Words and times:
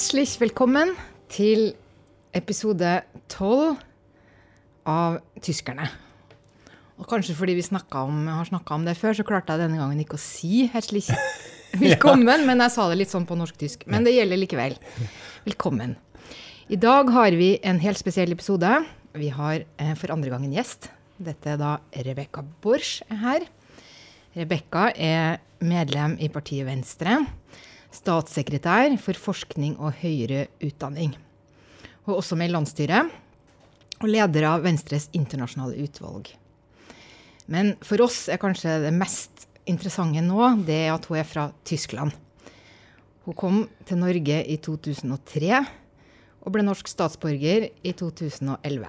Herzlich 0.00 0.38
velkommen 0.40 0.94
til 1.28 1.74
episode 2.32 3.02
tolv 3.28 3.74
av 4.88 5.18
Tyskerne. 5.44 5.90
Og 6.96 7.04
kanskje 7.10 7.34
fordi 7.36 7.58
vi 7.58 7.64
om, 7.68 8.22
har 8.32 8.48
snakka 8.48 8.78
om 8.78 8.86
det 8.88 8.94
før, 8.96 9.12
så 9.12 9.26
klarte 9.28 9.52
jeg 9.52 9.60
denne 9.60 9.76
gangen 9.76 10.00
ikke 10.00 10.16
å 10.16 10.22
si 10.22 10.70
'hjertelig 10.70 11.04
velkommen, 11.84 12.46
men 12.48 12.64
jeg 12.64 12.72
sa 12.72 12.88
det 12.88 12.96
litt 12.96 13.12
sånn 13.12 13.28
på 13.28 13.36
norsk-tysk. 13.36 13.84
Men 13.92 14.08
det 14.08 14.14
gjelder 14.16 14.40
likevel. 14.40 14.78
Velkommen. 15.44 15.98
I 16.72 16.80
dag 16.80 17.12
har 17.12 17.36
vi 17.36 17.58
en 17.60 17.82
helt 17.84 18.00
spesiell 18.00 18.32
episode. 18.32 18.72
Vi 19.12 19.28
har 19.28 19.66
eh, 19.76 19.92
for 20.00 20.16
andre 20.16 20.32
gang 20.32 20.48
en 20.48 20.56
gjest. 20.56 20.88
Dette 21.20 21.44
er 21.44 21.60
da 21.60 21.76
Rebekka 21.92 22.46
Borsch 22.64 23.04
her. 23.12 23.44
Rebekka 24.32 24.94
er 24.96 25.44
medlem 25.60 26.16
i 26.16 26.32
partiet 26.32 26.64
Venstre 26.64 27.20
statssekretær 27.94 28.94
for 29.02 29.18
forskning 29.18 29.76
og 29.78 29.98
høyere 30.00 30.46
utdanning. 30.62 31.14
Hun 32.04 32.14
er 32.14 32.20
også 32.20 32.38
med 32.38 32.50
i 32.50 32.54
landsstyret 32.54 33.10
og 34.00 34.08
leder 34.08 34.46
av 34.48 34.64
Venstres 34.64 35.08
internasjonale 35.16 35.76
utvalg. 35.84 36.30
Men 37.50 37.74
for 37.84 38.00
oss 38.04 38.28
er 38.30 38.40
kanskje 38.40 38.78
det 38.86 38.94
mest 38.94 39.46
interessante 39.68 40.22
nå 40.24 40.54
det 40.66 40.84
at 40.92 41.06
hun 41.10 41.20
er 41.20 41.28
fra 41.28 41.50
Tyskland. 41.66 42.14
Hun 43.26 43.36
kom 43.36 43.60
til 43.86 44.00
Norge 44.00 44.40
i 44.46 44.56
2003 44.62 45.60
og 46.40 46.54
ble 46.54 46.64
norsk 46.64 46.88
statsborger 46.88 47.68
i 47.84 47.92
2011. 47.92 48.86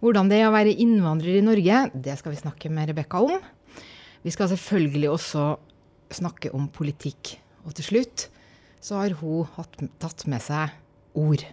Hvordan 0.00 0.30
det 0.32 0.40
er 0.40 0.48
å 0.48 0.54
være 0.54 0.74
innvandrer 0.80 1.38
i 1.38 1.44
Norge, 1.44 1.84
det 1.92 2.16
skal 2.18 2.32
vi 2.32 2.40
snakke 2.40 2.72
med 2.72 2.90
Rebekka 2.90 3.20
om. 3.20 3.36
Vi 4.24 4.32
skal 4.32 4.48
selvfølgelig 4.50 5.12
også 5.12 5.44
snakke 6.16 6.50
om 6.56 6.66
politikk 6.72 7.36
og 7.64 7.74
til 7.78 7.90
slutt 7.92 8.28
så 8.80 9.02
har 9.02 9.16
hun 9.20 9.48
hatt, 9.56 9.80
tatt 10.00 10.26
med 10.30 10.42
seg 10.44 10.72
ord. 11.18 11.44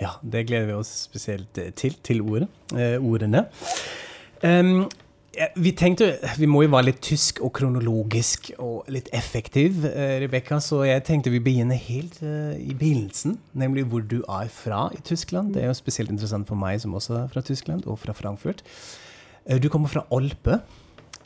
Ja, 0.00 0.16
det 0.22 0.46
gleder 0.48 0.68
vi 0.68 0.76
oss 0.76 0.90
spesielt 1.06 1.58
eh, 1.60 1.70
til, 1.76 1.94
til 2.04 2.20
ordet, 2.24 2.50
eh, 2.74 2.98
ordene. 2.98 3.46
Um, 4.42 4.84
vi 5.58 5.72
tenkte 5.74 6.12
vi 6.38 6.46
må 6.46 6.60
jo 6.62 6.70
være 6.74 6.88
litt 6.90 7.00
tysk 7.02 7.40
og 7.42 7.54
kronologisk 7.56 8.52
og 8.62 8.90
litt 8.92 9.08
effektiv, 9.14 9.80
uh, 9.86 10.16
Rebekka. 10.22 10.60
Så 10.62 10.82
jeg 10.86 11.04
tenkte 11.06 11.32
vi 11.32 11.42
begynner 11.42 11.78
helt 11.80 12.20
uh, 12.22 12.52
i 12.58 12.74
begynnelsen, 12.74 13.38
nemlig 13.54 13.86
hvor 13.90 14.04
du 14.04 14.20
er 14.22 14.50
fra 14.52 14.88
i 14.94 15.00
Tyskland. 15.06 15.54
Det 15.54 15.62
er 15.62 15.70
jo 15.70 15.78
spesielt 15.78 16.12
interessant 16.12 16.50
for 16.50 16.58
meg 16.58 16.82
som 16.82 16.94
også 16.98 17.22
er 17.22 17.32
fra 17.32 17.42
Tyskland, 17.46 17.86
og 17.86 18.02
fra 18.02 18.14
Frankfurt. 18.18 18.62
Uh, 19.46 19.56
du 19.62 19.70
kommer 19.70 19.90
fra 19.90 20.04
Olpe 20.14 20.60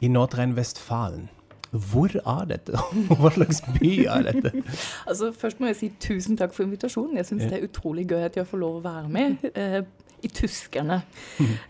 i 0.05 0.13
Nordrhein-Westfalen. 0.13 1.29
Hvor 1.71 2.15
er 2.17 2.45
dette? 2.49 2.81
Hva 3.21 3.31
slags 3.35 3.63
by 3.77 3.93
er 4.09 4.27
dette? 4.31 4.53
altså, 5.09 5.33
først 5.33 5.61
må 5.61 5.71
jeg 5.73 5.77
si 5.77 5.89
tusen 6.01 6.39
takk 6.41 6.55
for 6.57 6.65
invitasjonen. 6.65 7.17
Jeg 7.21 7.29
syns 7.29 7.49
det 7.49 7.59
er 7.59 7.67
utrolig 7.69 8.07
gøy 8.09 8.25
at 8.29 8.37
jeg 8.37 8.49
får 8.49 8.63
lov 8.65 8.81
å 8.81 8.85
være 8.89 9.09
med. 9.09 9.37
Eh, 9.59 9.83
I 10.23 10.29
Tyskerne. 10.35 11.01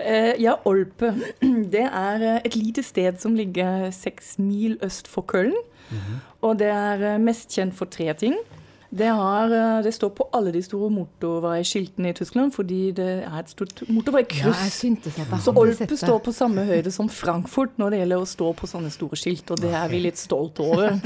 Eh, 0.00 0.34
ja, 0.40 0.54
Olpe. 0.68 1.10
Det 1.74 1.84
er 1.84 2.22
eh, 2.24 2.38
et 2.48 2.56
lite 2.56 2.82
sted 2.82 3.18
som 3.20 3.34
ligger 3.36 3.90
seks 3.92 4.38
mil 4.38 4.78
øst 4.84 5.08
for 5.08 5.24
Köln. 5.28 5.56
Mm 5.90 5.98
-hmm. 5.98 6.20
Og 6.40 6.58
det 6.58 6.66
er 6.66 7.14
eh, 7.14 7.20
mest 7.20 7.50
kjent 7.54 7.74
for 7.74 7.84
tre 7.84 8.12
ting. 8.14 8.34
Det, 8.90 9.08
har, 9.12 9.52
eh, 9.52 9.82
det, 9.84 9.92
står 9.92 10.10
på 10.16 10.24
alle 10.32 10.52
de 10.52 10.62
store 10.64 10.88
motorveiskiltene 10.90 12.08
i 12.08 12.16
Tyskland, 12.16 12.54
fordi 12.56 12.78
det 12.96 13.08
er 13.26 13.34
et 13.36 13.50
stort 13.52 13.82
motorveikryss. 13.88 14.46
Ja, 14.46 14.64
så 15.44 15.52
Olpe 15.52 15.98
står 16.00 16.22
på 16.24 16.32
samme 16.32 16.64
høyde 16.64 16.92
som 16.94 17.10
Frankfurt 17.12 17.76
når 17.76 17.92
det 17.92 18.00
gjelder 18.02 18.24
å 18.24 18.30
stå 18.30 18.48
på 18.56 18.70
sånne 18.70 18.92
store 18.94 19.20
skilt, 19.20 19.52
og 19.52 19.60
det 19.60 19.74
er 19.76 19.92
vi 19.92 20.00
litt 20.06 20.20
stolte 20.20 20.64
over. 20.64 20.96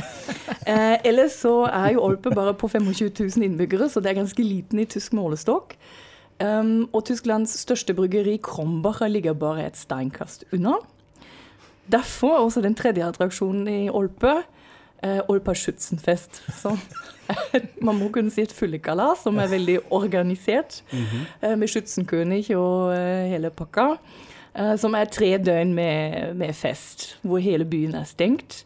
eh, 0.71 1.03
ellers 1.03 1.41
så 1.43 1.57
er 1.67 1.97
jo 1.97 2.07
Olpe 2.07 2.31
bare 2.31 2.55
på 2.55 2.71
25 2.71 3.11
000 3.19 3.49
innbyggere, 3.51 3.91
så 3.91 4.01
det 4.01 4.13
er 4.13 4.21
ganske 4.23 4.47
liten 4.47 4.79
i 4.79 4.87
tysk 4.87 5.19
målestokk. 5.19 5.75
Um, 6.43 6.89
og 6.95 7.05
Tysklands 7.07 7.53
største 7.61 7.95
bryggeri, 7.95 8.39
Krombacher, 8.43 9.11
ligger 9.11 9.35
bare 9.39 9.67
et 9.67 9.79
steinkast 9.79 10.47
unna. 10.55 10.79
Derfor 11.91 12.39
også 12.47 12.63
den 12.63 12.75
tredje 12.79 13.07
attraksjonen 13.07 13.69
i 13.69 13.91
Olpe 13.91 14.41
Olpa 15.03 15.55
Schützenfest. 15.59 16.43
Som 16.55 16.79
man 17.87 17.99
må 17.99 18.11
kunne 18.13 18.33
si 18.33 18.45
et 18.45 18.55
fullekalas 18.55 19.25
som 19.27 19.39
er 19.41 19.51
veldig 19.51 19.79
organisert, 19.91 20.83
mm 20.93 21.05
-hmm. 21.05 21.25
eh, 21.41 21.57
med 21.57 21.69
Schützenkönig 21.69 22.57
og 22.57 22.95
eh, 22.95 23.29
hele 23.29 23.51
pakka. 23.51 23.97
Eh, 24.55 24.77
som 24.77 24.95
er 24.95 25.05
tre 25.05 25.39
døgn 25.39 25.75
med, 25.75 26.35
med, 26.37 26.55
fest, 26.55 27.19
hvor 27.23 27.39
hele 27.39 27.65
byen 27.65 27.95
er 27.95 28.05
stengt. 28.05 28.65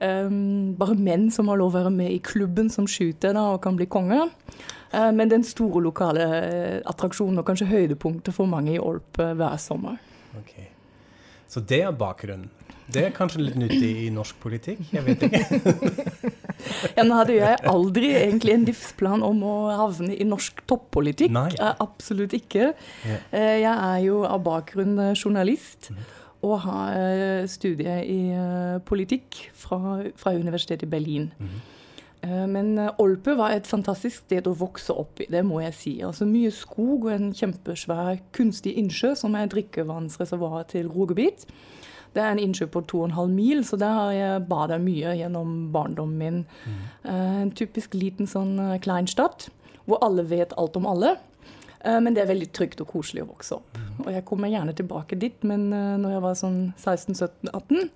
Um, 0.00 0.76
bare 0.76 0.94
menn 0.94 1.30
som 1.30 1.48
har 1.48 1.56
lov 1.56 1.72
å 1.72 1.78
være 1.78 1.90
med 1.90 2.10
i 2.10 2.18
klubben 2.18 2.70
som 2.70 2.86
skyter 2.86 3.32
da, 3.32 3.40
og 3.40 3.62
kan 3.62 3.76
bli 3.76 3.86
konge. 3.86 4.28
Uh, 4.94 5.10
men 5.12 5.30
den 5.30 5.44
store 5.44 5.82
lokale 5.82 6.82
attraksjonen 6.84 7.38
og 7.38 7.46
kanskje 7.46 7.66
høydepunktet 7.66 8.34
for 8.34 8.46
mange 8.46 8.74
i 8.74 8.78
Olp 8.78 9.18
uh, 9.18 9.32
hver 9.32 9.56
sommer. 9.56 9.96
Okay. 10.38 10.68
Så 11.48 11.60
det 11.60 11.82
er 11.82 11.90
bakgrunnen? 11.90 12.50
Det 12.92 13.02
er 13.02 13.14
kanskje 13.14 13.42
litt 13.42 13.56
nyttig 13.58 13.88
i 14.04 14.10
norsk 14.14 14.38
politikk? 14.42 14.82
Jeg 14.94 15.02
vet 15.06 15.24
ikke. 15.26 15.40
ja, 16.96 17.02
nå 17.02 17.18
hadde 17.18 17.34
jeg 17.34 17.58
aldri 17.66 18.12
egentlig 18.14 18.54
en 18.54 18.66
livsplan 18.68 19.24
om 19.26 19.42
å 19.46 19.54
havne 19.74 20.14
i 20.14 20.26
norsk 20.26 20.62
toppolitikk. 20.70 21.34
Nei. 21.34 21.48
Absolutt 21.82 22.36
ikke. 22.38 22.70
Ja. 23.06 23.18
Eh, 23.34 23.56
jeg 23.64 23.72
er 23.74 24.02
jo 24.06 24.20
av 24.28 24.44
bakgrunn 24.46 24.94
eh, 25.02 25.14
journalist. 25.18 25.90
Mm. 25.90 26.04
Og 26.46 26.60
har 26.62 26.98
eh, 27.00 27.46
studie 27.50 27.96
i 28.06 28.20
politikk 28.86 29.48
fra, 29.56 30.04
fra 30.20 30.36
Universitetet 30.36 30.86
i 30.86 30.92
Berlin. 30.92 31.32
Mm. 31.40 31.56
Men 32.50 32.70
Olpe 33.02 33.36
var 33.38 33.52
et 33.54 33.68
fantastisk 33.68 34.24
sted 34.24 34.48
å 34.50 34.54
vokse 34.56 34.94
opp 34.98 35.20
i, 35.22 35.28
det 35.30 35.44
må 35.46 35.60
jeg 35.62 35.74
si. 35.78 35.92
Altså 36.02 36.26
Mye 36.26 36.50
skog 36.50 37.06
og 37.06 37.12
en 37.12 37.28
kjempesvær 37.36 38.18
kunstig 38.34 38.72
innsjø 38.80 39.12
som 39.20 39.36
er 39.38 39.50
drikkevannsreservoaret 39.52 40.72
til 40.74 40.88
Rogebiet. 40.90 41.44
Det 42.14 42.22
er 42.22 42.32
en 42.32 42.40
innsjø 42.40 42.68
på 42.72 42.82
2,5 42.88 43.32
mil, 43.32 43.62
så 43.66 43.78
der 43.80 43.92
har 43.92 44.12
jeg 44.16 44.44
bada 44.48 44.78
mye 44.80 45.14
gjennom 45.18 45.54
barndommen 45.74 46.18
min. 46.18 46.42
Mm. 46.64 46.82
Uh, 47.04 47.38
en 47.42 47.54
typisk 47.56 47.94
liten 47.96 48.28
sånn 48.30 48.56
uh, 48.60 48.76
kleinstadt 48.82 49.50
hvor 49.86 50.00
alle 50.02 50.24
vet 50.26 50.54
alt 50.58 50.76
om 50.80 50.88
alle. 50.90 51.16
Uh, 51.84 52.00
men 52.02 52.16
det 52.16 52.24
er 52.24 52.30
veldig 52.32 52.50
trygt 52.56 52.80
og 52.82 52.90
koselig 52.94 53.26
å 53.26 53.30
vokse 53.30 53.58
opp. 53.58 53.76
Mm. 53.76 54.04
Og 54.06 54.10
jeg 54.14 54.26
kommer 54.28 54.52
gjerne 54.52 54.76
tilbake 54.76 55.18
dit, 55.20 55.44
men 55.46 55.68
når 55.70 56.16
jeg 56.16 56.24
var 56.24 56.38
sånn 56.40 56.60
16-17-18, 56.76 57.90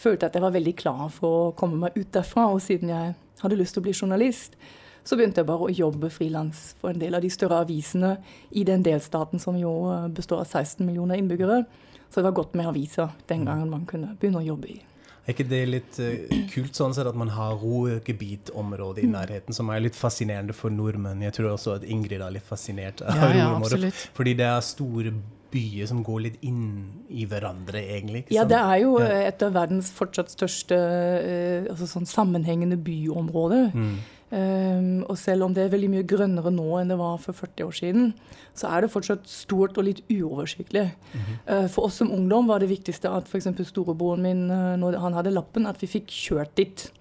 følte 0.00 0.24
jeg 0.24 0.30
at 0.30 0.38
jeg 0.38 0.44
var 0.44 0.54
veldig 0.54 0.76
klar 0.78 1.06
for 1.12 1.38
å 1.40 1.54
komme 1.58 1.80
meg 1.84 1.98
ut 1.98 2.12
derfra. 2.14 2.48
Og 2.54 2.62
siden 2.64 2.92
jeg 2.92 3.14
hadde 3.42 3.58
lyst 3.58 3.76
til 3.76 3.82
å 3.82 3.88
bli 3.88 3.96
journalist, 3.96 4.56
så 5.04 5.16
begynte 5.16 5.40
jeg 5.40 5.48
bare 5.48 5.66
å 5.66 5.74
jobbe 5.74 6.10
frilans 6.12 6.74
for 6.78 6.92
en 6.92 7.00
del 7.00 7.16
av 7.16 7.24
de 7.24 7.30
større 7.32 7.62
avisene 7.64 8.14
i 8.52 8.64
den 8.68 8.84
delstaten 8.86 9.40
som 9.42 9.56
jo 9.58 9.72
består 10.14 10.44
av 10.44 10.50
16 10.50 10.84
millioner 10.86 11.18
innbyggere. 11.18 11.64
Så 12.10 12.20
det 12.20 12.28
var 12.28 12.38
godt 12.42 12.56
med 12.58 12.70
aviser 12.70 13.12
den 13.30 13.46
gangen 13.46 13.70
man 13.70 13.86
kunne 13.88 14.16
begynne 14.18 14.42
å 14.42 14.48
jobbe 14.52 14.72
i. 14.74 14.80
Er 15.20 15.34
ikke 15.34 15.46
det 15.46 15.60
litt 15.68 15.98
uh, 16.02 16.38
kult 16.50 16.78
sånn 16.78 16.94
sett 16.96 17.06
at 17.06 17.18
man 17.18 17.30
har 17.36 17.58
rogebitområdet 17.60 19.04
i 19.04 19.10
mm. 19.10 19.12
nærheten, 19.14 19.54
som 19.54 19.68
er 19.70 19.84
litt 19.84 19.98
fascinerende 19.98 20.56
for 20.56 20.74
nordmenn? 20.74 21.22
Jeg 21.22 21.36
tror 21.36 21.52
også 21.52 21.76
at 21.76 21.84
Ingrid 21.86 22.24
er 22.24 22.34
litt 22.34 22.46
fascinert 22.46 23.04
av 23.04 23.20
ja, 23.36 23.44
ja, 23.44 23.92
Fordi 24.16 24.34
det 24.38 24.48
er 24.48 24.64
store 24.64 25.12
byer 25.50 25.86
som 25.90 26.00
går 26.06 26.22
litt 26.24 26.42
inn 26.46 26.64
i 27.10 27.26
hverandre, 27.30 27.82
egentlig. 27.94 28.24
Ja, 28.34 28.46
det 28.48 28.58
er 28.58 28.82
jo 28.84 28.96
et 29.02 29.42
av 29.42 29.54
verdens 29.54 29.90
fortsatt 29.94 30.32
største 30.32 30.78
uh, 30.78 31.70
altså 31.70 31.90
sånn 31.90 32.08
sammenhengende 32.10 32.80
byområder. 32.80 33.70
Mm. 33.74 34.00
Um, 34.30 35.02
og 35.10 35.16
selv 35.18 35.42
om 35.42 35.54
det 35.54 35.64
er 35.64 35.72
veldig 35.72 35.88
mye 35.90 36.06
grønnere 36.06 36.52
nå 36.54 36.66
enn 36.78 36.92
det 36.92 36.98
var 37.00 37.16
for 37.18 37.34
40 37.34 37.64
år 37.66 37.72
siden, 37.74 38.12
så 38.54 38.68
er 38.70 38.84
det 38.84 38.92
fortsatt 38.92 39.26
stort 39.26 39.78
og 39.80 39.88
litt 39.88 40.04
uoversiktlig. 40.06 40.92
Mm 41.12 41.20
-hmm. 41.20 41.64
uh, 41.64 41.68
for 41.68 41.84
oss 41.84 41.94
som 41.94 42.12
ungdom 42.12 42.46
var 42.46 42.58
det 42.58 42.68
viktigste 42.68 43.10
at 43.10 43.26
f.eks. 43.28 43.48
storebroren 43.68 44.22
min, 44.22 44.50
uh, 44.50 44.76
når 44.76 44.98
han 44.98 45.12
hadde 45.12 45.30
lappen, 45.30 45.66
at 45.66 45.82
vi 45.82 45.86
fikk 45.86 46.06
kjørt 46.06 46.56
dit. 46.56 46.92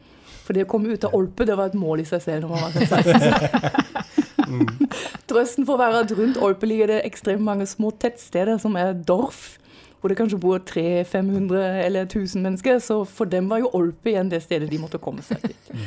For 0.43 0.53
det 0.53 0.63
å 0.63 0.67
komme 0.67 0.89
ut 0.89 1.03
av 1.03 1.13
Olpe, 1.13 1.45
det 1.45 1.57
var 1.57 1.65
et 1.65 1.73
mål 1.73 1.99
i 1.99 2.05
seg 2.05 2.21
selv 2.21 2.41
når 2.41 2.49
man 2.49 2.59
var 2.59 2.71
16. 2.71 3.21
mm. 4.47 4.87
Trøsten 5.29 5.65
for 5.65 5.73
å 5.73 5.77
være 5.77 5.99
at 5.99 6.11
rundt 6.11 6.37
Olpe 6.37 6.65
ligger 6.65 6.87
det 6.87 7.05
ekstremt 7.05 7.41
mange 7.41 7.65
små 7.65 7.91
tettsteder 7.91 8.57
som 8.57 8.75
er 8.75 8.93
Dorf 8.93 9.59
hvor 9.99 10.09
det 10.09 10.17
kanskje 10.17 10.39
bor 10.39 10.57
300-500 10.57 11.85
eller 11.85 12.01
1000 12.01 12.41
mennesker. 12.41 12.79
Så 12.79 13.03
for 13.03 13.25
dem 13.25 13.49
var 13.49 13.59
jo 13.59 13.69
Olpe 13.73 14.09
igjen 14.09 14.31
det 14.31 14.41
stedet 14.43 14.71
de 14.71 14.79
måtte 14.79 14.97
komme 14.97 15.21
seg 15.21 15.41
til. 15.43 15.55
Mm. 15.73 15.81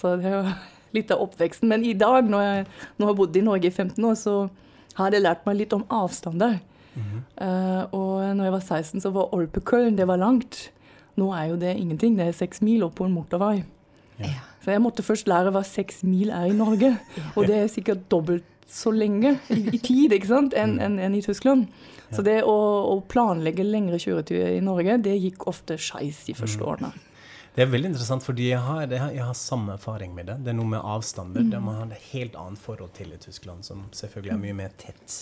Så 0.00 0.16
det 0.16 0.32
var 0.32 0.52
litt 0.96 1.12
av 1.14 1.22
oppveksten. 1.26 1.68
Men 1.68 1.84
i 1.84 1.94
dag, 1.98 2.28
når 2.30 2.46
jeg 2.46 2.66
nå 2.98 3.10
har 3.10 3.18
bodd 3.18 3.36
i 3.36 3.44
Norge 3.44 3.70
i 3.70 3.74
15 3.74 4.04
år, 4.04 4.16
så 4.18 4.34
har 4.98 5.14
det 5.14 5.22
lært 5.22 5.46
meg 5.46 5.60
litt 5.60 5.72
om 5.76 5.86
avstander. 5.88 6.58
Mm 6.94 7.04
-hmm. 7.04 7.22
uh, 7.46 7.84
og 7.94 8.36
når 8.36 8.44
jeg 8.44 8.52
var 8.52 8.60
16, 8.60 9.00
så 9.00 9.10
var 9.10 9.34
Olpekøllen 9.34 9.96
det 9.96 10.08
var 10.08 10.16
langt. 10.16 10.70
Nå 11.16 11.32
er 11.32 11.44
jo 11.44 11.56
det 11.56 11.76
ingenting. 11.76 12.16
Det 12.16 12.26
er 12.26 12.32
seks 12.32 12.62
mil 12.62 12.82
opp 12.82 12.94
på 12.94 13.04
en 13.04 13.12
motorvei. 13.12 13.64
Ja. 14.18 14.26
Så 14.64 14.70
jeg 14.70 14.82
måtte 14.82 15.02
først 15.02 15.28
lære 15.28 15.50
hva 15.50 15.62
seks 15.62 16.02
mil 16.02 16.30
er 16.30 16.44
i 16.44 16.56
Norge. 16.56 16.98
Og 17.36 17.46
det 17.46 17.56
er 17.56 17.66
sikkert 17.66 18.10
dobbelt 18.10 18.44
så 18.68 18.90
lenge 18.90 19.38
i, 19.48 19.62
i 19.72 19.78
tid 19.78 20.12
ikke 20.12 20.26
sant, 20.26 20.54
enn 20.54 20.76
mm. 20.76 20.80
en, 20.84 20.98
en 20.98 21.14
i 21.14 21.22
Tyskland. 21.22 21.66
Så 22.12 22.22
det 22.24 22.42
å, 22.48 22.56
å 22.92 23.00
planlegge 23.08 23.64
lengre 23.64 23.98
kjøreturer 24.00 24.56
i 24.56 24.64
Norge, 24.64 24.98
det 25.04 25.16
gikk 25.16 25.46
ofte 25.50 25.76
skeis 25.80 26.24
de 26.26 26.34
første 26.36 26.62
mm. 26.62 26.68
årene. 26.68 26.92
Det 27.58 27.64
er 27.64 27.70
veldig 27.72 27.88
interessant, 27.90 28.22
fordi 28.22 28.52
jeg 28.52 28.58
har, 28.62 28.84
jeg 28.86 29.00
har, 29.02 29.10
jeg 29.10 29.24
har 29.26 29.34
samme 29.34 29.72
erfaring 29.74 30.12
med 30.14 30.28
det. 30.30 30.36
Det 30.46 30.52
er 30.52 30.54
noe 30.54 30.70
med 30.76 30.78
avstander. 30.78 31.42
Mm. 31.42 31.64
Man 31.66 31.74
har 31.74 31.88
et 31.90 32.04
helt 32.12 32.36
annet 32.38 32.60
forhold 32.62 32.92
til 32.94 33.10
i 33.10 33.18
Tyskland, 33.18 33.64
som 33.66 33.80
selvfølgelig 33.98 34.30
er 34.30 34.38
mye 34.44 34.54
mer 34.60 34.76
tett 34.78 35.16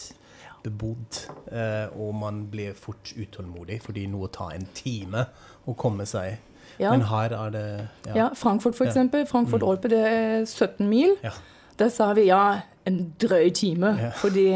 bebodd. 0.67 1.23
Eh, 1.49 1.97
og 1.97 2.13
man 2.21 2.43
blir 2.53 2.77
fort 2.77 3.15
utålmodig, 3.17 3.81
fordi 3.87 4.05
noe 4.13 4.29
tar 4.29 4.53
en 4.53 4.69
time 4.77 5.25
å 5.65 5.77
komme 5.81 6.05
seg. 6.05 6.37
Ja. 6.77 6.91
Men 6.91 7.07
her 7.09 7.33
er 7.33 7.57
det 7.57 7.67
Ja, 8.13 8.29
Frankfurt 8.37 8.77
for 8.77 8.85
eksempel. 8.85 9.25
Frankfurt-Olpe, 9.25 9.89
det 9.89 10.05
er 10.05 10.45
17 10.45 10.85
mil. 10.93 11.17
Ja. 11.25 11.33
Der 11.81 11.89
sa 11.89 12.13
vi 12.13 12.29
ja, 12.29 12.61
en 12.85 13.15
drøy 13.17 13.49
time. 13.57 13.97
Ja. 13.97 14.13
Fordi 14.21 14.51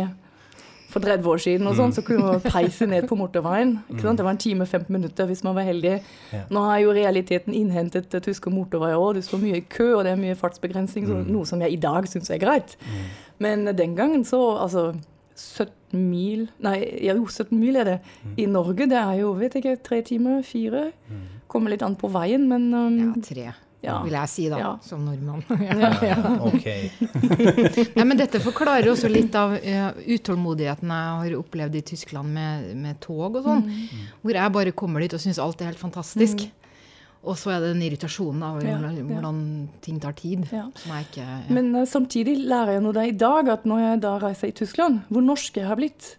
for 0.90 1.04
30 1.04 1.28
år 1.30 1.42
siden 1.44 1.68
og 1.70 1.76
sånn, 1.78 1.92
så 1.94 2.02
kunne 2.06 2.26
man 2.26 2.42
peise 2.44 2.86
ned 2.90 3.06
på 3.10 3.18
motorveien. 3.18 3.76
Ikke 3.88 4.04
sant? 4.04 4.20
Det 4.20 4.26
var 4.26 4.34
en 4.34 4.42
time 4.42 4.66
og 4.66 4.68
15 4.68 4.90
minutter 4.94 5.28
hvis 5.30 5.44
man 5.46 5.56
var 5.56 5.68
heldig. 5.68 5.94
Ja. 6.34 6.42
Nå 6.50 6.64
har 6.66 6.80
jo 6.82 6.94
realiteten 6.96 7.54
innhentet 7.56 8.10
tyske 8.24 8.52
motorveier 8.52 8.98
òg. 8.98 9.20
Du 9.20 9.22
står 9.24 9.42
mye 9.44 9.60
i 9.60 9.64
kø, 9.64 9.92
og 9.98 10.04
det 10.06 10.14
er 10.14 10.20
mye 10.20 10.38
fartsbegrensning, 10.38 11.06
så 11.08 11.22
noe 11.26 11.48
som 11.48 11.62
jeg 11.62 11.76
i 11.76 11.80
dag 11.80 12.08
syns 12.10 12.32
er 12.34 12.42
greit. 12.42 12.76
Men 13.40 13.64
den 13.76 13.96
gangen 13.96 14.26
så 14.28 14.40
Altså 14.60 14.90
17 15.36 15.96
mil 16.10 16.48
Nei, 16.64 16.76
ja, 17.04 17.14
jo, 17.16 17.24
17 17.26 17.56
mil 17.56 17.78
er 17.80 17.86
det. 17.88 17.98
I 18.40 18.46
Norge 18.50 18.88
det 18.90 18.98
er 18.98 19.20
jo 19.22 19.32
vet 19.38 19.56
ikke, 19.60 19.78
tre 19.84 20.02
timer, 20.06 20.42
fire. 20.46 20.90
Kommer 21.50 21.72
litt 21.72 21.82
an 21.86 21.96
på 21.98 22.10
veien, 22.12 22.46
men 22.50 22.68
um, 22.74 22.98
Ja, 23.00 23.12
tre, 23.24 23.46
Ja. 23.82 24.02
vil 24.04 24.12
jeg 24.12 24.28
si 24.28 24.46
da, 24.52 24.58
Ja. 24.60 24.70
som 24.84 25.04
nordmann. 25.08 25.40
Ja, 26.10 26.18
ok. 26.44 26.66
Nei, 27.96 28.04
men 28.04 28.18
dette 28.20 28.40
forklarer 28.44 28.90
også 28.92 29.08
litt 29.08 29.34
av 29.38 29.54
uh, 29.56 29.90
utålmodigheten 30.04 30.90
jeg 30.92 31.18
har 31.24 31.36
opplevd 31.38 31.78
i 31.80 31.82
Tyskland 31.94 32.32
med, 32.36 32.70
med 32.76 32.98
tog 33.00 33.38
og 33.40 33.44
sånn. 33.46 33.62
Mm. 33.66 34.08
Hvor 34.22 34.36
jeg 34.42 34.54
bare 34.58 34.74
kommer 34.76 35.00
dit 35.04 35.14
og 35.16 35.22
syns 35.22 35.40
alt 35.40 35.62
er 35.64 35.70
helt 35.72 35.80
fantastisk. 35.80 36.44
Og 37.20 37.36
så 37.36 37.50
er 37.52 37.60
det 37.60 37.74
den 37.74 37.82
irritasjonen 37.84 38.42
av 38.46 38.60
Ja, 38.64 38.78
hvordan, 38.78 38.94
ja. 38.96 39.04
hvordan 39.08 39.40
ting 39.84 39.98
tar 40.00 40.14
tid. 40.16 40.46
Ja. 40.52 40.66
Ikke 41.00 41.20
ja. 41.24 41.40
Men 41.52 41.72
uh, 41.76 41.84
samtidig 41.88 42.36
lærer 42.48 42.78
jeg 42.78 42.84
noe 42.84 42.96
da 42.96 43.04
i 43.08 43.16
dag, 43.16 43.48
at 43.52 43.64
når 43.68 43.82
jeg 43.86 44.02
da 44.04 44.14
reiser 44.22 44.52
i 44.52 44.56
Tyskland, 44.60 45.02
hvor 45.12 45.24
norsk 45.24 45.56
jeg 45.60 45.68
har 45.68 45.76
blitt 45.80 46.14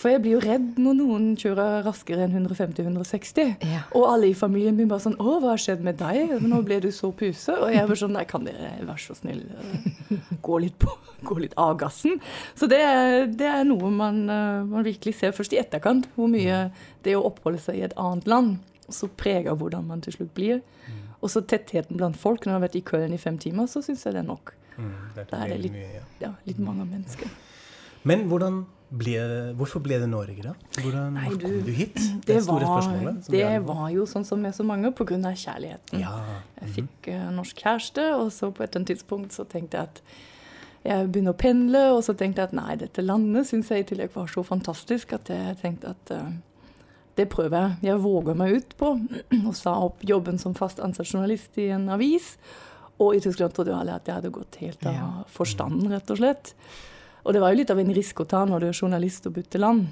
For 0.00 0.08
jeg 0.08 0.22
blir 0.24 0.32
jo 0.38 0.40
redd 0.40 0.78
når 0.80 0.94
noen 0.96 1.24
kjører 1.36 1.82
raskere 1.84 2.24
enn 2.24 2.32
150-160. 2.48 3.50
Ja. 3.68 3.82
Og 3.98 4.06
alle 4.08 4.30
i 4.30 4.36
familien 4.38 4.78
min 4.78 4.88
bare 4.88 5.04
sånn 5.04 5.18
'Å, 5.20 5.34
hva 5.42 5.50
har 5.52 5.60
skjedd 5.60 5.82
med 5.84 5.98
deg? 6.00 6.38
Nå 6.40 6.62
ble 6.64 6.78
du 6.80 6.88
så 6.88 7.10
puse.' 7.12 7.52
Og 7.60 7.68
jeg 7.74 7.84
bare 7.86 8.00
sånn 8.00 8.14
'Nei, 8.16 8.24
kan 8.24 8.44
dere 8.48 8.70
være 8.80 8.96
så 9.04 9.16
snill 9.18 9.42
eh, 9.44 10.16
gå 10.40 10.60
litt, 10.64 10.78
på, 10.80 10.88
gå 11.28 11.36
litt 11.42 11.52
av 11.60 11.76
gassen?' 11.76 12.16
Så 12.56 12.66
det 12.70 12.80
er, 12.80 13.26
det 13.26 13.46
er 13.46 13.64
noe 13.68 13.90
man, 13.92 14.22
eh, 14.30 14.64
man 14.64 14.84
virkelig 14.88 15.18
ser 15.20 15.32
først 15.36 15.52
i 15.52 15.60
etterkant, 15.60 16.08
hvor 16.16 16.32
mye 16.32 16.70
det 17.04 17.16
å 17.18 17.26
oppholde 17.28 17.60
seg 17.60 17.76
i 17.76 17.84
et 17.84 17.96
annet 18.00 18.26
land 18.26 18.56
så 18.88 19.06
preger 19.06 19.54
hvordan 19.54 19.84
man 19.86 20.00
til 20.00 20.12
slutt 20.16 20.32
blir. 20.34 20.62
Og 21.22 21.28
så 21.30 21.44
tettheten 21.44 21.96
blant 22.00 22.16
folk. 22.16 22.40
Når 22.46 22.50
jeg 22.50 22.56
har 22.56 22.64
vært 22.64 22.76
i 22.80 22.82
Köln 22.88 23.12
i 23.14 23.18
fem 23.20 23.36
timer, 23.38 23.68
så 23.68 23.84
syns 23.84 24.02
jeg 24.06 24.14
det 24.16 24.22
er 24.24 24.26
nok. 24.26 24.54
Mm, 24.78 24.94
det 25.14 25.28
Da 25.30 25.36
er 25.36 25.48
det 25.48 25.50
veldig 25.52 25.62
litt- 25.62 25.72
mye, 25.72 25.92
ja. 25.94 26.04
Ja, 26.20 26.30
litt 26.46 26.58
mange 26.58 26.86
mennesker. 26.88 27.28
Men 28.04 28.28
hvordan 28.30 28.64
ble, 28.90 29.20
hvorfor 29.58 29.82
ble 29.84 30.00
det 30.02 30.08
Norge, 30.10 30.42
da? 30.42 30.54
Hvordan 30.80 31.14
Nei, 31.14 31.28
du, 31.30 31.44
kom 31.44 31.60
du 31.66 31.70
hit? 31.74 31.94
Det, 31.94 32.26
Det 32.26 32.40
store 32.42 32.66
var, 32.66 32.82
spørsmålet. 32.82 33.30
det 33.30 33.52
var 33.68 33.84
jo 33.94 34.06
sånn 34.10 34.26
som 34.26 34.42
med 34.42 34.56
så 34.56 34.66
mange, 34.66 34.90
av 34.90 35.38
kjærligheten. 35.44 36.02
Ja. 36.02 36.16
Jeg 36.60 36.74
fikk 36.80 37.10
eh, 37.12 37.30
norsk 37.36 37.62
kjæreste, 37.62 38.08
og 38.18 38.32
så 38.34 38.50
på 38.50 38.64
et 38.64 38.70
eller 38.70 38.82
annet 38.82 38.92
tidspunkt 38.94 39.36
så 39.36 39.46
tenkte 39.48 39.78
jeg 39.78 39.92
at 39.92 40.02
jeg 40.80 41.10
begynner 41.12 41.36
å 41.36 41.40
pendle, 41.40 41.82
og 41.92 42.02
så 42.06 42.14
tenkte 42.16 42.40
jeg 42.40 42.50
at 42.50 42.56
nei, 42.56 42.76
dette 42.80 43.04
landet 43.04 43.48
syns 43.50 43.70
jeg 43.70 43.84
i 43.84 43.88
tillegg 43.90 44.14
var 44.14 44.30
så 44.32 44.42
fantastisk 44.46 45.12
at 45.12 45.28
jeg 45.28 45.58
tenkte 45.60 45.92
at 45.92 46.12
uh, 46.16 46.30
det 47.20 47.28
prøver 47.28 47.60
jeg. 47.60 47.90
Jeg 47.90 48.02
våger 48.02 48.38
meg 48.38 48.56
ut 48.56 48.76
på. 48.80 48.94
Og 49.48 49.52
sa 49.58 49.76
opp 49.84 50.04
jobben 50.06 50.40
som 50.40 50.56
fast 50.56 50.80
ansatt 50.80 51.10
journalist 51.10 51.58
i 51.60 51.68
en 51.74 51.88
avis. 51.92 52.32
Og 53.00 53.16
i 53.16 53.20
Tyskland 53.20 53.52
trodde 53.56 53.74
jo 53.74 53.80
alle 53.80 53.96
at 53.96 54.08
jeg 54.08 54.18
hadde 54.18 54.32
gått 54.32 54.60
helt 54.60 54.82
av 54.88 55.26
forstanden, 55.32 55.92
rett 55.92 56.10
og 56.12 56.20
slett. 56.20 56.54
Og 57.30 57.34
det 57.36 57.40
var 57.44 57.52
jo 57.54 57.60
litt 57.60 57.70
av 57.70 57.78
en 57.78 57.92
risk 57.94 58.24
å 58.24 58.24
ta 58.26 58.40
når 58.42 58.64
du 58.64 58.64
er 58.66 58.74
journalist 58.74 59.28
og 59.30 59.36
bytter 59.36 59.62
land. 59.62 59.84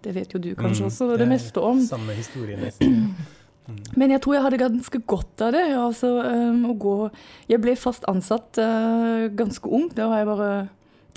Det 0.00 0.14
vet 0.16 0.30
jo 0.32 0.38
du 0.40 0.54
kanskje 0.56 0.86
Mm, 0.86 0.88
også 0.88 1.08
det 1.10 1.18
det 1.20 1.28
meste 1.28 1.60
om. 1.60 1.82
Samme 1.84 2.14
historie, 2.16 2.56
nesten. 2.56 3.12
Men 4.00 4.10
jeg 4.10 4.22
tror 4.24 4.34
jeg 4.34 4.44
hadde 4.46 4.58
ganske 4.62 5.00
godt 5.06 5.44
av 5.44 5.52
det. 5.52 5.66
Altså, 5.76 6.08
um, 6.24 6.64
å 6.72 6.72
gå 6.74 7.10
Jeg 7.52 7.60
ble 7.60 7.76
fast 7.76 8.08
ansatt 8.08 8.56
uh, 8.56 9.28
ganske 9.28 9.68
ung. 9.68 9.90
Da 9.92 10.08
var 10.08 10.22
jeg 10.22 10.30
bare 10.32 10.50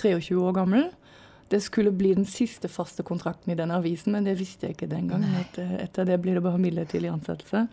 23 0.03 0.35
år 0.43 0.53
gammel. 0.59 0.91
Det 1.47 1.63
skulle 1.63 1.95
bli 1.95 2.11
den 2.19 2.27
siste 2.27 2.67
faste 2.67 3.05
kontrakten 3.07 3.53
i 3.53 3.55
den 3.55 3.71
avisen, 3.71 4.11
men 4.11 4.27
det 4.27 4.35
visste 4.37 4.67
jeg 4.67 4.75
ikke 4.75 4.91
den 4.91 5.07
gangen. 5.07 5.39
Etter, 5.39 5.71
etter 5.79 6.05
det 6.05 6.19
blir 6.19 6.35
det 6.35 6.43
bare 6.43 6.59
midlertidig 6.59 7.13
ansettelse. 7.13 7.67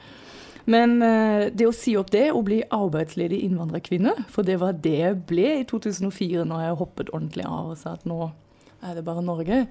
Men 0.70 0.98
uh, 1.02 1.48
det 1.50 1.66
å 1.66 1.74
si 1.74 1.96
opp 1.98 2.12
det 2.14 2.28
og 2.30 2.44
bli 2.46 2.60
arbeidsledig 2.70 3.40
innvandrerkvinne, 3.48 4.14
for 4.30 4.46
det 4.46 4.60
var 4.62 4.78
det 4.84 4.94
jeg 5.00 5.18
ble 5.28 5.48
i 5.60 5.66
2004 5.68 6.46
når 6.48 6.66
jeg 6.66 6.80
hoppet 6.84 7.12
ordentlig 7.12 7.48
av 7.48 7.72
og 7.72 7.80
sa 7.80 7.96
at 7.96 8.06
nå 8.08 8.30
er 8.82 8.96
det 8.98 9.04
bare 9.06 9.24
Norge, 9.26 9.64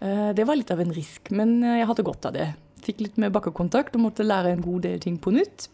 uh, 0.00 0.30
det 0.36 0.48
var 0.48 0.60
litt 0.60 0.72
av 0.72 0.80
en 0.84 0.96
risk. 0.96 1.32
Men 1.34 1.58
uh, 1.64 1.76
jeg 1.80 1.90
hadde 1.92 2.08
godt 2.08 2.30
av 2.30 2.36
det. 2.36 2.50
Fikk 2.84 3.00
litt 3.00 3.20
mer 3.20 3.32
bakkekontakt 3.32 3.96
og 3.96 4.04
måtte 4.06 4.26
lære 4.26 4.52
en 4.52 4.64
god 4.64 4.84
del 4.84 5.00
ting 5.00 5.16
på 5.20 5.32
nytt. 5.32 5.68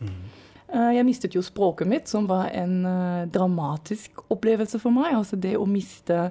Eh, 0.70 0.92
Jeg 0.96 1.06
mistet 1.06 1.34
jo 1.34 1.42
språket 1.42 1.88
mitt, 1.90 2.08
som 2.08 2.28
var 2.30 2.50
en 2.54 2.84
eh, 2.86 3.26
dramatisk 3.26 4.22
opplevelse 4.30 4.78
for 4.78 4.94
meg. 4.94 5.14
Altså 5.18 5.38
det 5.40 5.56
å 5.58 5.66
miste 5.66 6.30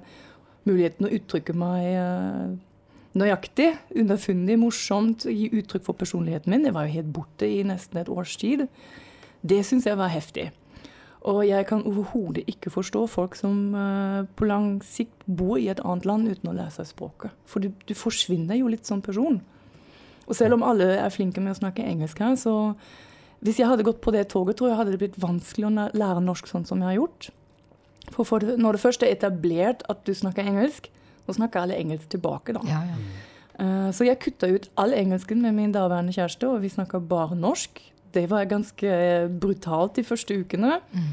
muligheten 0.67 1.07
å 1.07 1.13
uttrykke 1.17 1.55
meg 1.57 1.87
eh, 1.91 2.45
nøyaktig, 3.19 3.73
underfundig, 3.99 4.55
morsomt, 4.61 5.27
gi 5.27 5.49
uttrykk 5.59 5.85
for 5.85 5.99
personligheten 5.99 6.53
min. 6.53 6.65
Det 6.67 6.73
var 6.75 6.87
jo 6.87 6.95
helt 6.97 7.11
borte 7.13 7.49
i 7.49 7.61
nesten 7.67 8.01
et 8.01 8.11
års 8.11 8.37
tid. 8.39 8.65
Det 9.41 9.61
syns 9.67 9.87
jeg 9.87 9.99
var 9.99 10.11
heftig. 10.13 10.49
Og 11.27 11.41
jeg 11.43 11.65
kan 11.67 11.83
overhodet 11.83 12.45
ikke 12.47 12.71
forstå 12.71 13.03
folk 13.11 13.35
som 13.35 13.75
eh, 13.75 14.23
på 14.39 14.47
lang 14.47 14.77
sikt 14.87 15.25
bor 15.27 15.57
i 15.59 15.67
et 15.71 15.81
annet 15.83 16.07
land 16.07 16.29
uten 16.31 16.51
å 16.51 16.55
lære 16.55 16.85
språket. 16.87 17.35
For 17.49 17.59
du, 17.59 17.73
du 17.85 17.95
forsvinner 17.97 18.55
jo 18.61 18.71
litt 18.71 18.87
som 18.87 19.03
person. 19.03 19.41
Og 20.29 20.37
selv 20.37 20.55
om 20.55 20.63
alle 20.63 20.93
er 20.95 21.11
flinke 21.11 21.43
med 21.43 21.57
å 21.57 21.59
snakke 21.59 21.83
engelsk 21.83 22.21
her, 22.23 22.37
så 22.39 22.53
hvis 23.43 23.59
jeg 23.59 23.67
hadde 23.67 23.85
gått 23.87 24.01
på 24.03 24.13
det 24.15 24.29
toget, 24.31 24.59
tror 24.59 24.71
jeg 24.71 24.79
hadde 24.79 24.93
det 24.95 25.01
blitt 25.01 25.19
vanskelig 25.19 25.67
å 25.67 25.89
lære 25.97 26.23
norsk 26.23 26.47
sånn 26.47 26.67
som 26.69 26.79
jeg 26.83 26.91
har 26.91 26.99
gjort. 27.01 27.29
For, 28.13 28.25
for 28.27 28.45
når 28.59 28.77
det 28.77 28.83
først 28.83 29.03
er 29.03 29.13
etablert 29.15 29.83
at 29.91 30.05
du 30.07 30.13
snakker 30.15 30.47
engelsk, 30.47 30.89
så 31.29 31.37
snakker 31.37 31.61
alle 31.63 31.77
engelsk 31.77 32.09
tilbake, 32.09 32.57
da. 32.57 32.63
Ja, 32.67 32.81
ja. 32.89 32.99
Eh, 33.59 33.87
så 33.93 34.07
jeg 34.07 34.21
kutta 34.23 34.49
ut 34.49 34.69
all 34.79 34.95
engelsken 34.97 35.41
med 35.43 35.55
min 35.57 35.73
daværende 35.75 36.15
kjæreste, 36.15 36.49
og 36.49 36.63
vi 36.63 36.73
snakka 36.73 37.01
bare 37.05 37.37
norsk. 37.37 37.81
Det 38.15 38.25
var 38.31 38.49
ganske 38.49 38.89
brutalt 39.39 39.99
de 39.99 40.03
første 40.07 40.39
ukene. 40.41 40.79
Mm. 40.91 41.09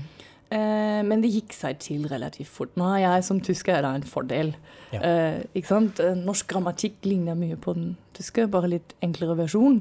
men 0.46 1.20
det 1.20 1.32
gikk 1.34 1.52
seg 1.52 1.80
til 1.82 2.04
relativt 2.06 2.48
fort. 2.48 2.76
Nå 2.78 2.86
har 2.86 3.00
jeg 3.02 3.24
som 3.26 3.40
tysker 3.42 3.74
er 3.74 3.82
da 3.82 3.90
en 3.98 4.04
fordel. 4.06 4.52
Ja. 4.94 5.00
Eh, 5.02 5.38
ikke 5.58 5.68
sant? 5.72 6.00
Eh, 6.00 6.14
Norsk 6.14 6.46
grammatikk 6.52 7.02
ligner 7.04 7.34
mye 7.34 7.58
på 7.58 7.74
den 7.74 7.96
tyske, 8.14 8.46
bare 8.48 8.70
litt 8.70 8.94
enklere 9.02 9.36
versjon. 9.42 9.80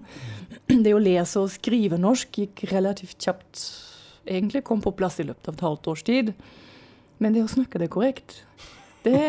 Det 0.85 0.95
å 0.95 1.01
lese 1.01 1.43
og 1.43 1.53
skrive 1.53 1.99
norsk 2.01 2.41
gikk 2.41 2.65
relativt 2.73 3.19
kjapt. 3.21 3.65
Egentlig 4.25 4.63
kom 4.65 4.81
på 4.81 4.95
plass 4.97 5.19
i 5.21 5.27
løpet 5.27 5.51
av 5.51 5.53
et 5.53 5.65
halvt 5.67 5.91
års 5.93 6.03
tid. 6.07 6.33
Men 7.21 7.35
det 7.35 7.45
å 7.45 7.51
snakke 7.51 7.79
det 7.79 7.91
korrekt 7.93 8.41
det, 9.05 9.21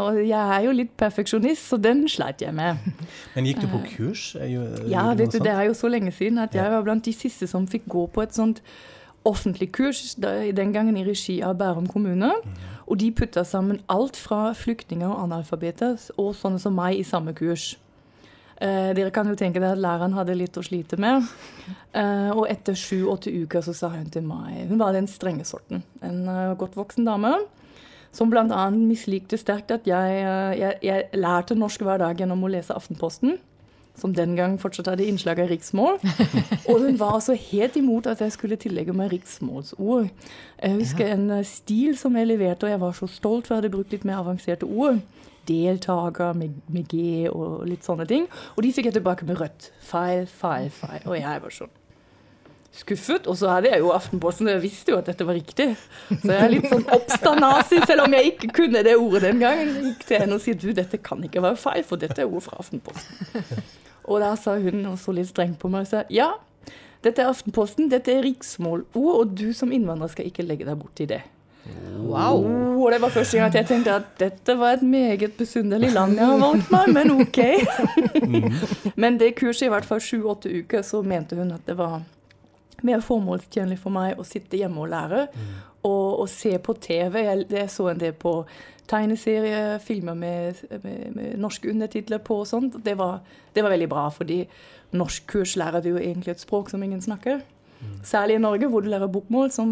og 0.00 0.18
Jeg 0.26 0.56
er 0.56 0.64
jo 0.66 0.72
litt 0.74 0.92
perfeksjonist, 0.98 1.68
så 1.70 1.78
den 1.80 2.06
sleit 2.10 2.42
jeg 2.42 2.54
med. 2.56 2.76
Men 3.36 3.46
gikk 3.48 3.60
du 3.62 3.68
på 3.70 3.80
kurs? 3.96 4.24
Er 4.40 4.48
jo- 4.50 4.88
Ja, 4.90 5.06
vet 5.14 5.32
du, 5.36 5.38
det 5.44 5.52
er 5.54 5.68
jo 5.68 5.76
så 5.78 5.88
lenge 5.92 6.12
siden 6.16 6.38
at 6.42 6.54
jeg 6.56 6.70
var 6.72 6.82
blant 6.86 7.04
de 7.06 7.12
siste 7.14 7.46
som 7.50 7.68
fikk 7.70 7.86
gå 7.88 8.06
på 8.10 8.22
et 8.26 8.34
sånt 8.36 8.60
offentlig 9.28 9.68
kurs, 9.76 10.14
den 10.16 10.72
gangen 10.72 10.96
i 10.96 11.04
regi 11.04 11.42
av 11.44 11.58
Bærum 11.60 11.86
kommune. 11.92 12.32
Og 12.88 12.98
de 12.98 13.10
putta 13.12 13.44
sammen 13.44 13.82
alt 13.92 14.16
fra 14.16 14.50
flyktninger 14.56 15.06
og 15.06 15.26
analfabeter 15.28 15.98
og 16.18 16.32
sånne 16.34 16.58
som 16.58 16.74
meg 16.74 16.96
i 16.98 17.04
samme 17.06 17.34
kurs. 17.36 17.74
Eh, 18.60 18.90
dere 18.96 19.10
kan 19.12 19.28
jo 19.28 19.36
tenke 19.36 19.60
dere 19.60 19.72
at 19.76 19.80
læreren 19.80 20.12
hadde 20.16 20.34
litt 20.36 20.56
å 20.60 20.64
slite 20.64 20.98
med. 21.00 21.24
Eh, 21.94 22.30
og 22.34 22.46
etter 22.50 22.76
sju-åtte 22.76 23.30
uker 23.44 23.62
så 23.64 23.72
sa 23.76 23.88
hun 23.92 24.10
til 24.12 24.22
meg 24.22 24.68
Hun 24.68 24.78
var 24.80 24.92
den 24.92 25.06
strenge 25.08 25.46
sorten. 25.48 25.82
En 26.04 26.26
eh, 26.28 26.54
godt 26.60 26.76
voksen 26.76 27.04
dame. 27.08 27.34
Som 28.12 28.30
bl.a. 28.30 28.64
mislikte 28.74 29.38
sterkt 29.38 29.70
at 29.74 29.86
jeg, 29.86 30.18
eh, 30.24 30.58
jeg, 30.58 30.78
jeg 30.82 31.06
lærte 31.14 31.54
norsk 31.54 31.84
hver 31.86 32.02
dag 32.02 32.18
gjennom 32.18 32.42
å 32.42 32.50
lese 32.50 32.74
Aftenposten. 32.74 33.38
Som 34.00 34.14
den 34.16 34.32
gang 34.38 34.56
fortsatt 34.58 34.88
hadde 34.88 35.06
innslag 35.06 35.42
av 35.42 35.50
riksmål. 35.50 35.98
Og 36.70 36.86
hun 36.86 36.98
var 36.98 37.18
altså 37.18 37.36
helt 37.38 37.76
imot 37.76 38.08
at 38.10 38.22
jeg 38.24 38.34
skulle 38.34 38.58
tillegge 38.58 38.94
meg 38.96 39.12
riksmålsord. 39.14 40.10
Jeg 40.58 40.78
husker 40.78 41.14
en 41.14 41.26
eh, 41.38 41.46
stil 41.46 41.98
som 42.00 42.18
jeg 42.18 42.30
leverte, 42.32 42.66
og 42.66 42.74
jeg 42.74 42.82
var 42.82 42.94
så 42.98 43.10
stolt 43.10 43.46
for 43.46 43.56
jeg 43.56 43.62
hadde 43.62 43.74
brukt 43.76 43.94
litt 43.94 44.06
mer 44.08 44.22
avanserte 44.24 44.66
ord. 44.66 45.02
Deltaker 45.48 46.34
med, 46.36 46.56
med 46.70 46.88
G 46.90 47.28
og 47.30 47.66
litt 47.68 47.86
sånne 47.86 48.06
ting. 48.10 48.26
Og 48.56 48.64
de 48.66 48.72
fikk 48.74 48.90
jeg 48.90 48.98
tilbake 48.98 49.28
med 49.28 49.38
rødt. 49.40 49.70
Feil, 49.86 50.26
feil, 50.30 50.70
feil. 50.74 51.04
Og 51.06 51.18
jeg 51.18 51.44
var 51.46 51.60
sånn 51.62 51.76
skuffet. 52.74 53.26
Og 53.30 53.38
så 53.40 53.50
hadde 53.50 53.72
jeg 53.72 53.82
jo 53.82 53.92
Aftenposten, 53.94 54.48
og 54.48 54.56
jeg 54.56 54.64
visste 54.64 54.94
jo 54.94 55.00
at 55.00 55.08
dette 55.10 55.26
var 55.26 55.38
riktig. 55.38 55.72
Så 56.10 56.20
jeg 56.30 56.38
er 56.38 56.52
litt 56.52 56.68
sånn 56.70 56.86
oppstandasi, 56.96 57.80
selv 57.86 58.06
om 58.06 58.16
jeg 58.16 58.34
ikke 58.34 58.52
kunne 58.62 58.84
det 58.86 58.96
ordet 58.98 59.24
den 59.28 59.42
gangen. 59.42 59.74
Jeg 59.74 59.88
Gikk 59.90 60.06
til 60.08 60.24
henne 60.24 60.38
og 60.38 60.44
sa 60.44 60.54
du, 60.54 60.68
dette 60.76 61.02
kan 61.02 61.26
ikke 61.26 61.42
være 61.44 61.60
feil, 61.60 61.82
for 61.86 62.00
dette 62.00 62.22
er 62.22 62.30
ord 62.30 62.46
fra 62.46 62.60
Aftenposten. 62.62 63.66
Og 64.10 64.22
da 64.22 64.32
sa 64.38 64.56
hun 64.58 64.86
og 64.90 64.96
så 64.98 65.14
litt 65.14 65.28
strengt 65.30 65.60
på 65.60 65.70
meg 65.70 65.84
og 65.84 65.90
sa 65.90 66.06
ja, 66.10 66.32
Dette 67.04 67.22
er 67.22 67.30
Aftenposten, 67.30 67.88
dette 67.88 68.12
er 68.12 68.24
riksmålord, 68.26 68.90
og 68.92 69.30
du 69.32 69.54
som 69.56 69.70
innvandrer 69.72 70.10
skal 70.12 70.26
ikke 70.28 70.44
legge 70.44 70.66
deg 70.68 70.76
borti 70.76 71.06
det. 71.08 71.22
Wow. 72.00 72.40
wow. 72.40 72.84
og 72.84 72.92
det 72.92 73.00
var 73.02 73.12
første 73.12 73.36
gang 73.38 73.50
at 73.50 73.56
jeg 73.60 73.68
tenkte 73.68 73.94
at 74.00 74.06
dette 74.20 74.54
var 74.58 74.78
et 74.78 74.84
meget 74.84 75.34
besynderlig 75.38 75.92
land 75.92 76.16
jeg 76.18 76.26
har 76.26 76.40
valgt 76.40 76.70
meg, 76.72 76.92
men 76.96 77.12
ok. 77.20 77.40
men 79.02 79.18
det 79.20 79.34
kurset, 79.38 79.68
i 79.68 79.72
hvert 79.72 79.88
fall 79.88 80.00
sju-åtte 80.02 80.52
uker, 80.60 80.84
så 80.84 81.02
mente 81.04 81.38
hun 81.38 81.52
at 81.56 81.64
det 81.68 81.76
var 81.78 82.00
mer 82.86 83.02
formålstjenlig 83.04 83.78
for 83.80 83.94
meg 83.94 84.18
å 84.20 84.26
sitte 84.26 84.60
hjemme 84.60 84.82
og 84.84 84.90
lære. 84.92 85.26
Og, 85.80 86.20
og 86.20 86.26
se 86.28 86.52
på 86.60 86.74
TV. 86.76 87.22
Jeg, 87.24 87.46
jeg 87.54 87.70
så 87.72 87.88
en 87.88 88.00
del 88.00 88.12
på 88.12 88.34
tegneserier, 88.90 89.78
filmer 89.80 90.18
med, 90.18 90.58
med, 90.82 90.98
med 91.14 91.38
norske 91.40 91.70
undertitler 91.70 92.20
på 92.24 92.42
og 92.42 92.50
sånt. 92.50 92.76
Det 92.84 92.96
var, 92.98 93.22
det 93.54 93.64
var 93.64 93.72
veldig 93.72 93.88
bra, 93.88 94.08
fordi 94.12 94.42
norskkurs 94.98 95.56
lærer 95.60 95.84
du 95.84 95.92
jo 95.94 96.02
egentlig 96.02 96.34
et 96.34 96.42
språk 96.42 96.72
som 96.72 96.82
ingen 96.82 97.00
snakker. 97.00 97.40
Særlig 98.04 98.36
i 98.36 98.42
Norge, 98.42 98.68
hvor 98.68 98.80
du 98.84 98.90
lærer 98.92 99.08
bokmål 99.08 99.50
som 99.50 99.70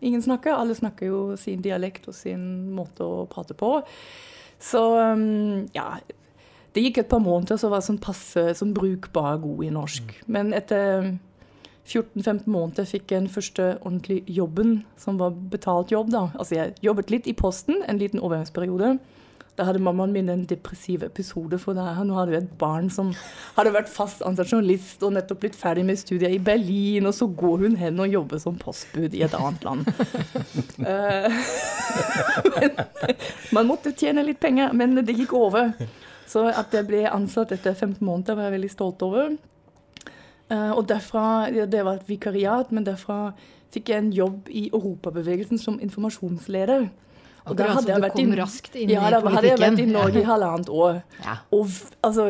ingen 0.00 0.22
snakker. 0.22 0.54
Alle 0.56 0.74
snakker 0.74 1.06
jo 1.06 1.18
sin 1.36 1.60
dialekt 1.64 2.08
og 2.08 2.16
sin 2.16 2.70
måte 2.72 3.04
å 3.04 3.24
prate 3.30 3.56
på. 3.58 3.76
Så 4.62 4.80
um, 4.96 5.66
ja 5.74 5.98
Det 6.74 6.82
gikk 6.82 7.02
et 7.02 7.10
par 7.10 7.20
måneder, 7.22 7.58
så 7.60 7.68
var 7.68 7.82
jeg 7.82 7.88
sånn 7.90 8.00
passe 8.02 8.46
sånn 8.58 8.72
brukbar 8.74 9.36
god 9.42 9.64
i 9.66 9.70
norsk. 9.74 10.16
Men 10.26 10.54
etter 10.56 11.12
14-15 11.84 12.46
måneder 12.48 12.86
fikk 12.88 13.12
jeg 13.12 13.24
den 13.24 13.32
første 13.32 13.74
ordentlige 13.82 14.24
jobben, 14.32 14.84
som 14.96 15.18
var 15.20 15.34
betalt 15.52 15.92
jobb. 15.92 16.12
da. 16.12 16.28
Altså 16.38 16.54
Jeg 16.54 16.74
jobbet 16.82 17.10
litt 17.10 17.26
i 17.28 17.36
Posten, 17.36 17.82
en 17.88 17.98
liten 18.00 18.20
overgangsperiode. 18.20 18.98
Da 19.54 19.68
hadde 19.68 19.78
mammaen 19.78 20.10
min 20.10 20.28
en 20.32 20.46
depressiv 20.50 21.04
episode, 21.06 21.58
for 21.62 21.76
der, 21.78 22.00
nå 22.02 22.16
hadde 22.16 22.32
hun 22.32 22.40
et 22.40 22.54
barn 22.58 22.88
som 22.90 23.12
hadde 23.54 23.70
vært 23.76 23.92
fast 23.92 24.24
ansatt 24.26 24.50
journalist 24.50 25.04
og 25.06 25.12
nettopp 25.14 25.44
blitt 25.44 25.58
ferdig 25.58 25.84
med 25.86 26.00
studier 26.00 26.32
i 26.34 26.40
Berlin, 26.42 27.06
og 27.06 27.14
så 27.14 27.28
går 27.30 27.62
hun 27.62 27.76
hen 27.78 28.02
og 28.02 28.10
jobber 28.10 28.42
som 28.42 28.58
postbud 28.58 29.14
i 29.14 29.22
et 29.22 29.36
annet 29.38 29.62
land. 29.62 29.86
men, 32.56 32.82
man 33.54 33.70
måtte 33.70 33.94
tjene 33.94 34.26
litt 34.26 34.42
penger, 34.42 34.74
men 34.74 34.98
det 35.04 35.14
gikk 35.20 35.36
over. 35.38 35.70
Så 36.26 36.48
at 36.50 36.74
jeg 36.74 36.88
ble 36.88 37.04
ansatt 37.06 37.52
etter 37.54 37.76
15 37.76 38.02
måneder, 38.02 38.34
var 38.34 38.48
jeg 38.48 38.56
veldig 38.56 38.72
stolt 38.72 39.06
over. 39.06 39.36
Uh, 40.54 40.72
og 40.76 40.86
derfra, 40.88 41.50
Det 41.50 41.84
var 41.84 41.98
et 41.98 42.08
vikariat, 42.08 42.70
men 42.72 42.86
derfra 42.86 43.32
fikk 43.74 43.90
jeg 43.90 44.04
en 44.04 44.12
jobb 44.14 44.50
i 44.54 44.68
Europabevegelsen 44.70 45.58
som 45.58 45.80
informasjonsleder. 45.82 46.88
Og 47.44 47.58
da 47.58 47.74
hadde 47.74 47.90
jeg 47.92 48.00
vært 48.00 48.20
inn, 48.22 48.32
raskt 48.38 48.76
inn 48.78 48.92
ja, 48.94 49.04
i 49.04 49.12
da 49.12 49.20
hadde 49.20 49.50
jeg 49.50 49.60
vært 49.60 49.82
i 49.82 49.88
Norge 49.90 50.20
i 50.22 50.26
halvannet 50.28 50.70
år. 50.72 51.00
Ja. 51.24 51.38
Og 51.52 51.66
altså, 52.06 52.28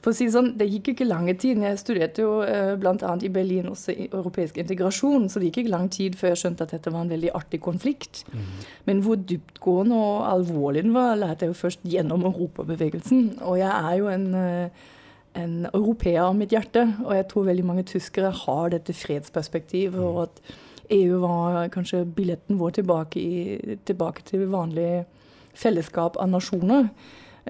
for 0.00 0.12
å 0.12 0.16
si 0.16 0.26
det 0.28 0.34
sånn, 0.34 0.54
Det 0.56 0.68
gikk 0.68 0.94
ikke 0.94 1.08
lange 1.08 1.34
tid. 1.40 1.60
Jeg 1.60 1.80
studerte 1.80 2.24
jo 2.24 2.30
eh, 2.44 2.72
bl.a. 2.80 3.16
i 3.20 3.32
Berlin 3.32 3.68
også 3.68 3.92
i 3.92 4.06
europeisk 4.08 4.56
integrasjon, 4.62 5.28
så 5.28 5.40
det 5.40 5.50
gikk 5.50 5.64
ikke 5.64 5.74
lang 5.74 5.90
tid 5.92 6.16
før 6.16 6.32
jeg 6.32 6.42
skjønte 6.44 6.64
at 6.64 6.72
dette 6.76 6.92
var 6.94 7.04
en 7.04 7.12
veldig 7.12 7.34
artig 7.36 7.60
konflikt. 7.64 8.22
Men 8.88 9.02
hvor 9.04 9.20
dyptgående 9.20 9.98
og 10.00 10.24
alvorlig 10.30 10.86
den 10.86 10.96
var, 10.96 11.18
lærte 11.20 11.44
jeg 11.44 11.52
jo 11.52 11.60
først 11.60 11.84
gjennom 11.84 12.24
europabevegelsen. 12.30 13.42
Og 13.44 13.60
jeg 13.60 13.70
er 13.70 13.98
jo 14.00 14.08
en, 14.08 14.26
eh, 14.34 14.88
en 15.38 15.66
europeer 15.72 16.22
av 16.24 16.34
mitt 16.36 16.52
hjerte, 16.54 16.86
og 17.04 17.14
jeg 17.14 17.28
tror 17.30 17.46
veldig 17.46 17.64
mange 17.68 17.86
tyskere 17.86 18.32
har 18.34 18.74
dette 18.74 18.94
fredsperspektivet. 18.96 20.00
og 20.00 20.22
at 20.22 20.42
EU 20.90 21.20
var 21.22 21.68
kanskje 21.70 22.04
billetten 22.04 22.58
vår 22.58 22.80
tilbake, 22.80 23.20
i, 23.20 23.76
tilbake 23.86 24.24
til 24.26 24.48
vanlig 24.50 25.04
fellesskap 25.54 26.16
av 26.18 26.30
nasjoner. 26.32 26.88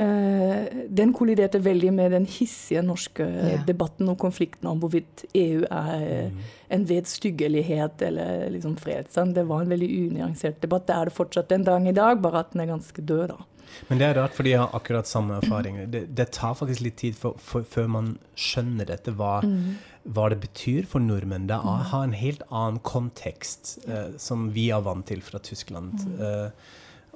Eh, 0.00 0.84
den 0.88 1.12
kolliderte 1.12 1.58
veldig 1.64 1.92
med 1.92 2.12
den 2.12 2.26
hissige 2.26 2.82
norske 2.82 3.24
Ja. 3.24 3.62
debatten 3.66 4.08
og 4.08 4.18
konflikten 4.18 4.68
om 4.68 4.78
hvorvidt 4.80 5.24
EU 5.34 5.64
er 5.70 6.30
mm. 6.30 6.38
en 6.70 6.88
vedstyggelighet 6.88 8.02
eller 8.02 8.50
liksom 8.50 8.76
fredsstand. 8.76 9.34
Det 9.34 9.48
var 9.48 9.62
en 9.62 9.70
veldig 9.70 9.90
unyansert 10.10 10.60
debatt. 10.62 10.86
Det 10.86 10.96
er 10.96 11.04
det 11.04 11.12
fortsatt 11.12 11.48
den 11.48 11.64
dag 11.64 11.86
i 11.86 11.92
dag, 11.92 12.22
bare 12.22 12.38
at 12.38 12.52
den 12.52 12.60
er 12.60 12.66
ganske 12.66 13.02
død, 13.02 13.28
da. 13.28 13.36
Men 13.88 13.98
det 14.00 14.06
er 14.08 14.14
rart, 14.20 14.34
fordi 14.36 14.50
jeg 14.54 14.60
har 14.62 14.74
akkurat 14.76 15.06
samme 15.10 15.38
erfaring. 15.42 15.78
Det, 15.90 16.04
det 16.14 16.28
tar 16.36 16.54
faktisk 16.58 16.80
litt 16.86 16.96
tid 17.00 17.16
for, 17.18 17.34
for, 17.38 17.62
før 17.62 17.88
man 17.88 18.12
skjønner 18.38 18.86
dette, 18.90 19.12
hva, 19.18 19.40
hva 20.04 20.28
det 20.32 20.40
betyr 20.42 20.86
for 20.90 21.00
nordmenn. 21.04 21.46
Det 21.50 21.56
er- 21.58 21.88
har 21.92 22.04
en 22.04 22.12
helt 22.16 22.42
annen 22.50 22.78
kontekst 22.86 23.78
eh, 23.88 24.12
som 24.18 24.50
vi 24.54 24.68
er 24.70 24.80
vant 24.86 25.06
til 25.06 25.20
fra 25.24 25.38
Tyskland. 25.38 25.98
Eh, 26.20 26.50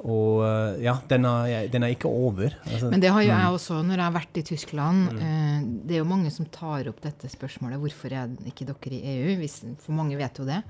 og 0.04 0.40
eh, 0.42 0.82
ja, 0.82 0.96
den 1.08 1.24
er, 1.24 1.68
den 1.70 1.84
er 1.86 1.92
ikke 1.94 2.10
over. 2.10 2.50
Altså, 2.66 2.90
Men 2.90 3.00
det 3.00 3.12
har 3.14 3.22
jo 3.22 3.28
jeg 3.30 3.52
også 3.54 3.76
når 3.86 3.94
jeg 4.00 4.04
har 4.08 4.16
vært 4.18 4.40
i 4.40 4.42
Tyskland. 4.48 5.04
Eh, 5.22 5.60
det 5.86 5.94
er 5.96 6.02
jo 6.02 6.08
mange 6.10 6.32
som 6.34 6.46
tar 6.50 6.88
opp 6.90 7.00
dette 7.04 7.30
spørsmålet 7.30 7.78
hvorfor 7.80 8.12
er 8.12 8.32
ikke 8.50 8.66
dere 8.72 8.98
i 8.98 9.02
EU? 9.20 9.36
Hvis, 9.38 9.60
for 9.84 9.92
mange 9.94 10.18
vet 10.18 10.40
jo 10.42 10.44
det. 10.48 10.60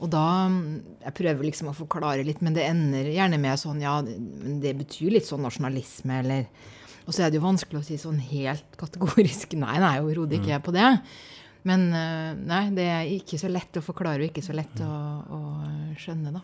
Og 0.00 0.10
da 0.12 0.22
mm, 0.52 0.64
Jeg 1.06 1.14
prøver 1.16 1.46
liksom 1.48 1.70
å 1.70 1.76
forklare 1.76 2.24
litt, 2.26 2.42
men 2.44 2.52
det 2.56 2.66
ender 2.68 3.08
gjerne 3.14 3.38
med 3.40 3.56
sånn 3.62 3.80
Ja, 3.80 3.94
det- 4.04 4.18
men 4.20 4.60
det 4.60 4.74
betyr 4.76 5.10
litt 5.14 5.24
sånn 5.28 5.40
nasjonalisme, 5.46 6.18
eller 6.24 6.46
Og 7.06 7.14
så 7.14 7.22
er 7.24 7.30
det 7.30 7.38
jo 7.40 7.46
vanskelig 7.46 7.80
å 7.80 7.84
si 7.86 7.96
sånn 7.96 8.18
helt 8.20 8.76
kategorisk 8.76 9.52
nei, 9.54 9.78
nei, 9.78 9.98
overhodet 10.02 10.40
ikke 10.40 10.52
jeg 10.56 10.62
på 10.66 10.72
det. 10.74 10.88
Men 11.66 11.92
eh, 11.94 12.34
nei, 12.46 12.70
det 12.74 12.84
er 12.86 13.08
ikke 13.10 13.38
så 13.38 13.48
lett 13.50 13.78
å 13.78 13.82
forklare 13.82 14.22
og 14.22 14.28
ikke 14.28 14.42
så 14.42 14.54
lett 14.54 14.80
å, 14.82 14.90
å 15.30 15.38
skjønne, 15.98 16.32
da. 16.34 16.42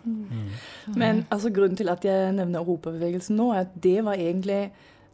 Men 0.97 1.25
altså, 1.31 1.51
grunnen 1.55 1.77
til 1.79 1.91
at 1.93 2.03
jeg 2.07 2.33
nevner 2.35 2.63
europabevegelsen 2.63 3.37
nå, 3.39 3.51
er 3.55 3.67
at 3.67 3.75
det 3.83 4.03
var 4.07 4.15
egentlig 4.19 4.71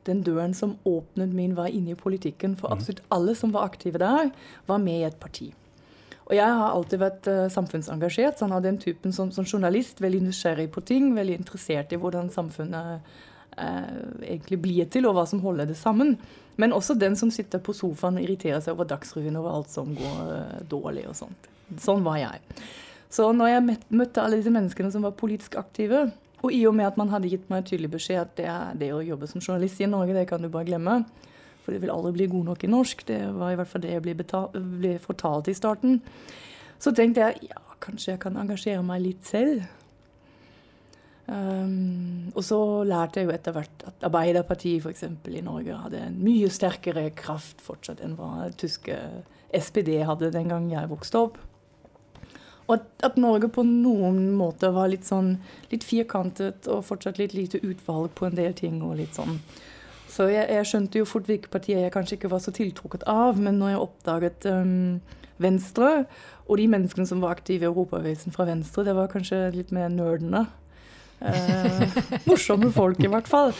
den 0.08 0.22
døren 0.24 0.54
som 0.56 0.76
åpnet 0.88 1.32
min 1.36 1.54
vei 1.56 1.70
inn 1.76 1.88
i 1.92 1.96
politikken. 1.98 2.54
For 2.56 2.68
absolutt 2.72 3.02
alle 3.12 3.34
som 3.36 3.52
var 3.52 3.68
aktive 3.68 3.98
der, 4.00 4.30
var 4.68 4.78
med 4.84 5.00
i 5.00 5.04
et 5.08 5.18
parti. 5.20 5.50
Og 6.28 6.36
jeg 6.36 6.56
har 6.60 6.74
alltid 6.74 7.00
vært 7.00 7.28
eh, 7.30 7.46
samfunnsengasjert. 7.52 8.38
sånn 8.40 8.52
av 8.52 8.64
den 8.64 8.76
typen 8.80 9.14
som, 9.16 9.32
som 9.32 9.46
journalist. 9.48 10.02
Veldig 10.04 10.26
nysgjerrig 10.26 10.68
på 10.74 10.84
ting, 10.84 11.14
veldig 11.16 11.38
interessert 11.40 11.92
i 11.92 12.00
hvordan 12.00 12.28
samfunnet 12.32 13.00
eh, 13.56 13.94
egentlig 14.34 14.60
blir 14.60 14.90
til, 14.92 15.08
og 15.08 15.16
hva 15.16 15.24
som 15.28 15.40
holder 15.44 15.70
det 15.70 15.78
sammen. 15.80 16.16
Men 16.60 16.74
også 16.76 16.98
den 16.98 17.16
som 17.16 17.32
sitter 17.32 17.62
på 17.64 17.72
sofaen 17.76 18.20
og 18.20 18.26
irriterer 18.26 18.60
seg 18.60 18.76
over 18.76 18.90
Dagsrevyen 18.90 19.38
over 19.40 19.56
alt 19.56 19.72
som 19.72 19.94
går 19.96 20.32
eh, 20.34 20.60
dårlig 20.68 21.06
og 21.08 21.16
sånt. 21.16 21.48
Sånn 21.80 22.04
var 22.04 22.20
jeg. 22.20 22.44
Så 23.08 23.30
når 23.32 23.54
jeg 23.54 23.78
møtte 23.88 24.20
alle 24.20 24.40
disse 24.40 24.52
menneskene 24.52 24.92
som 24.92 25.04
var 25.06 25.16
politisk 25.16 25.56
aktive, 25.60 26.10
og 26.38 26.52
i 26.54 26.60
og 26.68 26.76
med 26.76 26.90
at 26.90 26.98
man 27.00 27.08
hadde 27.10 27.30
gitt 27.32 27.48
meg 27.50 27.64
tydelig 27.66 27.90
beskjed 27.96 28.20
at 28.20 28.36
det, 28.38 28.50
det 28.84 28.92
å 28.94 29.00
jobbe 29.02 29.26
som 29.30 29.40
journalist 29.40 29.80
i 29.80 29.88
Norge, 29.90 30.14
det 30.14 30.28
kan 30.30 30.44
du 30.44 30.50
bare 30.52 30.68
glemme, 30.68 31.00
for 31.68 31.76
du 31.76 31.82
vil 31.82 31.90
aldri 31.92 32.14
bli 32.16 32.26
god 32.32 32.46
nok 32.48 32.62
i 32.64 32.68
norsk, 32.72 33.02
det 33.10 33.20
var 33.36 33.52
i 33.52 33.56
hvert 33.60 33.68
fall 33.68 33.82
det 33.84 33.90
jeg 33.92 34.02
ble, 34.06 34.14
ble 34.16 34.94
fortalt 35.04 35.50
i 35.52 35.56
starten, 35.56 35.98
så 36.80 36.94
tenkte 36.96 37.26
jeg 37.26 37.50
ja, 37.50 37.60
kanskje 37.84 38.14
jeg 38.14 38.22
kan 38.22 38.38
engasjere 38.40 38.86
meg 38.88 39.02
litt 39.04 39.28
selv. 39.28 39.66
Um, 41.28 42.30
og 42.32 42.40
så 42.40 42.56
lærte 42.88 43.20
jeg 43.20 43.28
jo 43.28 43.34
etter 43.34 43.52
hvert 43.52 43.84
at 43.84 44.06
Arbeiderpartiet 44.08 44.86
eksempel, 44.88 45.36
i 45.36 45.44
Norge 45.44 45.76
hadde 45.76 46.00
en 46.06 46.16
mye 46.24 46.48
sterkere 46.48 47.10
kraft 47.12 47.60
fortsatt 47.60 48.00
enn 48.00 48.16
hva 48.16 48.48
tyske 48.56 48.96
SPD 49.52 49.98
hadde 50.08 50.32
den 50.32 50.48
gang 50.48 50.72
jeg 50.72 50.88
vokste 50.88 51.20
opp. 51.26 51.36
Og 52.72 52.80
at 53.04 53.20
Norge 53.20 53.52
på 53.52 53.60
noen 53.68 54.30
måter 54.40 54.72
var 54.72 54.88
litt 54.88 55.04
sånn 55.04 55.34
litt 55.68 55.84
firkantet 55.84 56.64
og 56.72 56.86
fortsatt 56.88 57.20
litt 57.20 57.36
lite 57.36 57.60
utvalg 57.60 58.16
på 58.16 58.30
en 58.30 58.40
del 58.40 58.56
ting. 58.56 58.80
og 58.80 58.96
litt 58.96 59.20
sånn. 59.20 59.36
Så 60.08 60.30
jeg, 60.32 60.46
jeg 60.48 60.66
skjønte 60.68 61.00
jo 61.00 61.06
fort 61.08 61.28
hvilke 61.28 61.50
partier 61.52 61.84
jeg 61.84 61.92
kanskje 61.94 62.16
ikke 62.16 62.30
var 62.32 62.42
så 62.42 62.54
tiltrukket 62.54 63.04
av. 63.10 63.38
Men 63.40 63.60
når 63.60 63.74
jeg 63.74 63.82
oppdaget 63.84 64.48
um, 64.52 65.00
Venstre, 65.42 65.90
og 66.48 66.60
de 66.60 66.68
menneskene 66.70 67.06
som 67.08 67.20
var 67.22 67.36
aktive 67.36 67.66
i 67.66 67.68
Europabevegelsen 67.68 68.34
fra 68.34 68.48
Venstre, 68.48 68.86
det 68.88 68.96
var 68.96 69.10
kanskje 69.12 69.42
litt 69.54 69.72
mer 69.74 69.90
nerdene. 69.92 70.46
Eh, 71.20 71.98
morsomme 72.30 72.70
folk, 72.72 73.00
i 73.04 73.10
hvert 73.10 73.28
fall. 73.28 73.52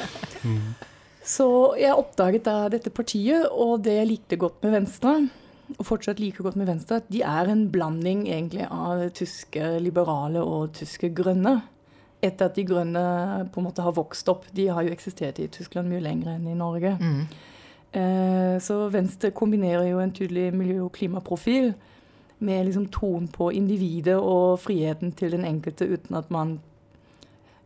Så 1.29 1.49
jeg 1.79 1.93
oppdaget 1.93 2.47
da 2.49 2.57
dette 2.73 2.93
partiet, 2.95 3.45
og 3.53 3.85
det 3.85 3.99
jeg 3.99 4.11
likte 4.15 4.41
godt 4.41 4.65
med 4.65 4.79
Venstre, 4.79 5.15
og 5.77 5.85
fortsatt 5.85 6.21
liker 6.23 6.47
godt 6.47 6.57
med 6.57 6.71
Venstre, 6.71 7.03
at 7.03 7.11
de 7.13 7.21
er 7.27 7.51
en 7.53 7.67
blanding 7.73 8.25
egentlig 8.31 8.65
av 8.73 9.05
tyske 9.17 9.75
liberale 9.85 10.41
og 10.41 10.73
tyske 10.79 11.13
grønne. 11.13 11.59
Etter 12.23 12.49
at 12.49 12.57
de 12.59 12.65
grønne 12.67 13.03
på 13.53 13.61
en 13.61 13.69
måte 13.69 13.83
har 13.85 13.95
vokst 13.95 14.29
opp. 14.29 14.49
De 14.53 14.67
har 14.69 14.83
jo 14.83 14.91
eksistert 14.95 15.39
i 15.39 15.47
Tyskland 15.55 15.89
mye 15.89 16.03
lenger 16.03 16.33
enn 16.35 16.49
i 16.51 16.57
Norge. 16.59 16.97
Eh, 17.93 18.57
så 18.61 18.79
Venstre 18.93 19.31
kombinerer 19.31 19.87
jo 19.91 20.01
en 20.03 20.13
tydelig 20.13 20.51
miljø- 20.53 20.85
og 20.85 20.93
klimaprofil 20.93 21.75
med 22.41 22.67
liksom 22.67 22.89
troen 22.95 23.29
på 23.29 23.51
individet 23.55 24.17
og 24.19 24.59
friheten 24.61 25.13
til 25.17 25.31
den 25.33 25.45
enkelte 25.45 25.87
uten 25.89 26.17
at 26.17 26.31
man 26.31 26.61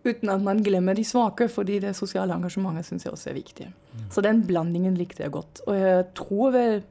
Uten 0.04 0.28
at 0.28 0.40
man 0.42 0.58
glemmer 0.66 0.94
de 0.98 1.04
svake, 1.04 1.46
fordi 1.48 1.76
det 1.78 1.92
sosiale 1.94 2.34
engasjementet 2.34 2.84
syns 2.88 3.04
jeg 3.04 3.12
også 3.12 3.28
er 3.30 3.34
viktig. 3.36 3.68
Så 4.10 4.20
den 4.20 4.40
blandingen 4.46 4.96
likte 4.98 5.22
jeg 5.22 5.30
godt. 5.30 5.60
Og 5.68 5.76
jeg 5.78 6.04
tror 6.18 6.50
vel 6.50 6.82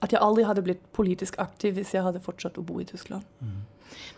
at 0.00 0.12
jeg 0.12 0.22
aldri 0.24 0.42
hadde 0.48 0.62
blitt 0.64 0.80
politisk 0.96 1.36
aktiv 1.38 1.74
hvis 1.76 1.92
jeg 1.92 2.02
hadde 2.02 2.22
fortsatt 2.24 2.56
å 2.56 2.64
bo 2.64 2.78
i 2.80 2.84
Tyskland. 2.88 3.22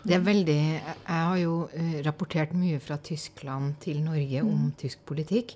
Det 0.07 0.15
er 0.15 0.23
veldig 0.23 0.61
Jeg 0.61 0.95
har 1.07 1.37
jo 1.41 1.59
uh, 1.67 1.99
rapportert 2.05 2.55
mye 2.57 2.79
fra 2.83 2.97
Tyskland 3.03 3.77
til 3.83 4.01
Norge 4.05 4.43
mm. 4.43 4.49
om 4.53 4.73
tysk 4.79 5.03
politikk. 5.07 5.55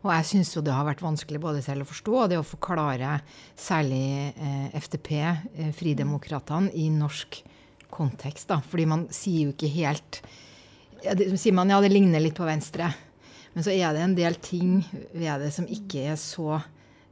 Og 0.00 0.12
jeg 0.14 0.28
syns 0.30 0.54
jo 0.54 0.62
det 0.64 0.72
har 0.72 0.86
vært 0.88 1.02
vanskelig 1.04 1.42
både 1.42 1.60
selv 1.64 1.84
å 1.84 1.90
forstå 1.90 2.14
og 2.22 2.30
det 2.32 2.38
å 2.40 2.46
forklare 2.46 3.18
særlig 3.58 4.32
eh, 4.32 4.78
FDP, 4.80 5.10
eh, 5.20 5.72
Fridemokratene, 5.76 6.72
i 6.72 6.86
norsk 6.94 7.42
kontekst. 7.92 8.48
da. 8.48 8.62
Fordi 8.64 8.86
man 8.88 9.04
sier 9.12 9.50
jo 9.50 9.52
ikke 9.52 9.68
helt 9.74 10.22
ja, 11.04 11.12
det, 11.16 11.28
sier 11.40 11.56
man 11.56 11.68
ja, 11.72 11.82
det 11.84 11.92
ligner 11.92 12.22
litt 12.22 12.38
på 12.38 12.48
Venstre. 12.48 12.88
Men 13.52 13.66
så 13.66 13.74
er 13.74 13.92
det 13.92 14.04
en 14.06 14.16
del 14.16 14.38
ting 14.40 14.80
ved 15.12 15.44
det 15.44 15.52
som 15.52 15.68
ikke 15.68 16.06
er 16.14 16.18
så 16.20 16.62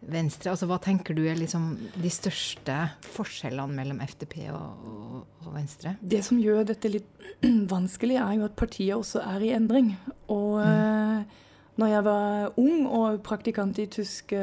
Venstre. 0.01 0.53
Altså, 0.53 0.69
hva 0.71 0.79
tenker 0.83 1.17
du 1.17 1.25
er 1.27 1.39
liksom 1.39 1.73
de 1.99 2.11
største 2.13 2.77
forskjellene 3.17 3.75
mellom 3.75 3.99
FDP 4.05 4.37
og, 4.53 4.87
og, 4.87 5.19
og, 5.43 5.51
Venstre? 5.57 5.97
Det 6.01 6.23
som 6.27 6.39
gjør 6.41 6.69
dette 6.71 6.93
litt 6.93 7.29
vanskelig, 7.75 8.21
er 8.23 8.39
jo 8.39 8.47
at 8.47 8.57
partiet 8.59 8.95
også 8.97 9.25
er 9.25 9.45
i 9.45 9.53
endring. 9.57 9.93
Og 10.31 10.61
mm. 10.63 11.37
Når 11.79 11.91
jeg 11.93 12.05
var 12.09 12.57
ung 12.59 12.87
og 12.91 13.21
praktikant 13.23 13.77
i 13.79 13.85
tysk 13.87 14.33
eh, 14.35 14.39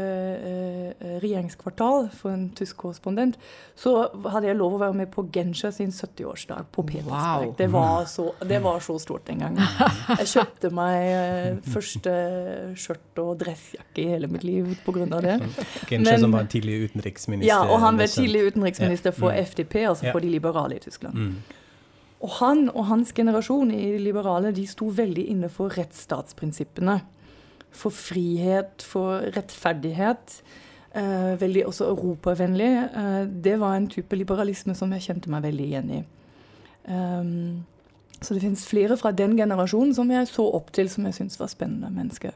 eh 0.45 1.15
regjeringskvartal 1.19 2.07
for 2.15 2.31
en 2.31 2.45
tysk 2.55 2.77
korrespondent, 2.79 3.35
så 3.75 4.07
hadde 4.31 4.47
jeg 4.47 4.55
lov 4.55 4.77
å 4.77 4.79
være 4.79 4.95
med 5.01 5.09
på 5.11 5.25
Genscher 5.35 5.73
sin 5.75 5.91
70-årsdag 5.91 6.69
på 6.71 6.85
Petersberg. 6.87 7.49
Wow. 7.49 7.55
Det, 7.57 7.67
var 7.73 8.05
så, 8.07 8.29
det, 8.39 8.59
var 8.63 8.79
så, 8.79 8.95
stort 8.99 9.27
den 9.27 9.43
gangen. 9.43 9.67
Jeg 10.21 10.29
kjøpte 10.31 10.71
meg 10.75 11.09
eh, 11.09 11.57
første 11.73 12.13
skjørt 12.79 13.21
og 13.25 13.33
dressjakke 13.43 14.05
i 14.05 14.07
hele 14.13 14.31
mitt 14.31 14.47
liv 14.47 14.71
pga. 14.85 15.19
det. 15.27 15.35
Genscher 15.89 16.23
som 16.23 16.35
var 16.35 16.47
tidlig 16.51 16.85
utenriksminister? 16.87 17.51
Ja, 17.51 17.65
og 17.67 17.83
han 17.83 17.99
var 17.99 18.07
tidlig 18.11 18.45
utenriksminister 18.53 19.11
for 19.11 19.35
mm. 19.35 19.43
FDP, 19.51 19.75
altså 19.89 20.07
for 20.13 20.23
de 20.23 20.31
liberale 20.31 20.79
i 20.79 20.83
Tyskland. 20.87 21.19
Mm. 21.19 21.61
Og 22.23 22.31
han 22.39 22.69
og 22.71 22.87
hans 22.89 23.11
generasjon 23.13 23.75
i 23.75 23.97
liberale 23.99 24.53
de 24.55 24.63
sto 24.67 24.87
veldig 24.87 25.27
inne 25.35 25.51
for 25.51 25.73
rettsstatsprinsippene 25.75 27.01
for 27.75 27.93
frihet, 27.93 28.83
for 28.83 29.25
rettferdighet. 29.35 30.39
Eh, 30.95 31.41
veldig 31.41 31.65
også 31.67 31.89
europavennlig. 31.91 32.71
Eh, 32.95 33.23
det 33.43 33.59
var 33.59 33.75
en 33.75 33.87
type 33.91 34.15
liberalisme 34.15 34.75
som 34.75 34.93
jeg 34.95 35.09
kjente 35.09 35.31
meg 35.31 35.43
veldig 35.43 35.65
igjen 35.65 35.89
i. 35.91 36.03
Um, 36.85 37.65
så 38.21 38.33
det 38.33 38.43
finnes 38.43 38.67
flere 38.67 38.95
fra 38.97 39.11
den 39.11 39.33
generasjonen 39.37 39.91
som 39.97 40.11
jeg 40.13 40.29
så 40.29 40.45
opp 40.55 40.71
til, 40.73 40.89
som 40.89 41.07
jeg 41.07 41.17
syntes 41.17 41.39
var 41.41 41.49
spennende 41.51 41.89
mennesker. 41.91 42.31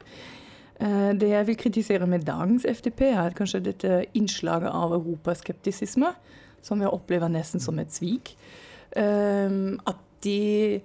Eh, 0.79 1.11
det 1.15 1.29
jeg 1.29 1.47
vil 1.47 1.57
kritisere 1.57 2.07
med 2.07 2.25
dagens 2.27 2.65
FDP, 2.67 3.01
er 3.13 3.35
kanskje 3.37 3.63
dette 3.63 4.03
innslaget 4.13 4.69
av 4.71 4.97
europaskeptisisme, 4.97 6.11
som 6.61 6.81
jeg 6.81 6.91
opplever 6.91 7.31
nesten 7.31 7.63
som 7.63 7.79
et 7.79 7.93
svik. 7.95 8.35
Um, 8.97 9.79
at 9.87 9.99
de 10.23 10.81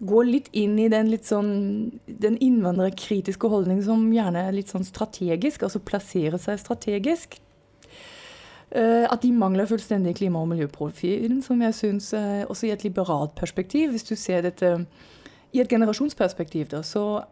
gå 0.00 0.22
litt 0.24 0.48
inn 0.56 0.78
i 0.80 0.88
den 0.92 1.10
litt 1.12 1.28
sånn 1.28 1.52
den 2.06 2.38
innvandrerkritiske 2.40 3.50
holdningen 3.52 3.84
som 3.84 4.06
gjerne 4.14 4.46
er 4.48 4.56
litt 4.56 4.72
sånn 4.72 4.86
strategisk, 4.86 5.64
altså 5.66 5.82
plassere 5.84 6.40
seg 6.40 6.60
strategisk. 6.62 7.38
Uh, 8.70 9.04
at 9.10 9.24
de 9.24 9.32
mangler 9.34 9.66
fullstendig 9.66 10.14
klima- 10.20 10.44
og 10.44 10.52
miljøprofilen, 10.52 11.40
som 11.42 11.58
jeg 11.64 11.74
syns 11.74 12.12
uh, 12.14 12.46
også 12.46 12.68
i 12.68 12.74
et 12.74 12.84
liberalt 12.86 13.34
perspektiv, 13.34 13.90
hvis 13.90 14.06
du 14.06 14.14
ser 14.14 14.44
dette 14.46 14.76
i 15.50 15.58
et 15.58 15.72
generasjonsperspektiv, 15.72 16.68
da, 16.70 16.84
så 16.86 17.24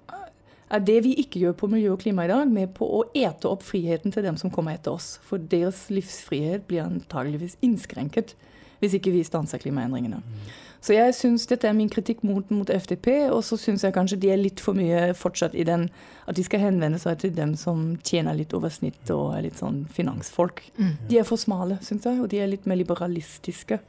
er 0.68 0.82
det 0.84 0.98
vi 1.06 1.14
ikke 1.22 1.40
gjør 1.40 1.54
på 1.60 1.68
miljø 1.70 1.94
og 1.94 2.02
klima 2.02 2.26
i 2.26 2.32
dag, 2.32 2.50
med 2.50 2.75
på 2.76 2.88
å 2.98 3.04
ete 3.16 3.48
opp 3.48 3.62
friheten 3.64 4.12
til 4.12 4.26
dem 4.26 4.37
som 4.40 4.50
kommer 4.52 4.75
etter 4.75 4.98
oss. 4.98 5.14
For 5.25 5.38
deres 5.38 5.87
livsfrihet 5.94 6.66
blir 6.68 6.85
antageligvis 6.85 7.57
innskrenket 7.64 8.35
hvis 8.83 8.98
ikke 8.98 9.14
vi 9.14 9.24
stanser 9.26 9.62
klimaendringene. 9.62 10.20
Mm. 10.20 10.50
Så 10.81 10.95
jeg 10.95 11.14
syns 11.17 11.47
dette 11.51 11.67
er 11.67 11.75
min 11.77 11.91
kritikk 11.91 12.23
mot, 12.27 12.47
mot 12.55 12.71
FDP, 12.71 13.09
og 13.33 13.43
så 13.47 13.59
syns 13.59 13.83
jeg 13.85 13.95
kanskje 13.97 14.21
de 14.23 14.31
er 14.31 14.41
litt 14.41 14.62
for 14.62 14.79
mye 14.79 15.11
fortsatt 15.19 15.57
i 15.59 15.67
den 15.67 15.88
at 16.29 16.38
de 16.38 16.45
skal 16.47 16.62
henvende 16.62 17.01
seg 17.03 17.19
til 17.23 17.35
dem 17.35 17.57
som 17.59 17.97
tjener 18.07 18.37
litt 18.38 18.55
over 18.55 18.73
snittet 18.73 19.11
og 19.14 19.35
er 19.37 19.49
litt 19.49 19.59
sånn 19.59 19.85
finansfolk. 19.95 20.62
Mm. 20.79 20.97
De 21.11 21.21
er 21.21 21.29
for 21.29 21.41
smale, 21.41 21.81
syns 21.83 22.07
jeg, 22.07 22.21
og 22.23 22.31
de 22.31 22.43
er 22.43 22.53
litt 22.53 22.69
mer 22.69 22.79
liberalistiske. 22.79 23.81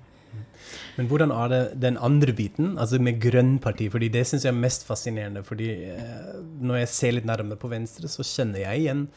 Men 0.98 1.08
hvordan 1.10 1.32
er 1.34 1.50
det 1.50 1.62
den 1.82 1.98
andre 1.98 2.34
biten, 2.36 2.76
altså 2.78 3.00
med 3.02 3.22
grønnparti? 3.22 3.90
fordi 3.90 4.10
Det 4.10 4.28
syns 4.28 4.46
jeg 4.46 4.54
er 4.54 4.60
mest 4.60 4.86
fascinerende. 4.86 5.44
fordi 5.44 5.70
eh, 5.94 6.40
Når 6.62 6.76
jeg 6.76 6.88
ser 6.88 7.12
litt 7.12 7.26
nærmere 7.26 7.58
på 7.58 7.72
Venstre, 7.72 8.08
så 8.08 8.24
kjenner 8.24 8.60
jeg 8.60 8.84
igjen 8.84 9.08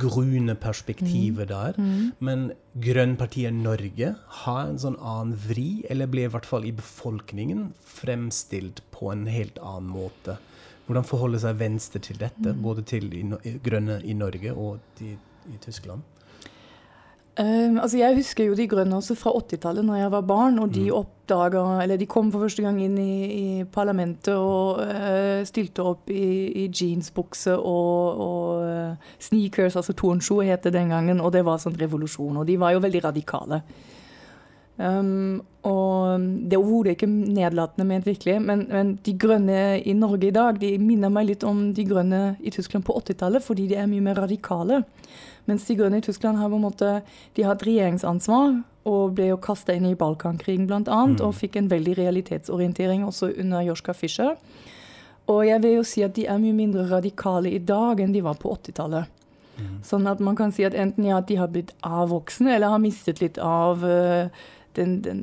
grune 0.00 0.54
perspektivet 0.54 1.48
mm. 1.48 1.52
der. 1.52 1.78
Mm. 1.78 2.12
Men 2.18 2.44
Grønnpartiet 2.80 3.54
Norge 3.54 4.14
har 4.42 4.60
en 4.66 4.78
sånn 4.80 4.98
annen 4.98 5.34
vri, 5.48 5.84
eller 5.90 6.10
blir 6.10 6.28
i 6.28 6.32
hvert 6.34 6.48
fall 6.48 6.66
i 6.68 6.74
befolkningen 6.76 7.70
fremstilt 7.84 8.82
på 8.94 9.10
en 9.12 9.26
helt 9.30 9.58
annen 9.58 9.90
måte. 9.90 10.38
Hvordan 10.86 11.06
forholder 11.06 11.42
seg 11.44 11.58
Venstre 11.60 12.02
til 12.02 12.18
dette, 12.18 12.54
mm. 12.54 12.62
både 12.64 12.86
til 12.88 13.10
grønne 13.62 14.00
i 14.02 14.16
Norge 14.18 14.54
og 14.54 14.80
de, 14.98 15.14
i 15.50 15.60
Tyskland? 15.62 16.02
Uh, 17.40 17.78
altså 17.80 17.96
jeg 17.96 18.18
husker 18.18 18.50
jo 18.50 18.56
De 18.58 18.66
grønne 18.68 18.98
også 18.98 19.14
fra 19.16 19.30
80-tallet, 19.32 19.84
når 19.86 19.96
jeg 19.96 20.12
var 20.12 20.26
barn. 20.28 20.58
og 20.58 20.74
De 20.74 20.82
mm. 20.90 20.96
oppdaga, 20.98 21.62
eller 21.82 21.96
de 21.96 22.08
kom 22.10 22.32
for 22.32 22.44
første 22.44 22.62
gang 22.62 22.80
inn 22.84 22.98
i, 23.00 23.14
i 23.32 23.64
parlamentet 23.64 24.34
og 24.34 24.82
uh, 24.84 25.40
stilte 25.48 25.86
opp 25.86 26.10
i, 26.12 26.26
i 26.64 26.66
jeansbukse 26.68 27.56
og, 27.56 28.20
og 28.26 28.66
uh, 28.66 29.14
sneakers, 29.18 29.78
altså 29.80 29.96
tornsko 29.96 30.42
het 30.44 30.68
det 30.68 30.74
den 30.76 30.92
gangen. 30.92 31.20
Og 31.20 31.32
det 31.32 31.46
var 31.48 31.62
sånn 31.62 31.78
revolusjon. 31.80 32.42
Og 32.42 32.46
de 32.46 32.58
var 32.60 32.76
jo 32.76 32.84
veldig 32.84 33.04
radikale. 33.08 33.62
Um, 34.80 35.42
og 35.68 36.22
det 36.48 36.56
er 36.56 36.60
overhodet 36.62 36.94
ikke 36.94 37.08
nedlatende 37.10 37.84
ment, 37.84 38.06
virkelig. 38.08 38.38
Men, 38.40 38.62
men, 38.70 38.94
de 39.04 39.12
grønne 39.20 39.80
i 39.80 39.92
Norge 39.92 40.30
i 40.30 40.34
dag 40.34 40.60
de 40.60 40.70
minner 40.80 41.12
meg 41.12 41.28
litt 41.28 41.44
om 41.44 41.66
de 41.76 41.84
grønne 41.84 42.22
i 42.40 42.52
Tyskland 42.54 42.86
på 42.88 42.96
80-tallet, 42.96 43.44
fordi 43.44 43.68
de 43.68 43.76
er 43.76 43.90
mye 43.90 44.04
mer 44.04 44.22
radikale. 44.22 44.80
Mens 45.50 45.66
de 45.66 45.76
grønne 45.78 45.98
i 45.98 46.04
Tyskland 46.06 46.38
har 46.38 46.50
på 46.52 46.58
en 46.60 46.66
måte, 46.68 46.90
de 47.34 47.46
har 47.46 47.58
et 47.58 47.66
regjeringsansvar 47.66 48.60
og 48.88 49.14
ble 49.18 49.32
jo 49.32 49.38
kasta 49.42 49.74
inn 49.76 49.88
i 49.90 49.96
Balkankrigen 49.98 50.68
bl.a. 50.70 50.80
Mm. 50.80 51.18
og 51.26 51.36
fikk 51.36 51.58
en 51.60 51.70
veldig 51.70 51.96
realitetsorientering 51.98 53.02
også 53.04 53.32
under 53.42 53.64
Joschka 53.66 53.94
Fischer. 53.96 54.36
Og 55.30 55.42
jeg 55.46 55.62
vil 55.62 55.76
jo 55.78 55.86
si 55.86 56.02
at 56.06 56.14
de 56.16 56.26
er 56.26 56.40
mye 56.42 56.56
mindre 56.56 56.86
radikale 56.90 57.52
i 57.52 57.60
dag 57.62 58.00
enn 58.02 58.14
de 58.14 58.22
var 58.24 58.38
på 58.40 58.54
80-tallet. 58.56 59.10
Mm. 59.60 59.76
Sånn 59.86 60.08
at 60.10 60.22
man 60.24 60.38
kan 60.38 60.54
si 60.54 60.64
at 60.66 60.74
enten 60.78 61.06
ja, 61.06 61.20
at 61.20 61.28
de 61.28 61.36
har 61.38 61.52
blitt 61.52 61.74
avvoksne 61.86 62.54
eller 62.56 62.72
har 62.72 62.82
mistet 62.82 63.20
litt 63.22 63.38
av 63.44 63.84
uh, 63.84 64.32
den, 64.78 65.00
den, 65.04 65.22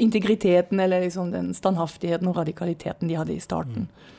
integriteten 0.00 0.80
eller 0.82 1.06
liksom 1.06 1.30
den 1.32 1.52
standhaftigheten 1.54 2.28
og 2.28 2.40
radikaliteten 2.40 3.08
de 3.08 3.18
hadde 3.20 3.36
i 3.36 3.42
starten. 3.44 3.86
Mm. 3.86 4.16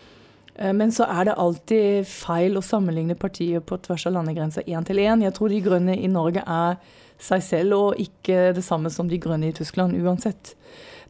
Eh, 0.59 0.73
men 0.75 0.91
så 0.91 1.07
er 1.07 1.29
det 1.29 1.37
alltid 1.39 2.07
feil 2.09 2.59
å 2.59 2.65
sammenligne 2.65 3.17
partier 3.19 3.63
på 3.63 3.79
tvers 3.85 4.07
av 4.09 4.17
landegrenser 4.17 4.67
én 4.67 4.87
til 4.87 5.01
én. 5.03 5.23
Jeg 5.23 5.35
tror 5.37 5.49
de 5.49 5.61
grønne 5.63 5.97
i 5.97 6.11
Norge 6.11 6.43
er 6.45 6.79
seg 7.19 7.43
selv 7.43 7.75
og 7.77 7.99
ikke 7.99 8.53
det 8.55 8.63
samme 8.63 8.91
som 8.91 9.09
de 9.09 9.19
grønne 9.19 9.49
i 9.49 9.55
Tyskland 9.55 9.97
uansett. 9.99 10.55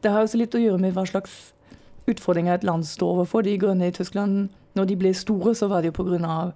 Det 0.02 0.10
har 0.10 0.24
også 0.24 0.40
litt 0.40 0.54
å 0.54 0.62
gjøre 0.62 0.80
med 0.82 0.94
hva 0.96 1.06
slags 1.06 1.52
utfordringer 2.10 2.56
et 2.56 2.66
land 2.66 2.86
står 2.86 3.20
overfor. 3.20 3.44
De 3.46 3.58
grønne 3.60 3.90
i 3.90 3.94
Tyskland, 3.94 4.48
når 4.74 4.90
de 4.90 4.96
ble 4.98 5.14
store, 5.14 5.54
så 5.54 5.68
var 5.70 5.82
det 5.82 5.92
jo 5.92 5.98
pga. 6.02 6.52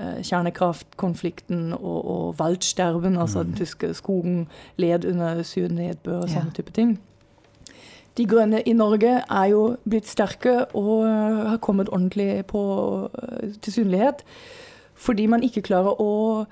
Eh, 0.00 0.22
kjernekraftkonflikten 0.24 1.74
og, 1.76 1.98
og 2.08 2.40
waldsterben, 2.40 3.18
altså 3.20 3.42
den 3.42 3.52
mm. 3.52 3.56
tyske 3.58 3.90
skogen 3.94 4.46
led 4.80 5.04
under 5.04 5.42
nedbør 5.68 6.22
og 6.22 6.30
sånne 6.30 6.48
ja. 6.48 6.56
type 6.56 6.72
ting. 6.72 6.94
De 8.18 8.26
Grønne 8.26 8.62
i 8.66 8.72
Norge 8.74 9.12
er 9.22 9.46
jo 9.52 9.76
blitt 9.88 10.08
sterke 10.10 10.64
og 10.76 11.04
har 11.06 11.60
kommet 11.62 11.90
ordentlig 11.92 12.44
på, 12.50 12.62
eh, 13.14 13.52
til 13.62 13.72
synlighet. 13.72 14.24
Fordi 14.94 15.26
man 15.26 15.42
ikke 15.42 15.62
klarer 15.62 15.96
å 16.00 16.46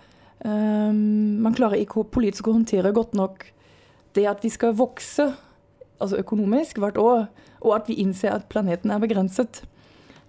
um, 0.44 1.42
Man 1.42 1.54
klarer 1.54 1.82
ikke 1.82 2.04
politisk 2.04 2.48
å 2.48 2.54
håndtere 2.54 2.94
godt 2.94 3.14
nok 3.14 3.44
det 4.16 4.24
at 4.26 4.42
vi 4.42 4.48
skal 4.48 4.76
vokse 4.78 5.26
altså 6.00 6.16
økonomisk 6.16 6.78
hvert 6.78 6.96
år, 6.96 7.26
og 7.60 7.74
at 7.74 7.88
vi 7.90 7.98
innser 8.00 8.30
at 8.32 8.48
planeten 8.48 8.90
er 8.90 9.02
begrenset. 9.02 9.62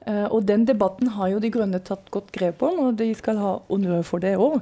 Uh, 0.07 0.25
og 0.33 0.47
den 0.47 0.65
debatten 0.67 1.13
har 1.15 1.29
jo 1.29 1.39
De 1.39 1.51
Grønne 1.53 1.79
tatt 1.79 2.09
godt 2.11 2.31
grep 2.35 2.63
om, 2.65 2.79
og 2.87 2.97
de 2.97 3.13
skal 3.15 3.37
ha 3.37 3.53
honnør 3.69 4.01
for 4.03 4.19
det 4.19 4.35
òg. 4.37 4.59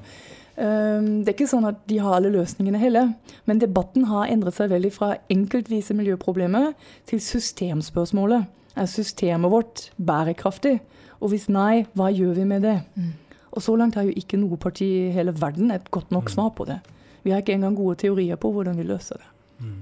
Ehm, 0.58 1.22
det 1.22 1.32
er 1.32 1.36
ikke 1.36 1.50
sånn 1.52 1.68
at 1.70 1.84
de 1.90 2.00
har 2.02 2.18
alle 2.18 2.32
løsningene 2.34 2.82
heller, 2.82 3.12
men 3.46 3.62
debatten 3.62 4.08
har 4.10 4.32
endret 4.34 4.58
seg 4.58 4.72
veldig 4.74 4.92
fra 4.96 5.14
enkeltvise 5.34 5.96
miljøproblemer 5.98 6.72
til 7.10 7.22
systemspørsmålet. 7.22 8.48
Er 8.78 8.90
systemet 8.90 9.54
vårt 9.54 9.88
bærekraftig? 9.98 10.80
Og 11.22 11.34
hvis 11.34 11.48
nei, 11.50 11.86
hva 11.98 12.12
gjør 12.14 12.36
vi 12.38 12.46
med 12.50 12.66
det? 12.66 12.78
Mm. 12.98 13.14
Og 13.58 13.64
så 13.66 13.74
langt 13.78 13.98
har 13.98 14.06
jo 14.06 14.14
ikke 14.18 14.38
noe 14.38 14.58
parti 14.62 14.86
i 14.86 15.14
hele 15.14 15.34
verden 15.34 15.74
et 15.74 15.90
godt 15.94 16.12
nok 16.14 16.30
mm. 16.30 16.34
svar 16.34 16.52
på 16.58 16.66
det. 16.70 16.78
Vi 17.26 17.34
har 17.34 17.42
ikke 17.42 17.56
engang 17.58 17.78
gode 17.78 17.98
teorier 18.02 18.38
på 18.38 18.52
hvordan 18.54 18.78
vi 18.78 18.86
løser 18.86 19.22
det. 19.22 19.30
Mm. 19.66 19.80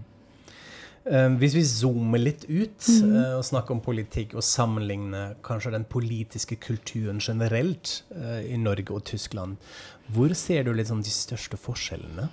Uh, 1.06 1.36
hvis 1.38 1.54
vi 1.54 1.62
zoomer 1.70 2.18
litt 2.18 2.48
ut 2.50 2.88
mm. 2.88 3.12
uh, 3.14 3.34
og 3.38 3.44
snakker 3.46 3.76
om 3.76 3.82
politikk, 3.86 4.34
og 4.34 4.42
sammenligner 4.42 5.36
kanskje 5.46 5.76
den 5.76 5.84
politiske 5.86 6.58
kulturen 6.58 7.20
generelt 7.22 8.00
uh, 8.16 8.42
i 8.42 8.58
Norge 8.58 8.96
og 8.96 9.04
Tyskland, 9.06 9.60
hvor 10.14 10.34
ser 10.38 10.66
du 10.66 10.74
liksom 10.76 11.02
de 11.04 11.14
største 11.14 11.58
forskjellene? 11.58 12.30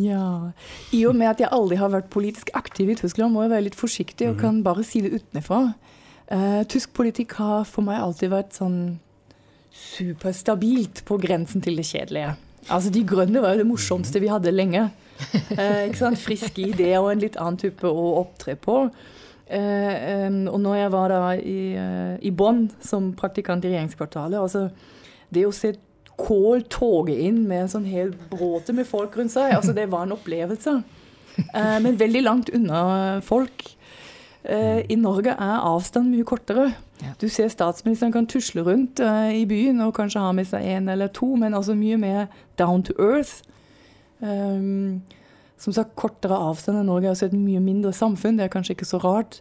Ja. 0.00 0.52
I 0.96 1.02
og 1.08 1.16
med 1.18 1.28
at 1.34 1.42
jeg 1.42 1.52
aldri 1.52 1.76
har 1.80 1.92
vært 1.92 2.08
politisk 2.12 2.50
aktiv 2.56 2.92
i 2.92 2.96
Tyskland, 2.96 3.34
må 3.34 3.44
jeg 3.44 3.52
være 3.52 3.66
litt 3.66 3.78
forsiktig 3.78 4.30
og 4.30 4.40
kan 4.40 4.62
bare 4.64 4.84
si 4.86 5.02
det 5.04 5.12
utenfra. 5.18 5.74
Uh, 6.28 6.62
tysk 6.68 6.92
politikk 6.96 7.36
har 7.40 7.68
for 7.68 7.84
meg 7.84 8.00
alltid 8.00 8.32
vært 8.32 8.56
sånn 8.56 8.98
superstabilt 9.72 11.04
på 11.08 11.18
grensen 11.20 11.62
til 11.64 11.78
det 11.78 11.86
kjedelige. 11.88 12.34
Altså, 12.68 12.92
De 12.92 13.04
grønne 13.08 13.40
var 13.44 13.54
jo 13.54 13.62
det 13.62 13.68
morsomste 13.68 14.20
vi 14.20 14.32
hadde 14.32 14.52
lenge. 14.52 14.88
Uh, 15.52 15.84
ikke 15.88 16.00
sant? 16.00 16.20
Friske 16.20 16.64
ideer 16.70 17.00
og 17.00 17.12
en 17.12 17.22
litt 17.24 17.38
annen 17.40 17.60
type 17.60 17.88
å 17.88 18.10
opptre 18.22 18.56
på. 18.60 18.86
Uh, 19.48 19.94
um, 20.28 20.42
og 20.52 20.58
når 20.64 20.80
jeg 20.82 20.92
var 20.92 21.12
da 21.12 21.20
i, 21.40 21.60
i 22.20 22.32
Bonn 22.36 22.66
som 22.84 23.14
praktikant 23.16 23.64
i 23.64 23.70
regjeringskvartalet 23.70 24.36
altså 24.36 24.66
Det 25.32 25.46
å 25.48 25.52
se 25.56 25.70
Kål 26.18 26.64
toge 26.72 27.14
inn 27.14 27.44
med 27.46 27.64
en 27.64 27.72
sånn 27.76 27.88
hel 27.88 28.12
bråte 28.30 28.74
med 28.74 28.88
folk 28.88 29.16
rundt 29.18 29.34
seg. 29.36 29.54
Altså, 29.54 29.74
det 29.76 29.86
var 29.92 30.06
en 30.06 30.16
opplevelse. 30.16 30.80
Eh, 31.38 31.76
men 31.84 31.98
veldig 32.00 32.22
langt 32.26 32.48
unna 32.54 33.20
folk. 33.22 33.62
Eh, 34.42 34.80
I 34.90 34.96
Norge 34.98 35.34
er 35.34 35.66
avstanden 35.66 36.14
mye 36.14 36.26
kortere. 36.26 36.72
Du 37.20 37.28
ser 37.30 37.50
statsministeren 37.52 38.12
kan 38.14 38.26
tusle 38.26 38.64
rundt 38.66 39.00
eh, 39.00 39.42
i 39.42 39.44
byen 39.46 39.80
og 39.84 39.94
kanskje 39.98 40.22
ha 40.22 40.32
med 40.34 40.48
seg 40.50 40.66
en 40.66 40.88
eller 40.90 41.12
to, 41.14 41.28
men 41.38 41.54
altså 41.54 41.76
mye 41.78 41.98
mer 42.00 42.26
down 42.58 42.82
to 42.82 42.96
earth. 42.98 43.42
Um, 44.18 45.02
som 45.58 45.74
sagt, 45.74 45.94
kortere 45.98 46.34
avstand 46.34 46.80
enn 46.80 46.88
Norge 46.90 47.06
er 47.06 47.14
altså 47.14 47.28
et 47.28 47.36
mye 47.38 47.62
mindre 47.62 47.92
samfunn. 47.94 48.38
Det 48.38 48.46
er 48.46 48.52
kanskje 48.52 48.74
ikke 48.74 48.88
så 48.88 48.98
rart. 49.02 49.40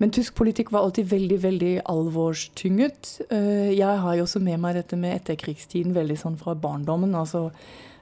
Men 0.00 0.12
tysk 0.16 0.34
politikk 0.38 0.70
var 0.72 0.86
alltid 0.86 1.10
veldig 1.10 1.36
veldig 1.42 1.74
alvorstynget. 1.92 3.12
Eh, 3.28 3.70
jeg 3.76 4.00
har 4.02 4.16
jo 4.16 4.24
også 4.24 4.40
med 4.40 4.56
meg 4.62 4.78
dette 4.78 4.96
med 4.96 5.18
etterkrigstiden 5.18 5.92
veldig 5.92 6.16
sånn 6.16 6.38
fra 6.40 6.54
barndommen. 6.56 7.14
altså 7.14 7.50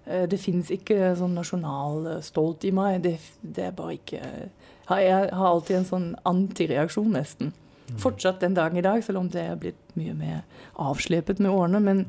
eh, 0.06 0.28
det 0.30 0.38
fins 0.38 0.70
ikke 0.70 1.16
sånn 1.18 1.34
nasjonal 1.34 2.06
eh, 2.06 2.20
stolt 2.22 2.64
i 2.64 2.70
meg. 2.70 3.00
Det, 3.02 3.16
det, 3.42 3.64
er 3.66 3.74
bare 3.74 3.96
ikke 3.96 4.20
Jeg 4.22 5.30
har 5.34 5.48
alltid 5.48 5.80
en 5.80 5.88
sånn 5.88 6.12
antireaksjon, 6.22 7.10
nesten. 7.18 7.50
Mm. 7.88 7.96
Fortsatt 7.98 8.44
den 8.44 8.54
dagen 8.54 8.78
i 8.78 8.84
dag, 8.84 9.02
selv 9.02 9.24
om 9.24 9.30
det 9.32 9.42
er 9.42 9.58
blitt 9.58 9.96
mye 9.98 10.14
mer 10.14 10.44
avslepet 10.78 11.42
med 11.42 11.50
årene. 11.50 11.80
Men 11.82 12.04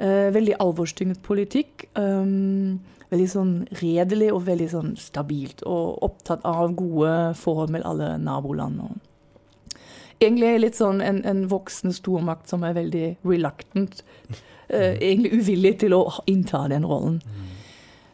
uh, 0.00 0.28
veldig 0.34 0.56
alvorstynget 0.60 1.22
politikk. 1.22 1.86
Um, 1.94 2.80
veldig 3.12 3.28
sånn 3.30 3.52
redelig 3.80 4.30
og 4.34 4.42
veldig 4.48 4.68
sånn 4.72 4.90
stabilt. 5.00 5.62
Og 5.68 6.02
opptatt 6.02 6.44
av 6.48 6.74
gode 6.74 7.14
forhold 7.38 7.72
med 7.76 7.86
alle 7.86 8.16
naboland. 8.18 8.80
og 8.88 9.09
egentlig 10.20 10.48
er 10.48 10.62
litt 10.62 10.78
sånn 10.78 11.00
en, 11.04 11.22
en 11.26 11.44
voksen 11.50 11.94
stormakt 11.96 12.50
som 12.52 12.64
er 12.66 12.76
veldig 12.78 13.06
reluctant. 13.26 14.02
Uh, 14.70 14.94
egentlig 14.94 15.32
uvillig 15.40 15.78
til 15.82 15.96
å 15.96 16.04
innta 16.30 16.66
den 16.70 16.86
rollen. 16.86 17.18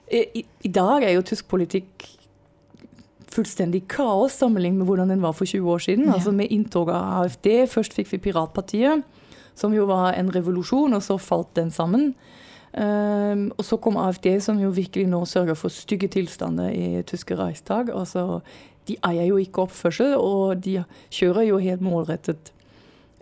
I, 0.06 0.44
I, 0.62 0.70
dag 0.70 1.02
er 1.02 1.16
jo 1.16 1.24
tysk 1.26 1.48
politikk 1.50 2.06
fullstendig 3.36 3.82
kaos 3.90 4.36
sammenlignet 4.38 4.80
med 4.80 4.88
hvordan 4.88 5.10
den 5.10 5.24
var 5.24 5.34
for 5.36 5.48
20 5.48 5.72
år 5.74 5.82
siden. 5.82 6.08
Altså 6.14 6.32
Med 6.32 6.52
inntoget 6.54 6.94
av 6.94 7.26
AFD. 7.26 7.48
Først 7.68 7.96
fikk 7.98 8.12
vi 8.14 8.22
Piratpartiet, 8.28 9.02
som 9.58 9.74
jo 9.74 9.88
var 9.90 10.14
en 10.14 10.30
revolusjon, 10.32 10.94
og 10.94 11.02
så 11.04 11.18
falt 11.20 11.52
den 11.58 11.74
sammen. 11.74 12.12
Um, 12.76 13.50
og 13.56 13.64
så 13.64 13.78
kom 13.80 13.96
AFD, 13.96 14.38
som 14.44 14.58
jo 14.60 14.70
virkelig 14.74 15.06
nå 15.08 15.22
sørger 15.24 15.56
for 15.56 15.72
stygge 15.72 16.10
tilstander 16.12 16.70
i 16.70 17.02
tyske 17.08 17.36
Reichstag. 17.38 17.90
Altså 17.90 18.42
de 18.86 18.98
eier 19.06 19.30
jo 19.30 19.40
ikke 19.42 19.64
oppførsel, 19.66 20.14
og 20.18 20.60
de 20.64 20.80
kjører 21.14 21.48
jo 21.48 21.62
helt 21.62 21.82
målrettet 21.84 22.52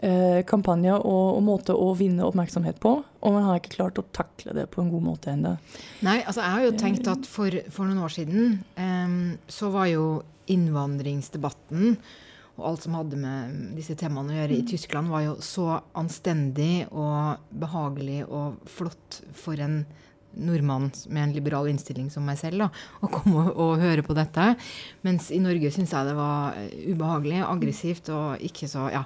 eh, 0.04 0.42
kampanjer 0.48 0.98
og, 1.00 1.38
og 1.38 1.42
måter 1.46 1.78
å 1.78 1.92
vinne 1.98 2.26
oppmerksomhet 2.26 2.80
på. 2.82 2.98
Og 3.04 3.36
man 3.36 3.46
har 3.48 3.60
ikke 3.60 3.76
klart 3.78 4.00
å 4.00 4.06
takle 4.14 4.56
det 4.56 4.68
på 4.72 4.82
en 4.84 4.92
god 4.92 5.06
måte 5.06 5.32
ennå. 5.32 5.56
Nei, 6.06 6.20
altså 6.22 6.44
jeg 6.44 6.56
har 6.56 6.66
jo 6.66 6.76
tenkt 6.84 7.10
at 7.10 7.30
for, 7.30 7.62
for 7.72 7.88
noen 7.88 8.04
år 8.04 8.14
siden 8.14 8.60
eh, 8.76 9.18
så 9.48 9.72
var 9.74 9.90
jo 9.92 10.06
innvandringsdebatten 10.52 11.96
og 12.54 12.66
alt 12.68 12.84
som 12.84 12.94
hadde 12.94 13.18
med 13.18 13.54
disse 13.74 13.96
temaene 13.98 14.30
å 14.30 14.36
gjøre 14.36 14.54
i 14.54 14.62
mm. 14.62 14.68
Tyskland, 14.70 15.10
var 15.10 15.24
jo 15.24 15.34
så 15.42 15.80
anstendig 15.98 16.84
og 16.92 17.42
behagelig 17.50 18.20
og 18.28 18.60
flott 18.70 19.22
for 19.34 19.58
en 19.62 19.80
nordmann 20.36 20.90
med 21.08 21.22
en 21.22 21.34
liberal 21.34 21.68
innstilling 21.70 22.10
som 22.12 22.26
meg 22.26 22.38
selv 22.40 22.64
da, 22.64 22.68
å 23.04 23.10
komme 23.12 23.46
og, 23.46 23.58
og 23.60 23.82
høre 23.82 24.04
på 24.06 24.16
dette. 24.16 24.52
Mens 25.06 25.30
i 25.34 25.40
Norge 25.42 25.72
syns 25.74 25.94
jeg 25.94 26.08
det 26.10 26.16
var 26.18 26.58
eh, 26.60 26.72
ubehagelig, 26.92 27.42
aggressivt 27.46 28.10
og 28.14 28.44
ikke 28.44 28.70
så 28.70 28.88
ja. 28.94 29.04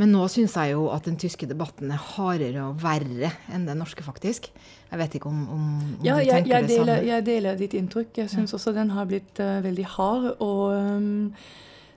Men 0.00 0.10
nå 0.10 0.24
syns 0.32 0.56
jeg 0.58 0.72
jo 0.74 0.88
at 0.90 1.06
den 1.06 1.18
tyske 1.20 1.46
debatten 1.46 1.92
er 1.94 2.00
hardere 2.14 2.64
og 2.66 2.80
verre 2.82 3.30
enn 3.54 3.68
den 3.68 3.78
norske, 3.78 4.02
faktisk. 4.02 4.48
Jeg 4.90 5.00
vet 5.00 5.14
ikke 5.18 5.30
om, 5.30 5.44
om, 5.54 5.68
om 6.00 6.06
ja, 6.06 6.16
du 6.18 6.30
tenker 6.32 6.56
jeg 6.56 6.66
det 6.66 6.72
deler, 6.72 6.96
samme? 6.96 7.10
Jeg 7.12 7.26
deler 7.28 7.60
ditt 7.60 7.76
inntrykk. 7.78 8.10
Jeg 8.24 8.32
syns 8.32 8.50
ja. 8.50 8.58
også 8.58 8.74
den 8.74 8.90
har 8.96 9.06
blitt 9.10 9.38
uh, 9.42 9.60
veldig 9.64 9.86
hard. 9.98 10.32
og... 10.42 10.64
Um, 10.74 11.30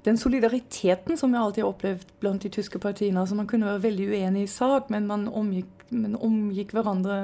den 0.08 0.16
solidariteten 0.16 1.18
som 1.20 1.34
jeg 1.34 1.42
alltid 1.42 1.64
har 1.64 1.74
opplevd 1.74 2.12
blant 2.22 2.44
de 2.46 2.52
tyske 2.54 2.80
partiene. 2.80 3.20
altså 3.20 3.36
Man 3.36 3.48
kunne 3.48 3.68
være 3.68 3.84
veldig 3.84 4.08
uenig 4.08 4.44
i 4.46 4.52
sak, 4.52 4.90
men 4.94 5.08
man 5.08 5.28
omgikk, 5.28 5.88
man 5.92 6.16
omgikk 6.16 6.72
hverandre 6.78 7.18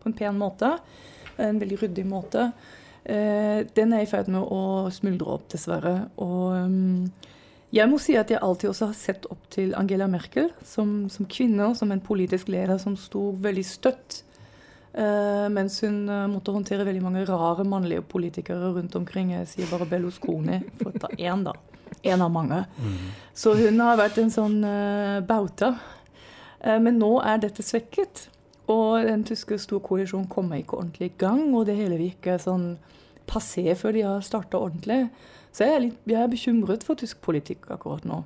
på 0.00 0.10
en 0.10 0.16
pen 0.16 0.40
måte 0.40 0.74
en 1.40 1.58
veldig 1.60 1.80
ryddig 1.82 2.06
måte. 2.06 2.50
Eh, 3.04 3.66
den 3.76 3.92
er 3.96 4.04
i 4.04 4.08
ferd 4.08 4.30
med 4.32 4.44
å 4.44 4.88
smuldre 4.92 5.36
opp, 5.36 5.48
dessverre. 5.52 5.94
Og 6.20 6.56
um, 6.56 7.06
jeg 7.74 7.88
må 7.90 8.00
si 8.02 8.16
at 8.18 8.32
jeg 8.32 8.42
alltid 8.42 8.72
også 8.72 8.90
har 8.90 8.98
sett 8.98 9.28
opp 9.30 9.46
til 9.52 9.74
Angela 9.78 10.08
Merkel 10.10 10.50
som, 10.66 11.08
som 11.12 11.28
kvinne, 11.30 11.72
som 11.78 11.92
en 11.92 12.02
politisk 12.04 12.50
leder 12.52 12.80
som 12.82 12.98
sto 12.98 13.30
veldig 13.40 13.66
støtt. 13.66 14.22
Uh, 14.90 15.46
mens 15.54 15.78
hun 15.84 16.02
uh, 16.10 16.26
måtte 16.26 16.52
håndtere 16.54 16.84
veldig 16.86 17.04
mange 17.04 17.26
rare 17.28 17.64
mannlige 17.64 18.04
politikere 18.10 18.72
rundt 18.76 18.96
omkring. 18.98 19.34
Jeg 19.38 19.50
sier 19.52 19.70
bare 19.70 19.88
Berlusconi, 19.88 20.64
for 20.80 20.90
å 20.90 21.04
ta 21.06 21.12
én, 21.16 21.46
da. 21.46 21.54
En 22.06 22.22
av 22.22 22.30
mange. 22.32 22.62
Mm. 22.80 22.98
Så 23.36 23.52
hun 23.58 23.80
har 23.82 23.98
vært 23.98 24.20
en 24.22 24.30
sånn 24.32 24.60
bauta. 25.26 25.72
men 26.62 27.00
nå 27.00 27.10
er 27.26 27.40
dette 27.42 27.64
svekket. 27.66 28.28
Og 28.70 29.06
den 29.06 29.24
tyske 29.26 29.58
storkoalisjonen 29.58 30.28
kommer 30.30 30.60
ikke 30.60 30.78
ordentlig 30.78 31.10
i 31.10 31.18
gang, 31.18 31.48
og 31.56 31.66
det 31.66 31.78
hele 31.78 31.98
virker 32.00 32.40
sånn 32.42 32.74
passé 33.30 33.64
før 33.78 33.96
de 33.96 34.04
har 34.06 34.26
starta 34.26 34.60
ordentlig. 34.60 35.08
Så 35.50 35.66
jeg 35.66 35.74
er, 35.74 35.82
litt, 35.86 35.96
jeg 36.06 36.20
er, 36.20 36.30
bekymret 36.30 36.84
for 36.86 36.98
tysk 36.98 37.18
politikk 37.24 37.70
akkurat 37.74 38.06
nå. 38.06 38.22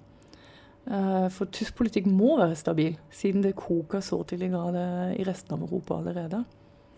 Uh, 0.85 1.31
for 1.33 1.49
tysk 1.49 1.79
politikk 1.79 2.11
må 2.13 2.35
være 2.37 2.59
stabil, 2.61 2.99
siden 3.15 3.45
det 3.45 3.55
koker 3.57 4.05
så 4.05 4.21
til 4.29 4.45
i 4.45 4.51
grad 4.53 4.77
i 5.17 5.25
resten 5.25 5.57
av 5.57 5.65
Europa 5.65 5.97
allerede. 5.97 6.43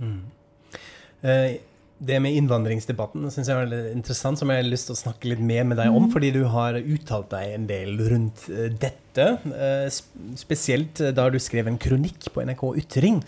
Mm. 0.02 0.24
Uh, 1.22 1.54
det 1.98 2.18
med 2.20 2.36
innvandringsdebatten 2.36 3.24
synes 3.32 3.48
jeg 3.48 3.56
er 3.56 3.62
veldig 3.64 3.92
interessant, 3.96 4.40
som 4.40 4.50
jeg 4.52 4.60
har 4.60 4.68
lyst 4.68 4.90
til 4.90 4.96
å 4.96 5.00
snakke 5.00 5.30
litt 5.30 5.40
mer 5.40 5.64
med 5.68 5.78
deg 5.80 5.94
om, 5.94 6.06
mm. 6.06 6.12
fordi 6.12 6.32
du 6.34 6.42
har 6.52 6.76
uttalt 6.76 7.30
deg 7.32 7.54
en 7.54 7.68
del 7.70 7.94
rundt 8.10 8.44
uh, 8.52 8.66
dette. 8.68 9.28
Uh, 9.48 9.88
spesielt 10.36 11.00
uh, 11.00 11.12
da 11.16 11.30
du 11.32 11.38
skrev 11.40 11.70
en 11.70 11.80
kronikk 11.80 12.28
på 12.34 12.44
NRK 12.44 12.68
Ytring 12.84 13.22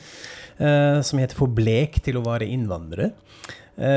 som 0.58 1.20
heter 1.22 1.38
'For 1.38 1.46
blek 1.54 2.00
til 2.02 2.16
å 2.18 2.24
være 2.24 2.48
innvandrer'. 2.50 3.12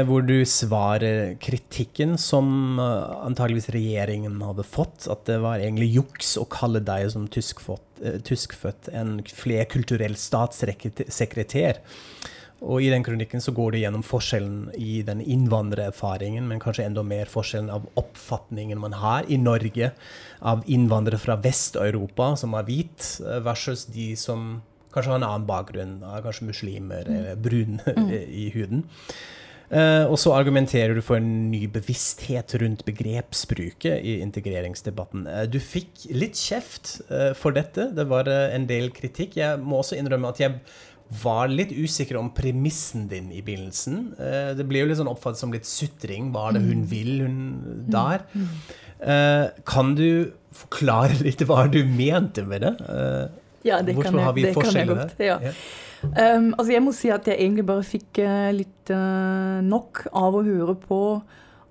hvor 0.05 0.21
du 0.21 0.45
svarer 0.45 1.39
kritikken 1.41 2.19
som 2.21 2.77
antageligvis 2.77 3.71
regjeringen 3.73 4.35
hadde 4.45 4.61
fått, 4.61 5.07
at 5.09 5.25
det 5.25 5.39
var 5.41 5.57
egentlig 5.57 5.95
juks 5.95 6.37
å 6.37 6.45
kalle 6.45 6.83
deg 6.85 7.09
som 7.09 7.25
tyskfødt, 7.25 8.21
tyskfødt 8.29 8.91
en 8.93 9.23
flerkulturell 9.25 10.13
statssekretær. 10.13 11.81
Og 12.61 12.83
i 12.85 12.91
den 12.93 13.01
kronikken 13.01 13.41
så 13.41 13.53
går 13.57 13.73
det 13.73 13.81
gjennom 13.81 14.03
forskjellen 14.05 14.69
i 14.77 15.01
den 15.05 15.23
innvandrererfaringen, 15.23 16.45
men 16.49 16.61
kanskje 16.61 16.85
enda 16.85 17.01
mer 17.05 17.29
forskjellen 17.29 17.71
av 17.73 17.87
oppfatningen 17.97 18.81
man 18.81 18.93
har 19.01 19.25
i 19.25 19.39
Norge 19.41 19.91
av 20.45 20.61
innvandrere 20.69 21.17
fra 21.21 21.39
Vest-Europa 21.41 22.35
som 22.37 22.53
er 22.57 22.67
hvit, 22.69 23.15
versus 23.41 23.87
de 23.89 24.11
som 24.19 24.59
kanskje 24.93 25.13
har 25.13 25.21
en 25.21 25.27
annen 25.27 25.49
bakgrunn, 25.49 25.99
kanskje 26.21 26.49
muslimer 26.51 27.07
mm. 27.07 27.17
eller 27.17 27.45
brun 27.49 27.79
mm. 27.97 28.09
i 28.29 28.49
huden. 28.53 28.85
Uh, 29.71 30.03
og 30.11 30.17
så 30.19 30.33
argumenterer 30.35 30.97
du 30.97 30.99
for 30.99 31.15
en 31.15 31.47
ny 31.47 31.61
bevissthet 31.71 32.57
rundt 32.59 32.83
begrepsbruket 32.83 34.03
i 34.03 34.17
integreringsdebatten. 34.19 35.23
Uh, 35.31 35.45
du 35.47 35.61
fikk 35.63 36.09
litt 36.11 36.35
kjeft 36.35 36.97
for 37.39 37.55
dette. 37.55 37.87
Det 37.95 38.05
var 38.11 38.27
en 38.27 38.67
del 38.67 38.91
kritikk. 38.93 39.39
Jeg 39.39 39.63
må 39.63 39.79
også 39.79 39.95
innrømme 39.95 40.33
at 40.35 40.43
jeg 40.43 40.59
var 41.11 41.51
litt 41.51 41.73
usikker 41.75 42.17
om 42.19 42.29
premissen 42.35 43.07
din 43.11 43.31
i 43.35 43.41
begynnelsen. 43.43 44.13
Eh, 44.15 44.51
det 44.55 44.65
ble 44.67 44.83
jo 44.83 44.89
litt 44.91 44.99
sånn 45.01 45.11
oppfattet 45.11 45.41
som 45.41 45.51
litt 45.51 45.67
sutring. 45.67 46.29
Hva 46.31 46.49
er 46.49 46.57
det 46.57 46.63
hun 46.63 46.83
mm. 46.83 46.87
vil, 46.91 47.11
hun 47.25 47.37
der? 47.91 48.23
Mm. 48.31 48.47
Eh, 49.11 49.45
kan 49.67 49.93
du 49.97 50.31
forklare 50.55 51.19
litt 51.27 51.43
hva 51.49 51.65
du 51.71 51.81
mente 51.87 52.45
med 52.47 52.63
det? 52.63 52.73
Eh, 52.87 53.23
ja, 53.67 53.81
det 53.83 53.97
Hvorfor 53.97 54.09
kan 54.09 54.21
jeg, 54.21 54.27
har 54.29 54.37
vi 54.37 54.45
det 54.47 54.53
forskjeller 54.55 55.01
der? 55.03 55.15
Ja. 55.27 55.39
ja. 55.49 55.55
Um, 56.01 56.47
altså 56.57 56.71
jeg 56.73 56.81
må 56.81 56.91
si 56.97 57.11
at 57.13 57.27
jeg 57.29 57.37
egentlig 57.37 57.67
bare 57.67 57.83
fikk 57.85 58.23
litt 58.57 58.89
uh, 58.89 59.59
nok 59.61 60.07
av 60.17 60.33
å 60.33 60.41
høre 60.47 60.73
på 60.81 61.01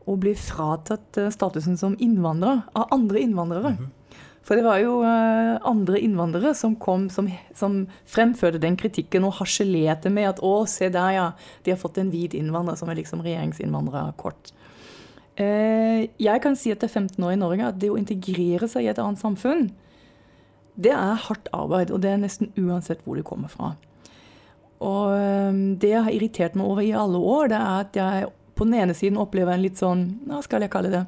å 0.07 0.15
bli 0.23 0.37
fratatt 0.39 1.19
statusen 1.35 1.75
som 1.81 1.97
innvandrer 1.99 2.61
av 2.79 2.95
andre 2.95 3.25
innvandrere. 3.25 3.73
Mm 3.75 3.81
-hmm. 3.81 3.97
For 4.51 4.59
det 4.59 4.65
var 4.67 4.81
jo 4.83 4.97
uh, 5.07 5.63
andre 5.63 6.01
innvandrere 6.03 6.51
som 6.59 6.73
kom, 6.83 7.05
som, 7.15 7.29
som, 7.55 7.85
fremførte 8.11 8.59
den 8.59 8.75
kritikken 8.75 9.23
og 9.29 9.37
harselerte 9.37 10.11
med 10.11 10.27
at 10.33 10.41
å, 10.43 10.65
se 10.67 10.89
der, 10.91 11.13
ja, 11.15 11.27
de 11.63 11.71
har 11.71 11.79
fått 11.79 12.01
en 12.03 12.11
hvit 12.11 12.35
innvandrer 12.35 12.75
som 12.81 12.91
er 12.91 12.99
liksom 12.99 13.23
regjeringsinnvandrer 13.23 14.11
kort. 14.19 14.51
Uh, 15.39 16.11
jeg 16.19 16.43
kan 16.43 16.59
si 16.59 16.75
etter 16.75 16.91
15 16.91 17.15
år 17.23 17.37
i 17.37 17.39
Norge 17.39 17.69
at 17.69 17.79
det 17.79 17.93
å 17.95 18.01
integrere 18.01 18.67
seg 18.67 18.89
i 18.89 18.91
et 18.91 18.99
annet 18.99 19.23
samfunn, 19.23 19.69
det 20.75 20.97
er 20.99 21.23
hardt 21.29 21.47
arbeid, 21.55 21.95
og 21.95 22.03
det 22.03 22.11
er 22.11 22.19
nesten 22.19 22.51
uansett 22.59 23.07
hvor 23.07 23.23
du 23.23 23.23
kommer 23.23 23.55
fra. 23.55 23.77
Og 24.83 25.15
um, 25.15 25.65
det 25.79 25.95
jeg 25.95 26.07
har 26.09 26.19
irritert 26.19 26.59
meg 26.59 26.75
over 26.75 26.83
i 26.83 26.91
alle 26.91 27.23
år, 27.23 27.55
det 27.55 27.63
er 27.63 27.87
at 27.87 28.03
jeg 28.03 28.31
på 28.59 28.67
den 28.67 28.81
ene 28.83 28.99
siden 28.99 29.23
opplever 29.23 29.55
en 29.55 29.63
litt 29.63 29.79
sånn, 29.79 30.09
hva 30.27 30.43
skal 30.43 30.67
jeg 30.67 30.75
kalle 30.75 30.91
det, 30.91 31.07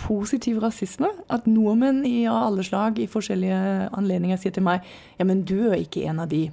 positiv 0.00 0.60
rasisme. 0.62 1.10
At 1.32 1.46
nordmenn 1.50 2.02
i 2.08 2.24
alle 2.30 2.64
slag 2.66 2.98
i 3.00 3.08
forskjellige 3.10 3.90
anledninger 3.96 4.40
sier 4.40 4.54
til 4.56 4.66
meg 4.66 4.86
ja, 5.18 5.26
men 5.28 5.44
du 5.48 5.70
er 5.70 5.80
ikke 5.80 6.06
en 6.10 6.24
av 6.24 6.30
de. 6.32 6.48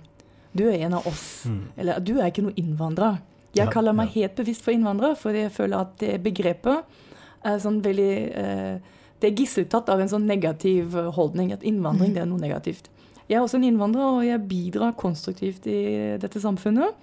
Du 0.58 0.66
er 0.68 0.80
en 0.88 0.98
av 1.00 1.08
oss. 1.10 1.46
Mm. 1.48 1.64
Eller 1.78 2.04
du 2.04 2.16
er 2.18 2.30
ikke 2.30 2.46
noen 2.46 2.60
innvandrer. 2.60 3.20
Jeg 3.58 3.72
kaller 3.74 3.96
meg 3.96 4.12
helt 4.14 4.36
bevisst 4.38 4.62
for 4.62 4.76
innvandrer, 4.76 5.16
fordi 5.18 5.48
jeg 5.48 5.54
føler 5.56 5.82
at 5.82 5.96
det 6.02 6.20
begrepet 6.22 7.00
er 7.48 7.60
sånn 7.64 7.80
veldig 7.82 8.14
eh, 8.38 8.94
Det 9.18 9.32
er 9.32 9.40
gisseltatt 9.40 9.88
av 9.90 10.02
en 10.02 10.12
sånn 10.12 10.28
negativ 10.30 10.94
holdning. 11.16 11.50
At 11.56 11.66
innvandring 11.66 12.14
det 12.14 12.22
er 12.22 12.30
noe 12.30 12.42
negativt. 12.42 12.92
Jeg 13.28 13.40
er 13.40 13.44
også 13.44 13.58
en 13.58 13.66
innvandrer, 13.68 14.20
og 14.20 14.26
jeg 14.26 14.44
bidrar 14.48 14.94
konstruktivt 15.00 15.66
i 15.68 15.80
dette 16.22 16.40
samfunnet. 16.40 16.94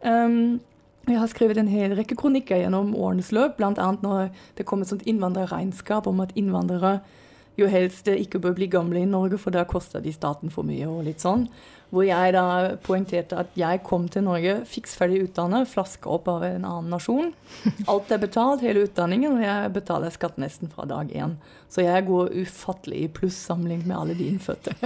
Um, 0.00 0.60
jeg 1.08 1.18
har 1.18 1.30
skrevet 1.32 1.58
en 1.58 1.70
hel 1.70 1.94
rekke 1.96 2.16
kronikker 2.18 2.60
gjennom 2.60 2.92
årenes 2.94 3.32
løp, 3.32 3.56
bl.a. 3.56 3.72
når 4.02 4.28
det 4.58 4.66
kom 4.68 4.82
et 4.84 4.90
sånt 4.92 5.06
innvandrerregnskap 5.08 6.06
om 6.10 6.20
at 6.22 6.34
innvandrere 6.38 7.00
jo 7.64 7.70
helst 7.70 8.08
ikke 8.10 8.40
bør 8.42 8.56
bli 8.56 8.70
gamle 8.70 9.02
i 9.02 9.08
Norge, 9.08 9.38
for 9.40 9.54
da 9.54 9.66
koster 9.68 10.02
de 10.02 10.12
staten 10.14 10.52
for 10.52 10.66
mye. 10.66 10.86
og 10.88 11.04
litt 11.06 11.22
sånn. 11.22 11.48
Hvor 11.90 12.04
jeg 12.06 12.34
da 12.36 12.76
poengterte 12.86 13.34
at 13.34 13.56
jeg 13.58 13.80
kom 13.82 14.04
til 14.08 14.22
Norge 14.22 14.60
fiks 14.70 14.92
ferdig 14.94 15.24
utdannet, 15.24 15.66
flaska 15.66 16.06
opp 16.14 16.28
av 16.30 16.44
en 16.46 16.62
annen 16.68 16.92
nasjon. 16.94 17.32
Alt 17.90 18.12
er 18.14 18.20
betalt, 18.22 18.62
hele 18.62 18.84
utdanningen, 18.86 19.34
og 19.34 19.42
jeg 19.42 19.72
betaler 19.74 20.14
skatt 20.14 20.38
nesten 20.38 20.70
fra 20.70 20.86
dag 20.86 21.10
én. 21.10 21.34
Så 21.70 21.82
jeg 21.82 22.06
går 22.06 22.30
ufattelig 22.44 23.00
i 23.02 23.08
pluss 23.10 23.38
sammenlignet 23.48 23.88
med 23.90 23.96
alle 23.98 24.14
de 24.18 24.28
innfødte. 24.30 24.76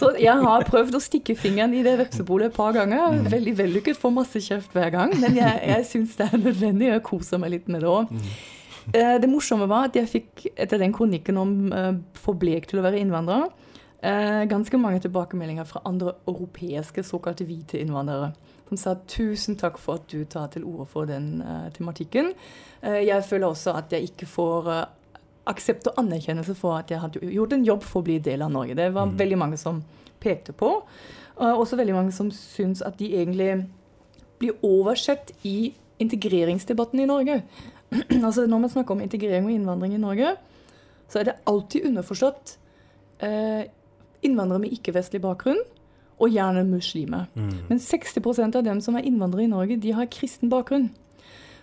Så 0.00 0.14
jeg 0.16 0.36
har 0.46 0.64
prøvd 0.68 0.96
å 0.96 1.02
stikke 1.04 1.36
fingeren 1.36 1.76
i 1.76 1.84
det 1.84 1.98
vepsebolet 2.00 2.48
et 2.48 2.56
par 2.56 2.72
ganger. 2.76 3.20
Veldig 3.28 3.54
vellykket, 3.60 4.00
får 4.00 4.16
masse 4.16 4.40
kjeft 4.48 4.72
hver 4.76 4.88
gang. 4.96 5.12
Men 5.20 5.36
jeg, 5.36 5.60
jeg 5.74 5.86
syns 5.92 6.16
det 6.16 6.30
er 6.30 6.40
nødvendig, 6.40 6.88
jeg 6.88 7.04
koser 7.04 7.42
meg 7.42 7.52
litt 7.58 7.68
med 7.68 7.84
det 7.84 7.92
òg. 7.92 8.16
Eh, 8.92 9.16
det 9.20 9.30
morsomme 9.30 9.68
var 9.70 9.88
at 9.88 9.96
jeg 9.98 10.10
fikk, 10.10 10.46
etter 10.56 10.80
den 10.80 10.94
kronikken 10.94 11.38
om 11.40 11.56
uh, 11.72 11.92
for 12.18 12.38
blek 12.38 12.68
til 12.70 12.80
å 12.80 12.84
være 12.84 13.00
innvandrer, 13.02 13.50
uh, 14.02 14.42
ganske 14.50 14.80
mange 14.80 15.02
tilbakemeldinger 15.04 15.68
fra 15.68 15.82
andre 15.88 16.16
europeiske 16.30 17.04
såkalte 17.06 17.46
hvite 17.48 17.80
innvandrere. 17.80 18.32
Som 18.70 18.78
sa 18.78 18.94
tusen 19.10 19.58
takk 19.58 19.80
for 19.82 19.98
at 19.98 20.06
du 20.12 20.24
tar 20.30 20.52
til 20.54 20.64
orde 20.68 20.86
for 20.90 21.08
den 21.10 21.40
uh, 21.42 21.68
tematikken. 21.74 22.34
jeg 22.80 23.24
føler 23.26 23.46
også 23.46 23.74
at 23.76 23.92
jeg 23.92 24.08
ikke 24.08 24.26
får 24.26 24.68
aksept 25.50 25.88
og 25.90 25.98
anerkjennelse 26.00 26.54
for 26.54 26.78
at 26.78 26.90
jeg 26.90 27.00
hadde 27.02 27.20
gjort 27.34 27.52
en 27.52 27.64
jobb 27.66 27.82
for 27.84 28.00
å 28.00 28.06
bli 28.06 28.18
del 28.22 28.42
av 28.42 28.52
Norge. 28.54 28.76
Det 28.78 28.92
var 28.94 29.10
mm. 29.10 29.18
veldig 29.18 29.38
mange 29.38 29.58
som 29.60 29.82
pekte 30.20 30.54
på. 30.56 30.70
Og 31.40 31.60
også 31.64 31.76
veldig 31.76 31.96
mange 31.96 32.12
som 32.12 32.30
syns 32.32 32.80
at 32.86 32.96
de 33.00 33.10
egentlig 33.18 33.66
blir 34.40 34.56
oversett 34.64 35.34
i 35.44 35.74
integreringsdebatten 36.00 37.02
i 37.02 37.08
Norge. 37.08 37.42
altså 38.26 38.46
Når 38.46 38.58
man 38.58 38.70
snakker 38.70 38.94
om 38.94 39.02
integrering 39.02 39.48
og 39.48 39.52
innvandring 39.52 39.94
i 39.94 40.00
Norge, 40.02 40.36
så 41.10 41.20
er 41.20 41.28
det 41.28 41.38
alltid 41.50 41.88
underforstått 41.90 42.56
eh, 43.26 43.66
innvandrere 44.22 44.62
med 44.62 44.74
ikke-vestlig 44.76 45.22
bakgrunn, 45.24 45.60
og 46.20 46.34
gjerne 46.34 46.66
muslimer. 46.68 47.30
Mm. 47.34 47.64
Men 47.70 47.78
60% 47.80 48.58
av 48.58 48.64
dem 48.66 48.82
som 48.84 48.98
er 48.98 49.06
innvandrere 49.08 49.46
i 49.46 49.50
Norge, 49.50 49.78
de 49.80 49.94
har 49.96 50.10
kristen 50.12 50.52
bakgrunn. 50.52 50.90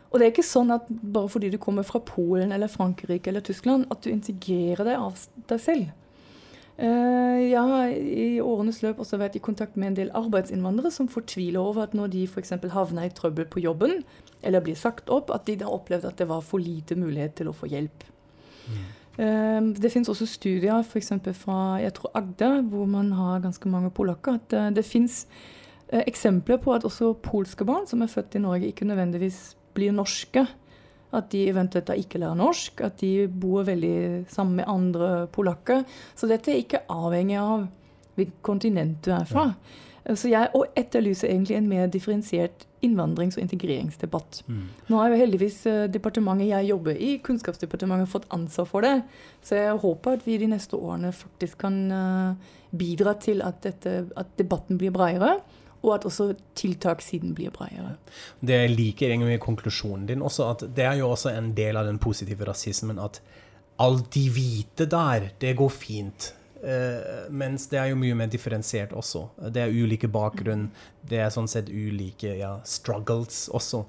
Og 0.10 0.18
det 0.18 0.26
er 0.26 0.34
ikke 0.34 0.46
sånn 0.48 0.72
at 0.74 0.88
bare 0.90 1.30
fordi 1.30 1.52
du 1.54 1.60
kommer 1.62 1.86
fra 1.86 2.02
Polen 2.04 2.54
eller 2.56 2.72
Frankrike 2.72 3.30
eller 3.30 3.44
Tyskland, 3.46 3.86
at 3.94 4.02
du 4.02 4.10
integrerer 4.10 4.88
deg 4.88 4.98
av 4.98 5.20
deg 5.52 5.62
selv. 5.62 5.92
Eh, 6.78 7.40
jeg 7.50 7.62
har 7.72 7.90
i 7.90 8.28
årenes 8.44 8.84
løp 8.84 9.00
også 9.02 9.18
vært 9.18 9.38
i 9.40 9.42
kontakt 9.42 9.78
med 9.78 9.92
en 9.92 9.98
del 9.98 10.12
arbeidsinnvandrere 10.18 10.92
som 10.94 11.10
fortviler 11.10 11.58
over 11.58 11.88
at 11.88 11.96
når 11.98 12.12
de 12.14 12.28
f.eks. 12.30 12.54
havner 12.74 13.08
i 13.08 13.14
trøbbel 13.18 13.48
på 13.50 13.64
jobben, 13.64 14.04
eller 14.46 14.62
blir 14.62 14.78
sagt 14.78 15.10
opp, 15.10 15.34
at 15.34 15.48
de 15.48 15.58
da 15.58 15.72
opplevde 15.74 16.12
at 16.12 16.22
det 16.22 16.30
var 16.30 16.46
for 16.46 16.62
lite 16.62 16.96
mulighet 17.00 17.40
til 17.40 17.50
å 17.50 17.56
få 17.58 17.70
hjelp. 17.72 18.06
Mm. 18.68 18.86
Det 19.18 19.90
finnes 19.90 20.10
også 20.12 20.28
studier 20.30 20.84
f.eks. 20.84 21.10
fra 21.40 21.80
jeg 21.82 21.96
tror 21.98 22.14
Agder, 22.14 22.60
hvor 22.70 22.86
man 22.86 23.12
har 23.18 23.42
ganske 23.42 23.70
mange 23.70 23.90
polakker. 23.90 24.38
at 24.38 24.54
eh, 24.54 24.70
Det 24.70 24.86
fins 24.86 25.26
eh, 25.90 26.04
eksempler 26.06 26.58
på 26.62 26.74
at 26.74 26.86
også 26.86 27.14
polske 27.14 27.66
barn 27.66 27.88
som 27.88 28.02
er 28.02 28.14
født 28.14 28.38
i 28.38 28.44
Norge, 28.44 28.68
ikke 28.68 28.86
nødvendigvis 28.86 29.56
blir 29.74 29.92
norske. 29.92 30.46
At 31.16 31.30
de 31.32 31.46
eventuelt 31.48 31.90
ikke 31.96 32.20
lærer 32.20 32.36
norsk, 32.36 32.82
at 32.84 33.00
de 33.00 33.28
bor 33.32 33.64
veldig 33.68 34.26
sammen 34.32 34.60
med 34.60 34.68
andre 34.68 35.28
polakker. 35.32 35.86
Så 36.16 36.28
dette 36.28 36.52
er 36.52 36.64
ikke 36.64 36.84
avhengig 36.92 37.38
av 37.40 37.68
hvilket 38.18 38.42
kontinent 38.44 39.06
du 39.06 39.14
er 39.16 39.28
fra. 39.30 39.52
Så 40.16 40.30
jeg 40.32 40.48
etterlyser 40.80 41.28
egentlig 41.28 41.58
en 41.58 41.68
mer 41.68 41.88
differensiert 41.92 42.64
innvandrings- 42.86 43.36
og 43.36 43.44
integreringsdebatt. 43.44 44.42
Mm. 44.48 44.62
Nå 44.88 45.00
har 45.02 45.12
jo 45.12 45.20
heldigvis 45.20 45.58
eh, 45.68 45.88
departementet 45.92 46.52
jeg 46.52 46.70
jobber 46.70 46.96
i, 46.96 47.18
Kunnskapsdepartementet, 47.26 48.12
fått 48.12 48.28
ansvar 48.32 48.70
for 48.70 48.86
det. 48.86 48.94
Så 49.44 49.58
jeg 49.58 49.80
håper 49.84 50.16
at 50.16 50.28
vi 50.28 50.38
de 50.40 50.50
neste 50.52 50.80
årene 50.80 51.12
faktisk 51.16 51.60
kan 51.66 51.80
eh, 51.92 52.54
bidra 52.78 53.18
til 53.20 53.44
at, 53.44 53.60
dette, 53.66 53.98
at 54.16 54.32
debatten 54.40 54.80
blir 54.80 54.96
bredere. 54.96 55.40
Og 55.84 55.94
at 55.96 56.08
også 56.10 56.32
tiltakssiden 56.58 57.36
blir 57.38 57.54
bredere. 57.54 57.96
Det 58.42 58.60
liker 58.72 59.12
egentlig 59.12 59.36
med 59.36 59.44
konklusjonen 59.44 60.08
din 60.10 60.26
også, 60.26 60.50
at 60.56 60.66
det 60.76 60.88
er 60.88 60.98
jo 61.02 61.12
også 61.12 61.36
en 61.36 61.52
del 61.58 61.78
av 61.78 61.86
den 61.86 62.00
positive 62.02 62.48
rasismen 62.50 63.00
at 63.00 63.22
alt 63.80 64.10
de 64.16 64.26
hvite 64.34 64.88
der, 64.90 65.30
det 65.42 65.56
går 65.58 65.70
fint. 65.70 66.34
Uh, 66.58 67.28
mens 67.30 67.68
det 67.70 67.78
er 67.78 67.92
jo 67.92 68.00
mye 68.02 68.16
mer 68.18 68.30
differensiert 68.34 68.94
også. 68.98 69.28
Det 69.54 69.62
er 69.62 69.74
ulike 69.74 70.10
bakgrunn. 70.10 70.72
Det 71.08 71.22
er 71.22 71.30
sånn 71.34 71.50
sett 71.52 71.70
ulike 71.70 72.34
ja, 72.40 72.56
struggles 72.66 73.46
også. 73.54 73.84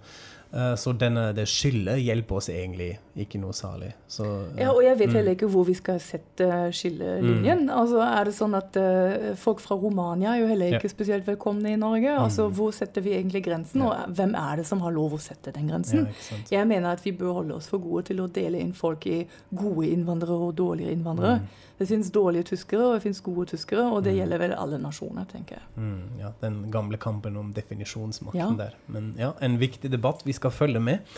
Uh, 0.49 0.73
så 0.81 0.95
denne, 0.97 1.27
det 1.37 1.45
skillet 1.51 2.01
hjelper 2.01 2.39
oss 2.39 2.47
egentlig 2.49 2.95
ikke 3.21 3.37
noe 3.43 3.53
særlig. 3.53 3.91
Så, 4.09 4.25
uh, 4.25 4.55
ja, 4.57 4.71
og 4.73 4.81
jeg 4.81 4.97
vet 4.97 5.13
heller 5.13 5.35
mm. 5.35 5.37
ikke 5.37 5.49
hvor 5.53 5.67
vi 5.69 5.75
skal 5.77 5.99
sette 6.01 6.49
skillelinjen. 6.73 7.67
Mm. 7.67 7.75
Altså, 7.75 8.01
er 8.07 8.31
det 8.31 8.35
sånn 8.39 8.57
at 8.57 8.79
folk 9.43 9.61
fra 9.61 9.77
Romania 9.77 10.33
er 10.33 10.43
jo 10.43 10.49
heller 10.49 10.79
ikke 10.79 10.89
ja. 10.89 10.95
spesielt 10.95 11.29
velkomne 11.29 11.75
i 11.75 11.81
Norge? 11.81 12.09
Mm. 12.09 12.23
Altså, 12.25 12.49
Hvor 12.49 12.73
setter 12.73 13.05
vi 13.05 13.13
egentlig 13.19 13.45
grensen, 13.45 13.85
ja. 13.85 13.93
og 14.09 14.17
hvem 14.17 14.33
er 14.41 14.63
det 14.63 14.67
som 14.71 14.81
har 14.87 14.97
lov 14.97 15.19
å 15.19 15.23
sette 15.23 15.53
den 15.53 15.69
grensen? 15.69 16.09
Ja, 16.49 16.63
jeg 16.63 16.71
mener 16.73 16.97
at 16.97 17.05
vi 17.05 17.13
bør 17.19 17.43
holde 17.43 17.59
oss 17.61 17.69
for 17.69 17.85
gode 17.85 18.09
til 18.09 18.25
å 18.25 18.31
dele 18.33 18.63
inn 18.65 18.73
folk 18.77 19.05
i 19.11 19.21
gode 19.53 19.91
innvandrere 19.93 20.49
og 20.49 20.57
dårligere 20.57 20.97
innvandrere. 20.97 21.43
Mm. 21.43 21.67
Det 21.79 21.87
fins 21.87 22.11
dårlige 22.11 22.49
tyskere, 22.51 22.89
og 22.89 22.97
det 22.97 23.05
fins 23.05 23.21
gode 23.23 23.47
tyskere, 23.53 23.85
og 23.87 24.03
det 24.03 24.13
mm. 24.13 24.19
gjelder 24.19 24.43
vel 24.43 24.55
alle 24.59 24.81
nasjoner, 24.83 25.29
tenker 25.31 25.61
jeg. 25.61 25.69
Mm, 25.77 26.19
ja, 26.19 26.33
Den 26.43 26.59
gamle 26.75 26.99
kampen 26.99 27.39
om 27.39 27.53
definisjonsmakten 27.55 28.41
ja. 28.41 28.51
der. 28.59 28.75
Men 28.91 29.13
ja, 29.19 29.31
en 29.45 29.61
viktig 29.61 29.93
debatt 29.93 30.25
vi 30.27 30.35
skal 30.35 30.51
følge 30.55 30.83
med. 30.83 31.15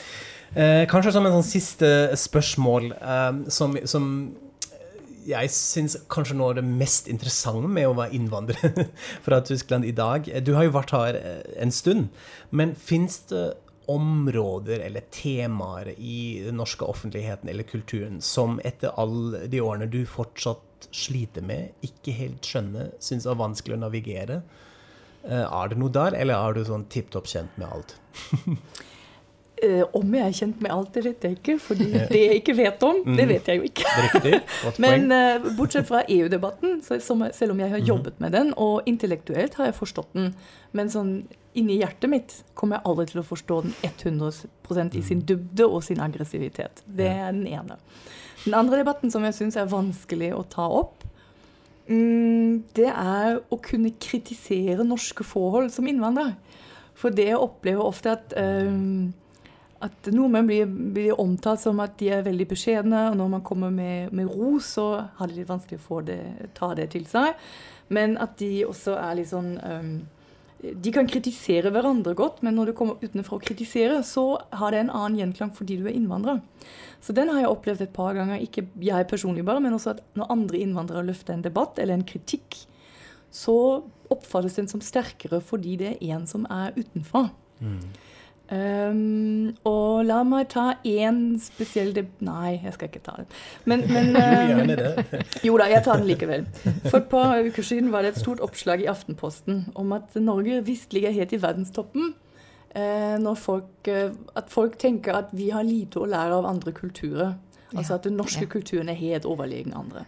Eh, 0.53 0.85
kanskje 0.91 1.15
som 1.17 1.27
en 1.27 1.39
sånn 1.39 1.49
siste 1.49 1.91
spørsmål 2.19 2.93
eh, 2.99 3.43
som, 3.55 3.77
som 3.89 4.07
jeg 5.31 5.53
syns 5.55 5.97
kanskje 6.11 6.37
noe 6.37 6.53
av 6.53 6.59
det 6.59 6.67
mest 6.67 7.09
interessante 7.13 7.69
med 7.71 7.89
å 7.89 7.97
være 7.97 8.17
innvandrer 8.19 8.87
fra 9.25 9.41
Tyskland 9.47 9.87
i 9.87 9.93
dag 9.95 10.27
Du 10.45 10.55
har 10.57 10.67
jo 10.67 10.75
vært 10.75 10.95
her 10.97 11.19
eh, 11.21 11.43
en 11.63 11.73
stund, 11.75 12.09
men 12.51 12.75
fins 12.77 13.21
det 13.31 13.53
områder 13.91 14.83
eller 14.87 15.07
temaer 15.15 15.93
i 15.99 16.43
den 16.47 16.59
norske 16.61 16.87
offentligheten 16.87 17.51
eller 17.51 17.67
kulturen 17.67 18.21
som 18.25 18.61
etter 18.65 18.95
alle 19.01 19.47
de 19.51 19.63
årene 19.65 19.91
du 19.91 20.05
fortsatt 20.09 20.89
sliter 20.95 21.45
med, 21.45 21.75
ikke 21.85 22.15
helt 22.17 22.47
skjønner, 22.47 22.95
syns 23.03 23.27
er 23.29 23.39
vanskelig 23.41 23.77
å 23.77 23.83
navigere? 23.83 24.41
Eh, 25.27 25.45
er 25.45 25.73
det 25.73 25.79
noe 25.81 25.93
der, 25.93 26.17
eller 26.17 26.39
er 26.39 26.57
du 26.57 26.65
sånn 26.65 26.87
tipp 26.93 27.11
topp 27.13 27.29
kjent 27.31 27.59
med 27.61 27.69
alt? 27.69 27.97
Uh, 29.61 29.83
om 29.99 30.15
jeg 30.17 30.25
er 30.25 30.37
kjent 30.39 30.61
med 30.65 30.73
alt, 30.73 30.95
det 30.95 31.03
vet 31.05 31.25
jeg 31.27 31.37
ikke. 31.37 31.59
For 31.61 31.81
det 32.13 32.21
jeg 32.21 32.39
ikke 32.41 32.57
vet 32.57 32.87
om, 32.87 33.03
det 33.05 33.27
mhm. 33.27 33.33
vet 33.35 33.51
jeg 33.51 33.61
jo 33.61 33.69
ikke. 33.69 34.39
Men 34.85 35.11
uh, 35.13 35.51
bortsett 35.59 35.89
fra 35.89 36.01
EU-debatten, 36.09 36.79
selv 36.87 37.53
om 37.53 37.61
jeg 37.61 37.69
har 37.75 37.83
mhm. 37.83 37.89
jobbet 37.91 38.23
med 38.25 38.33
den, 38.37 38.55
og 38.57 38.89
intellektuelt 38.89 39.59
har 39.61 39.71
jeg 39.71 39.77
forstått 39.77 40.17
den, 40.17 40.33
men 40.77 40.91
sånn 40.93 41.15
inni 41.59 41.81
hjertet 41.81 42.11
mitt 42.11 42.35
kommer 42.55 42.79
jeg 42.79 42.87
aldri 42.87 43.07
til 43.11 43.21
å 43.23 43.27
forstå 43.27 43.57
den 43.65 43.73
100% 43.83 44.97
i 44.99 45.03
sin 45.03 45.23
dybde 45.27 45.67
og 45.67 45.83
sin 45.83 46.03
aggressivitet. 46.03 46.85
Det 46.87 47.09
er 47.11 47.33
den 47.35 47.47
ene. 47.51 47.79
Den 48.45 48.57
andre 48.57 48.81
debatten 48.81 49.13
som 49.13 49.25
jeg 49.27 49.37
syns 49.37 49.59
er 49.59 49.71
vanskelig 49.71 50.31
å 50.37 50.45
ta 50.49 50.69
opp, 50.71 51.03
mm, 51.91 52.71
det 52.79 52.89
er 52.89 53.41
å 53.51 53.59
kunne 53.61 53.93
kritisere 54.01 54.87
norske 54.87 55.27
forhold 55.27 55.73
som 55.75 55.91
innvandrer. 55.91 56.37
For 57.01 57.13
det 57.15 57.31
jeg 57.31 57.41
opplever 57.41 57.83
ofte 57.83 58.15
at 58.15 58.35
um, 58.37 59.11
at 59.81 60.11
nordmenn 60.13 60.49
blir, 60.49 60.69
blir, 60.69 61.15
omtalt 61.21 61.63
som 61.63 61.81
at 61.81 61.97
de 62.01 62.11
er 62.13 62.25
veldig 62.27 62.47
beskjedne, 62.51 63.07
og 63.11 63.17
når 63.17 63.29
man 63.35 63.45
kommer 63.47 63.73
med, 63.73 64.13
med 64.17 64.29
ros, 64.29 64.75
så 64.77 64.87
har 65.17 65.31
de 65.31 65.39
litt 65.39 65.49
vanskelig 65.49 65.81
for 65.81 66.05
å 66.05 66.17
ta 66.57 66.73
det 66.77 66.91
til 66.93 67.07
seg. 67.09 67.39
Men 67.89 68.19
at 68.21 68.37
de 68.43 68.67
også 68.69 68.99
er 69.01 69.17
litt 69.19 69.31
sånn 69.33 69.55
um, 69.59 69.95
De 70.61 70.93
kan 70.95 71.09
kritisere 71.09 71.73
hverandre 71.73 72.13
godt, 72.15 72.43
men 72.47 72.55
når 72.59 72.71
du 72.71 72.75
kommer 72.77 73.01
utenfra 73.01 73.39
å 73.39 73.43
kritisere, 73.43 74.03
så 74.07 74.37
har 74.61 74.75
det 74.75 74.85
en 74.85 74.93
annen 74.93 75.17
gjenklang 75.23 75.55
fordi 75.57 75.81
du 75.81 75.89
er 75.89 75.97
innvandrer. 75.97 76.43
Så 77.01 77.17
den 77.17 77.33
har 77.33 77.41
jeg 77.41 77.55
opplevd 77.55 77.87
et 77.87 77.97
par 77.97 78.13
ganger, 78.19 78.45
ikke 78.45 78.67
jeg 78.85 79.09
personlig 79.09 79.47
bare, 79.49 79.65
men 79.65 79.75
også 79.79 79.95
at 79.95 80.05
når 80.21 80.35
andre 80.37 80.61
innvandrere 80.61 81.07
løfter 81.09 81.35
en 81.35 81.47
debatt 81.47 81.81
eller 81.81 81.97
en 81.97 82.05
kritikk, 82.05 82.61
så 83.33 83.57
oppfattes 84.13 84.59
den 84.59 84.69
som 84.69 84.83
sterkere 84.85 85.41
fordi 85.41 85.79
det 85.81 85.95
er 85.95 86.17
en 86.19 86.29
som 86.29 86.45
er 86.53 86.77
utenfra. 86.77 87.31
Mm. 87.65 87.81
Um, 88.51 89.53
og 89.63 90.01
la 90.09 90.25
meg 90.27 90.49
ta 90.51 90.73
én 90.83 91.37
spesiell 91.39 91.93
Nei, 92.27 92.57
jeg 92.59 92.73
skal 92.75 92.89
ikke 92.91 93.03
ta 93.07 93.13
den. 93.21 93.29
Men, 93.71 93.85
men 93.87 94.11
um, 94.19 94.73
Jo 95.47 95.59
da, 95.61 95.69
jeg 95.71 95.85
tar 95.87 96.01
den 96.01 96.09
likevel. 96.11 96.49
For 96.89 96.99
et 96.99 97.11
par 97.13 97.39
uker 97.47 97.67
siden 97.67 97.93
var 97.95 98.03
det 98.03 98.17
et 98.17 98.23
stort 98.25 98.43
oppslag 98.43 98.83
i 98.83 98.89
Aftenposten 98.91 99.69
om 99.79 99.95
at 99.95 100.19
Norge 100.19 100.65
visst 100.67 100.97
ligger 100.97 101.15
helt 101.15 101.37
i 101.37 101.43
verdenstoppen. 101.43 102.15
Uh, 102.75 103.17
når 103.23 103.39
folk, 103.39 103.71
uh, 103.87 104.11
at 104.39 104.51
folk 104.51 104.79
tenker 104.83 105.15
at 105.23 105.31
vi 105.35 105.53
har 105.55 105.67
lite 105.67 106.03
å 106.03 106.11
lære 106.11 106.43
av 106.43 106.51
andre 106.51 106.75
kulturer. 106.75 107.37
Altså 107.71 108.01
at 108.01 108.07
den 108.09 108.17
norske 108.19 108.49
ja. 108.49 108.51
kulturen 108.51 108.91
er 108.91 108.99
helt 108.99 109.29
overlegen 109.31 109.77
andre. 109.79 110.03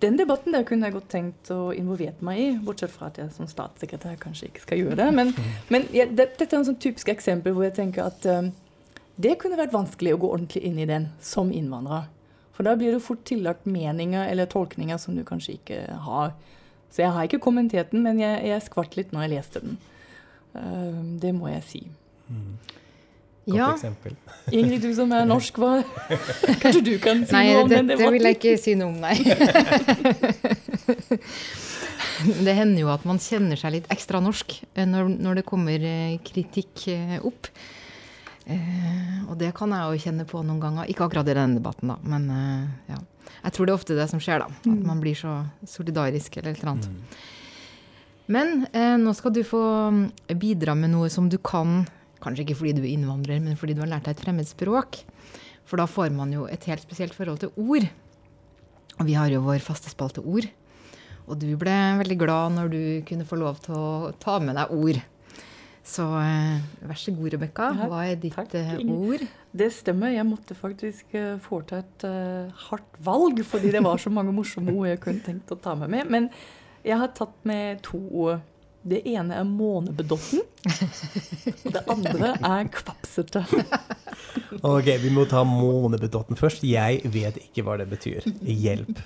Den 0.00 0.16
debatten 0.16 0.54
der 0.54 0.64
kunne 0.64 0.88
jeg 0.88 0.96
godt 0.96 1.10
tenkt 1.12 1.50
å 1.52 1.74
involvere 1.76 2.24
meg 2.24 2.40
i, 2.40 2.48
bortsett 2.64 2.92
fra 2.92 3.10
at 3.10 3.18
jeg 3.20 3.32
som 3.34 3.48
statssekretær 3.50 4.16
kanskje 4.20 4.48
ikke 4.48 4.62
skal 4.64 4.80
gjøre 4.80 4.96
det. 5.02 5.08
Men, 5.16 5.34
men 5.68 5.84
ja, 5.92 6.06
det, 6.08 6.30
dette 6.38 6.48
er 6.56 6.62
et 6.62 6.70
sånn 6.70 6.80
typisk 6.80 7.10
eksempel 7.12 7.52
hvor 7.56 7.66
jeg 7.66 7.76
tenker 7.76 8.06
at 8.06 8.24
um, 8.32 8.48
det 9.20 9.36
kunne 9.42 9.60
vært 9.60 9.74
vanskelig 9.76 10.14
å 10.16 10.22
gå 10.22 10.32
ordentlig 10.32 10.64
inn 10.64 10.80
i 10.80 10.88
den 10.88 11.10
som 11.24 11.52
innvandrer. 11.52 12.08
For 12.56 12.64
da 12.64 12.72
blir 12.80 12.96
det 12.96 13.04
fort 13.04 13.26
tillagt 13.28 13.68
meninger 13.68 14.24
eller 14.24 14.48
tolkninger 14.48 15.00
som 15.00 15.16
du 15.16 15.24
kanskje 15.28 15.58
ikke 15.58 15.82
har. 16.08 16.32
Så 16.90 17.04
jeg 17.04 17.12
har 17.14 17.28
ikke 17.28 17.42
kommentert 17.44 17.92
den, 17.92 18.04
men 18.06 18.20
jeg, 18.22 18.40
jeg 18.48 18.64
skvatt 18.66 18.96
litt 18.96 19.12
når 19.12 19.26
jeg 19.26 19.34
leste 19.36 19.64
den. 19.66 19.78
Uh, 20.56 21.00
det 21.20 21.34
må 21.36 21.52
jeg 21.52 21.66
si. 21.68 21.82
Mm. 22.32 22.56
Godt 23.46 23.56
ja. 23.56 23.70
eksempel. 23.74 24.16
Ingrid, 24.56 24.82
du 24.84 24.92
som 24.94 25.12
er 25.16 25.24
norsk, 25.28 25.58
hva 25.60 25.80
Kanskje 26.62 26.82
du 26.86 26.94
kan 27.02 27.24
si 27.24 27.34
nei, 27.34 27.46
noe 27.48 27.64
om 27.64 27.70
debatten? 27.70 27.88
Nei, 27.88 27.96
dette 27.96 28.12
vil 28.14 28.28
jeg 28.28 28.38
ikke 28.38 28.54
si 28.60 28.76
noe 28.78 28.88
om, 28.92 28.98
nei. 29.00 29.16
det 32.46 32.56
hender 32.58 32.82
jo 32.82 32.92
at 32.92 33.06
man 33.08 33.20
kjenner 33.22 33.60
seg 33.60 33.76
litt 33.78 33.88
ekstra 33.92 34.20
norsk 34.24 34.58
eh, 34.74 34.86
når, 34.88 35.12
når 35.24 35.40
det 35.40 35.46
kommer 35.48 35.88
eh, 35.92 36.18
kritikk 36.26 36.88
eh, 36.92 37.16
opp. 37.20 37.52
og 39.30 39.34
det 39.38 39.52
kan 39.54 39.70
jeg 39.70 39.82
jo 39.86 40.02
kjenne 40.04 40.24
på 40.26 40.40
noen 40.42 40.60
ganger. 40.60 40.88
Ikke 40.90 41.04
akkurat 41.06 41.28
i 41.28 41.36
denne 41.38 41.60
debatten, 41.60 41.92
da, 41.92 41.96
men 42.02 42.24
ja. 42.90 42.98
Jeg 43.40 43.54
tror 43.54 43.68
det 43.68 43.72
er 43.72 43.78
ofte 43.78 43.96
det 43.96 44.08
som 44.10 44.20
skjer, 44.20 44.42
da. 44.42 44.48
At 44.50 44.66
mm. 44.66 44.80
man 44.88 45.00
blir 45.02 45.16
så 45.16 45.36
solidarisk 45.68 46.40
eller 46.40 46.50
et 46.50 46.60
eller 46.60 46.72
annet. 46.74 46.88
Mm. 46.90 47.20
Men 48.30 48.66
eh, 48.72 48.96
nå 49.00 49.14
skal 49.18 49.34
du 49.34 49.42
få 49.46 49.62
mm, 49.90 50.02
bidra 50.38 50.76
med 50.78 50.92
noe 50.92 51.10
som 51.10 51.28
du 51.30 51.38
kan 51.42 51.82
Kanskje 52.20 52.44
ikke 52.44 52.58
fordi 52.60 52.76
du 52.76 52.84
er 52.84 52.92
innvandrer, 52.92 53.40
men 53.42 53.58
fordi 53.58 53.76
du 53.76 53.82
har 53.84 53.90
lært 53.90 54.08
deg 54.08 54.18
et 54.18 54.24
fremmed 54.24 54.48
språk. 54.48 55.02
For 55.68 55.80
da 55.80 55.86
får 55.88 56.10
man 56.14 56.32
jo 56.34 56.46
et 56.50 56.64
helt 56.68 56.82
spesielt 56.84 57.14
forhold 57.16 57.40
til 57.44 57.54
ord. 57.56 57.86
Og 58.98 59.06
vi 59.08 59.16
har 59.16 59.30
jo 59.32 59.44
vår 59.44 59.62
faste 59.64 59.92
spalte 59.92 60.20
ord. 60.20 60.48
Og 61.30 61.38
du 61.38 61.48
ble 61.56 61.76
veldig 62.00 62.18
glad 62.18 62.56
når 62.56 62.72
du 62.72 62.82
kunne 63.06 63.26
få 63.28 63.38
lov 63.40 63.60
til 63.64 63.76
å 63.78 64.12
ta 64.20 64.40
med 64.42 64.58
deg 64.58 64.74
ord. 64.74 65.00
Så 65.90 66.04
eh, 66.20 66.60
vær 66.86 66.98
så 66.98 67.14
god, 67.16 67.32
Rebekka. 67.34 67.68
Hva 67.88 68.02
er 68.04 68.18
ditt 68.20 68.36
takk. 68.36 68.52
Eh, 68.58 68.76
ord? 68.84 69.24
Det 69.50 69.70
stemmer. 69.74 70.12
Jeg 70.12 70.26
måtte 70.28 70.54
faktisk 70.54 71.14
uh, 71.16 71.38
foreta 71.42 71.80
et 71.80 72.04
uh, 72.06 72.50
hardt 72.68 72.98
valg, 73.02 73.40
fordi 73.46 73.72
det 73.74 73.82
var 73.82 73.98
så 73.98 74.12
mange 74.12 74.34
morsomme 74.34 74.74
ord 74.76 74.90
jeg 74.90 75.00
kunne 75.02 75.24
tenkt 75.24 75.50
å 75.54 75.58
ta 75.58 75.74
med 75.78 75.90
meg. 75.90 76.10
Men 76.12 76.28
jeg 76.84 77.00
har 77.00 77.10
tatt 77.16 77.34
med 77.48 77.80
to 77.86 77.98
ord 78.10 78.44
det 78.82 79.02
ene 79.12 79.36
er 79.36 79.44
månebedotten, 79.44 80.40
og 81.64 81.72
det 81.74 81.82
andre 81.92 82.30
er 82.38 82.70
kvapsete. 82.72 83.42
Ok, 84.64 84.88
vi 85.02 85.10
må 85.12 85.26
ta 85.28 85.42
månebedotten 85.44 86.38
først. 86.40 86.64
Jeg 86.64 87.02
vet 87.12 87.36
ikke 87.42 87.64
hva 87.66 87.76
det 87.80 87.90
betyr. 87.90 88.24
Hjelp. 88.40 89.02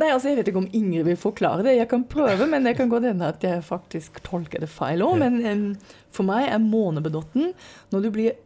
Nei, 0.00 0.08
altså 0.08 0.30
Jeg 0.30 0.38
vet 0.38 0.50
ikke 0.52 0.62
om 0.62 0.68
Ingrid 0.76 1.08
vil 1.08 1.18
forklare 1.20 1.64
det. 1.66 1.74
Jeg 1.76 1.88
kan 1.90 2.04
prøve, 2.08 2.46
men 2.48 2.68
det 2.68 2.76
kan 2.78 2.92
godt 2.92 3.08
hende 3.08 3.32
at 3.32 3.42
jeg 3.44 3.64
faktisk 3.66 4.22
tolker 4.26 4.62
det 4.62 4.70
feil 4.72 5.04
òg. 5.04 5.18
Men 5.20 5.40
um, 5.44 5.66
for 6.12 6.28
meg 6.28 6.48
er 6.48 6.62
månebedotten 6.62 7.52
når 7.92 8.06
du 8.06 8.12
blir 8.14 8.38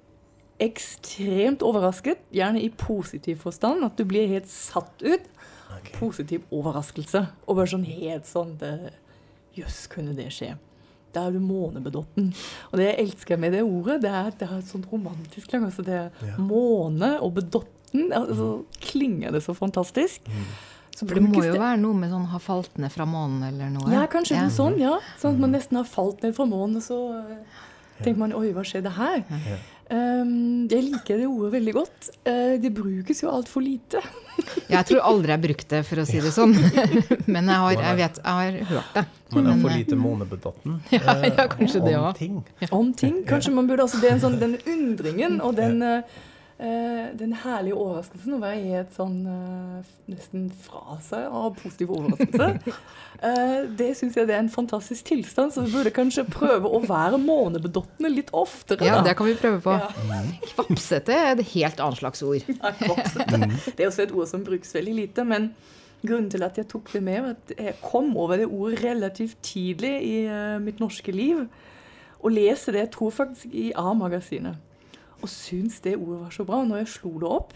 ekstremt 0.62 1.62
overrasket, 1.66 2.22
gjerne 2.34 2.62
i 2.62 2.70
positiv 2.70 3.42
forstand, 3.42 3.82
at 3.86 3.98
du 3.98 4.06
blir 4.08 4.30
helt 4.30 4.50
satt 4.50 5.02
ut. 5.02 5.30
Okay. 5.74 5.94
Positiv 5.98 6.44
overraskelse. 6.54 7.26
Og 7.46 7.58
bare 7.58 7.70
sånn 7.74 7.86
helt 7.88 8.30
sånn 8.30 8.54
det, 8.60 8.94
Jøss, 9.54 9.84
kunne 9.92 10.14
det 10.16 10.30
skje? 10.34 10.54
Da 11.14 11.28
er 11.28 11.34
du 11.36 11.42
månebedotten. 11.42 12.32
Og 12.72 12.78
det 12.80 12.88
jeg 12.88 13.00
elsker 13.04 13.38
med 13.40 13.54
det 13.54 13.62
ordet, 13.62 14.00
det 14.02 14.10
er 14.10 14.32
det 14.34 14.48
er 14.48 14.58
et 14.58 14.70
sånt 14.70 14.88
romantisk 14.90 15.50
klang. 15.50 15.66
Altså 15.68 15.84
det 15.86 15.94
er 15.94 16.24
ja. 16.26 16.36
måne 16.42 17.14
og 17.22 17.36
bedotten. 17.38 18.08
Altså, 18.10 18.48
mm. 18.58 18.80
klinger 18.82 19.34
det 19.36 19.44
så 19.44 19.54
fantastisk. 19.54 20.26
Mm. 20.26 20.48
Så 20.94 21.06
For 21.06 21.18
det 21.18 21.24
må 21.26 21.42
jo 21.42 21.54
være 21.58 21.78
noe 21.82 21.94
med 21.98 22.10
sånn 22.12 22.26
ha 22.30 22.38
falt 22.42 22.76
ned 22.78 22.92
fra 22.94 23.06
månen 23.06 23.42
eller 23.48 23.70
noe? 23.74 23.90
Ja, 23.90 24.04
kanskje 24.10 24.36
ja. 24.38 24.46
sånn, 24.52 24.76
ja. 24.78 24.96
Sånn 25.18 25.34
at 25.34 25.40
man 25.42 25.50
mm. 25.50 25.56
nesten 25.58 25.78
har 25.80 25.88
falt 25.90 26.22
ned 26.22 26.36
fra 26.36 26.46
månen, 26.46 26.78
og 26.78 26.84
så 26.86 26.98
eh, 27.18 27.62
tenker 28.00 28.20
man 28.20 28.34
oi, 28.38 28.52
hva 28.54 28.62
skjedde 28.66 28.92
her? 28.94 29.24
Ja. 29.26 29.58
Um, 29.92 30.64
jeg 30.70 30.86
liker 30.86 31.18
det 31.20 31.26
ordet 31.28 31.50
veldig 31.58 31.74
godt. 31.76 32.08
Uh, 32.24 32.54
det 32.60 32.70
brukes 32.72 33.20
jo 33.20 33.28
altfor 33.32 33.64
lite. 33.64 34.00
jeg 34.72 34.88
tror 34.88 35.04
aldri 35.04 35.34
jeg 35.34 35.36
har 35.36 35.42
brukt 35.44 35.68
det, 35.74 35.80
for 35.88 36.00
å 36.00 36.06
si 36.08 36.22
det 36.24 36.32
sånn. 36.34 36.54
Men 37.34 37.50
jeg 37.52 37.60
har, 37.64 37.74
jeg 37.76 37.98
vet, 38.00 38.20
jeg 38.22 38.38
har 38.40 38.58
hørt 38.72 38.96
det. 38.96 39.04
Man 39.34 39.50
er 39.50 39.58
for 39.58 39.74
lite 39.74 39.96
månebedatten 39.98 40.76
Ja, 40.94 41.14
ja, 41.26 41.46
om 41.50 41.66
det. 41.66 41.96
Om 41.98 42.14
ting. 42.16 42.36
Om 42.70 42.92
ting. 42.94 43.16
Kanskje 43.28 43.52
man 43.56 43.68
burde 43.68 43.88
altså, 43.88 43.98
det 44.00 44.12
er 44.12 44.16
en 44.16 44.22
sånn, 44.22 44.38
Den 44.40 44.56
undringen 44.62 45.40
og 45.42 45.56
den 45.58 45.82
den 46.58 47.32
herlige 47.42 47.74
overraskelsen 47.74 48.36
å 48.36 48.38
være 48.38 48.60
helt 48.62 48.92
sånn 48.94 49.16
uh, 49.26 49.86
nesten 50.06 50.44
fra 50.62 50.98
seg 51.02 51.26
av 51.26 51.56
positiv 51.58 51.90
overraskelse. 51.96 52.74
Uh, 53.18 53.66
det 53.80 53.88
syns 53.98 54.14
jeg 54.14 54.28
det 54.28 54.36
er 54.36 54.42
en 54.44 54.52
fantastisk 54.52 55.08
tilstand, 55.08 55.50
så 55.50 55.64
vi 55.64 55.74
burde 55.74 55.90
kanskje 55.94 56.22
prøve 56.30 56.70
å 56.70 56.78
være 56.84 57.18
månebedottende 57.18 58.12
litt 58.12 58.30
oftere. 58.36 58.86
Ja, 58.86 59.00
det 59.02 59.16
kan 59.18 59.26
vi 59.26 59.34
prøve 59.38 59.58
på. 59.64 59.74
Ja. 59.74 60.20
Kvapsete 60.52 61.16
er 61.16 61.32
et 61.34 61.48
helt 61.56 61.82
annet 61.82 62.02
slags 62.02 62.22
ord. 62.26 62.44
Ja, 62.54 62.70
det 62.78 63.82
er 63.82 63.88
også 63.88 64.04
et 64.04 64.12
ord 64.14 64.28
som 64.30 64.44
brukes 64.46 64.70
veldig 64.74 64.94
lite. 64.94 65.24
men 65.26 65.50
Grunnen 66.04 66.28
til 66.30 66.44
at 66.44 66.58
jeg 66.60 66.68
tok 66.70 66.90
det 66.92 67.00
med, 67.02 67.20
var 67.24 67.34
at 67.34 67.52
jeg 67.56 67.74
kom 67.82 68.10
over 68.20 68.38
det 68.38 68.46
ordet 68.46 68.82
relativt 68.84 69.38
tidlig 69.42 69.92
i 70.04 70.16
mitt 70.60 70.82
norske 70.82 71.12
liv. 71.14 71.46
Og 72.20 72.34
leste 72.34 72.74
det, 72.74 72.86
jeg 72.86 72.92
tror 72.94 73.14
faktisk, 73.16 73.50
i 73.50 73.70
A-magasinet 73.76 74.60
og 75.22 75.30
syntes 75.30 75.80
det 75.84 75.96
ordet 75.96 76.20
var 76.20 76.34
så 76.34 76.46
bra. 76.48 76.60
Og 76.62 76.70
Når 76.70 76.82
jeg 76.82 76.92
slo 76.96 77.12
det 77.22 77.30
opp, 77.30 77.54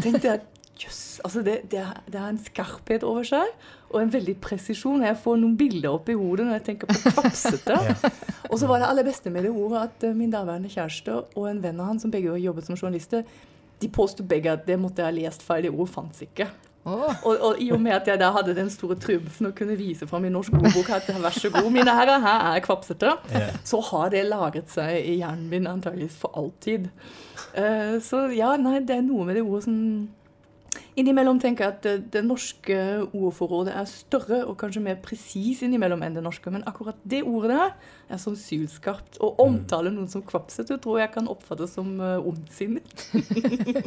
tenkte 0.00 0.26
jeg 0.28 0.40
jøss, 0.80 1.20
altså 1.24 1.42
det, 1.44 1.56
det, 1.72 1.82
det, 2.06 2.20
har 2.20 2.30
en 2.30 2.40
skarphet 2.40 3.04
over 3.04 3.26
seg 3.26 3.50
og 3.90 4.00
en 4.00 4.12
veldig 4.12 4.36
presisjon. 4.42 5.04
Jeg 5.04 5.18
får 5.20 5.38
noen 5.40 5.56
bilder 5.60 5.92
opp 5.92 6.08
i 6.08 6.16
hodet 6.16 6.46
når 6.46 6.58
jeg 6.58 6.66
tenker 6.70 6.90
på 6.90 7.14
kvapsete. 7.16 7.76
ja. 7.90 8.12
Og 8.48 8.58
så 8.60 8.70
var 8.70 8.82
det 8.82 8.88
aller 8.88 9.06
beste 9.06 9.32
med 9.32 9.46
det 9.46 9.52
ordet 9.52 9.84
at 9.88 10.08
eh, 10.08 10.16
min 10.16 10.32
daværende 10.32 10.72
kjæreste 10.72 11.20
og 11.34 11.46
en 11.50 11.62
venn 11.62 11.80
av 11.82 11.92
han, 11.92 12.02
som 12.02 12.12
begge 12.12 12.38
jobbet 12.40 12.68
som 12.68 12.78
journalister, 12.78 13.26
de 13.80 13.88
påsto 13.92 14.24
begge 14.26 14.52
at 14.52 14.66
det 14.68 14.76
måtte 14.80 15.02
jeg 15.02 15.10
ha 15.10 15.16
lest 15.16 15.44
feil. 15.44 15.66
Det 15.66 15.72
ordet 15.74 15.94
fantes 15.94 16.24
ikke. 16.26 16.48
Oh. 16.80 17.12
Og, 17.28 17.34
og, 17.36 17.58
i 17.60 17.66
og 17.74 17.80
med 17.82 17.92
at 17.92 18.06
jeg 18.08 18.16
da 18.22 18.30
hadde 18.32 18.54
den 18.56 18.70
store 18.72 18.96
triumfen 18.96 19.50
å 19.50 19.56
kunne 19.56 19.74
vise 19.76 20.06
fram 20.08 20.24
i 20.24 20.30
norsk 20.32 20.54
ordbok 20.56 20.88
at 20.96 21.10
vær 21.12 21.34
så 21.36 21.50
god, 21.52 21.68
mine 21.74 21.92
herrer, 21.92 22.22
her 22.24 22.46
er 22.54 22.62
kvapsete, 22.64 23.10
yeah. 23.28 23.58
så 23.68 23.82
har 23.90 24.08
det 24.14 24.22
lagret 24.30 24.72
seg 24.72 24.96
i 24.96 25.18
hjernen 25.18 25.50
min 25.52 25.68
antageligvis 25.68 26.16
for 26.22 26.32
alltid. 26.40 26.88
Uh, 27.52 28.00
så 28.00 28.24
ja, 28.32 28.54
nei, 28.56 28.78
det 28.80 28.96
er 28.96 29.04
noe 29.04 29.28
med 29.28 29.36
det 29.36 29.44
ordet 29.44 29.66
som 29.68 29.76
Innimellom 30.98 31.38
tenker 31.42 31.64
jeg 31.64 31.74
at 31.74 31.84
det, 31.86 31.94
det, 32.14 32.20
norske 32.26 32.76
ordforrådet 33.06 33.72
er 33.78 33.86
større 33.90 34.40
og 34.44 34.56
kanskje 34.58 34.82
mer 34.84 34.98
presis 35.02 35.62
innimellom 35.66 36.02
enn 36.06 36.18
det 36.18 36.22
norske, 36.24 36.50
men 36.52 36.66
akkurat 36.68 36.98
det 37.08 37.22
ordet 37.26 37.52
der 37.54 37.72
er 38.10 38.20
sånn 38.20 38.36
sylskarpt. 38.38 39.18
Å 39.22 39.28
omtale 39.44 39.92
noen 39.94 40.08
som 40.10 40.22
kvapsete 40.26 40.78
tror 40.82 41.00
jeg 41.02 41.12
kan 41.14 41.28
oppfattes 41.30 41.74
som 41.76 41.92
uh, 42.02 42.18
ondsinnet. 42.18 43.04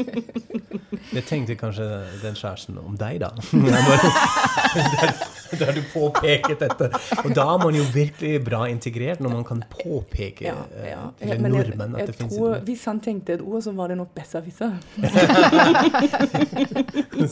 det 1.16 1.24
tenkte 1.30 1.58
kanskje 1.60 1.88
den 2.24 2.38
kjæresten 2.40 2.80
om 2.82 2.98
deg, 3.00 3.22
da. 3.24 3.32
der, 4.96 5.14
der, 5.62 5.74
du 5.76 5.84
påpeket 5.94 6.64
dette. 6.64 6.90
Og 7.24 7.36
da 7.36 7.48
er 7.56 7.62
man 7.66 7.78
jo 7.78 7.86
virkelig 7.94 8.40
bra 8.46 8.64
integrert, 8.72 9.24
når 9.24 9.38
man 9.38 9.48
kan 9.48 9.64
påpeke 9.74 10.48
ja, 10.48 10.58
ja. 10.88 11.04
Uh, 11.20 11.28
til 11.28 11.46
nordmenn 11.48 12.00
at 12.00 12.12
det 12.12 12.18
fins 12.18 12.38
et 12.38 12.42
ord. 12.42 12.60
Hvis 12.70 12.88
han 12.90 13.04
tenkte 13.04 13.38
et 13.38 13.46
ord, 13.46 13.62
så 13.66 13.76
var 13.76 13.94
det 13.94 14.00
nok 14.00 14.16
besserwisser. 14.16 14.80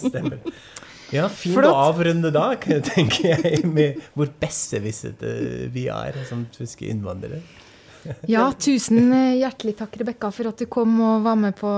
Stemmer. 0.02 0.40
Ja, 1.12 1.28
fin 1.28 1.58
Flott. 1.58 1.68
å 1.68 1.88
avrunde 1.90 2.32
da, 2.34 2.54
tenker 2.94 3.34
jeg, 3.34 3.66
med 3.68 4.00
hvor 4.16 4.32
besserwissete 4.42 5.68
vi 5.74 5.90
er 5.92 6.22
som 6.30 6.46
tyske 6.56 6.88
innvandrere. 6.92 7.42
Ja, 8.32 8.48
tusen 8.58 9.12
eh, 9.14 9.38
hjertelig 9.44 9.76
takk, 9.82 10.00
Rebekka, 10.02 10.32
for 10.34 10.50
at 10.50 10.62
du 10.62 10.66
kom 10.72 10.96
og 11.06 11.28
var 11.28 11.38
med 11.38 11.58
på 11.60 11.70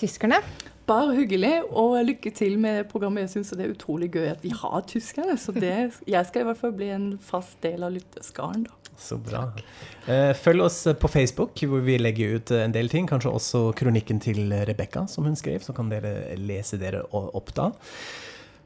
Tyskerne. 0.00 0.40
Bare 0.88 1.12
hyggelig, 1.12 1.58
og 1.76 1.98
lykke 2.06 2.30
til 2.32 2.54
med 2.62 2.86
programmet. 2.88 3.26
Jeg 3.26 3.34
syns 3.34 3.50
det 3.58 3.66
er 3.66 3.74
utrolig 3.74 4.08
gøy 4.14 4.30
at 4.30 4.40
vi 4.40 4.54
har 4.56 4.86
tyskerne. 4.88 5.34
Så 5.36 5.52
det, 5.52 5.74
jeg 6.08 6.28
skal 6.30 6.40
i 6.40 6.46
hvert 6.48 6.60
fall 6.62 6.72
bli 6.78 6.88
en 6.94 7.10
fast 7.20 7.58
del 7.60 7.84
av 7.84 7.92
lytterskaren, 7.92 8.64
da. 8.64 8.76
Så 8.98 9.14
bra. 9.22 9.44
Takk. 9.54 10.38
følg 10.40 10.64
oss 10.64 10.80
på 10.98 11.10
Facebook, 11.12 11.60
hvor 11.70 11.84
vi 11.86 11.98
legger 12.00 12.38
ut 12.38 12.50
en 12.56 12.72
del 12.74 12.88
ting. 12.90 13.04
Kanskje 13.06 13.30
også 13.30 13.60
kronikken 13.78 14.18
til 14.24 14.48
Rebekka, 14.50 15.04
som 15.12 15.28
hun 15.28 15.36
skrev. 15.38 15.60
Så 15.62 15.76
kan 15.76 15.92
dere 15.92 16.32
lese 16.40 16.80
dere 16.80 17.04
opp 17.12 17.52
da. 17.54 17.68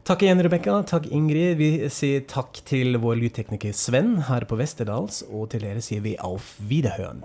Takk 0.02 0.24
igjen, 0.24 0.42
Rebekka. 0.42 0.80
Takk, 0.82 1.04
Ingrid. 1.14 1.60
Vi 1.60 1.68
sier 1.94 2.24
takk 2.26 2.58
til 2.66 2.98
vår 2.98 3.20
lydtekniker 3.20 3.70
Sven 3.70 4.16
her 4.26 4.42
på 4.50 4.58
Westerdals, 4.58 5.20
og 5.30 5.52
til 5.52 5.62
dere 5.62 5.84
sier 5.84 6.02
vi 6.02 6.16
auf 6.18 6.56
Wiederhøen. 6.66 7.22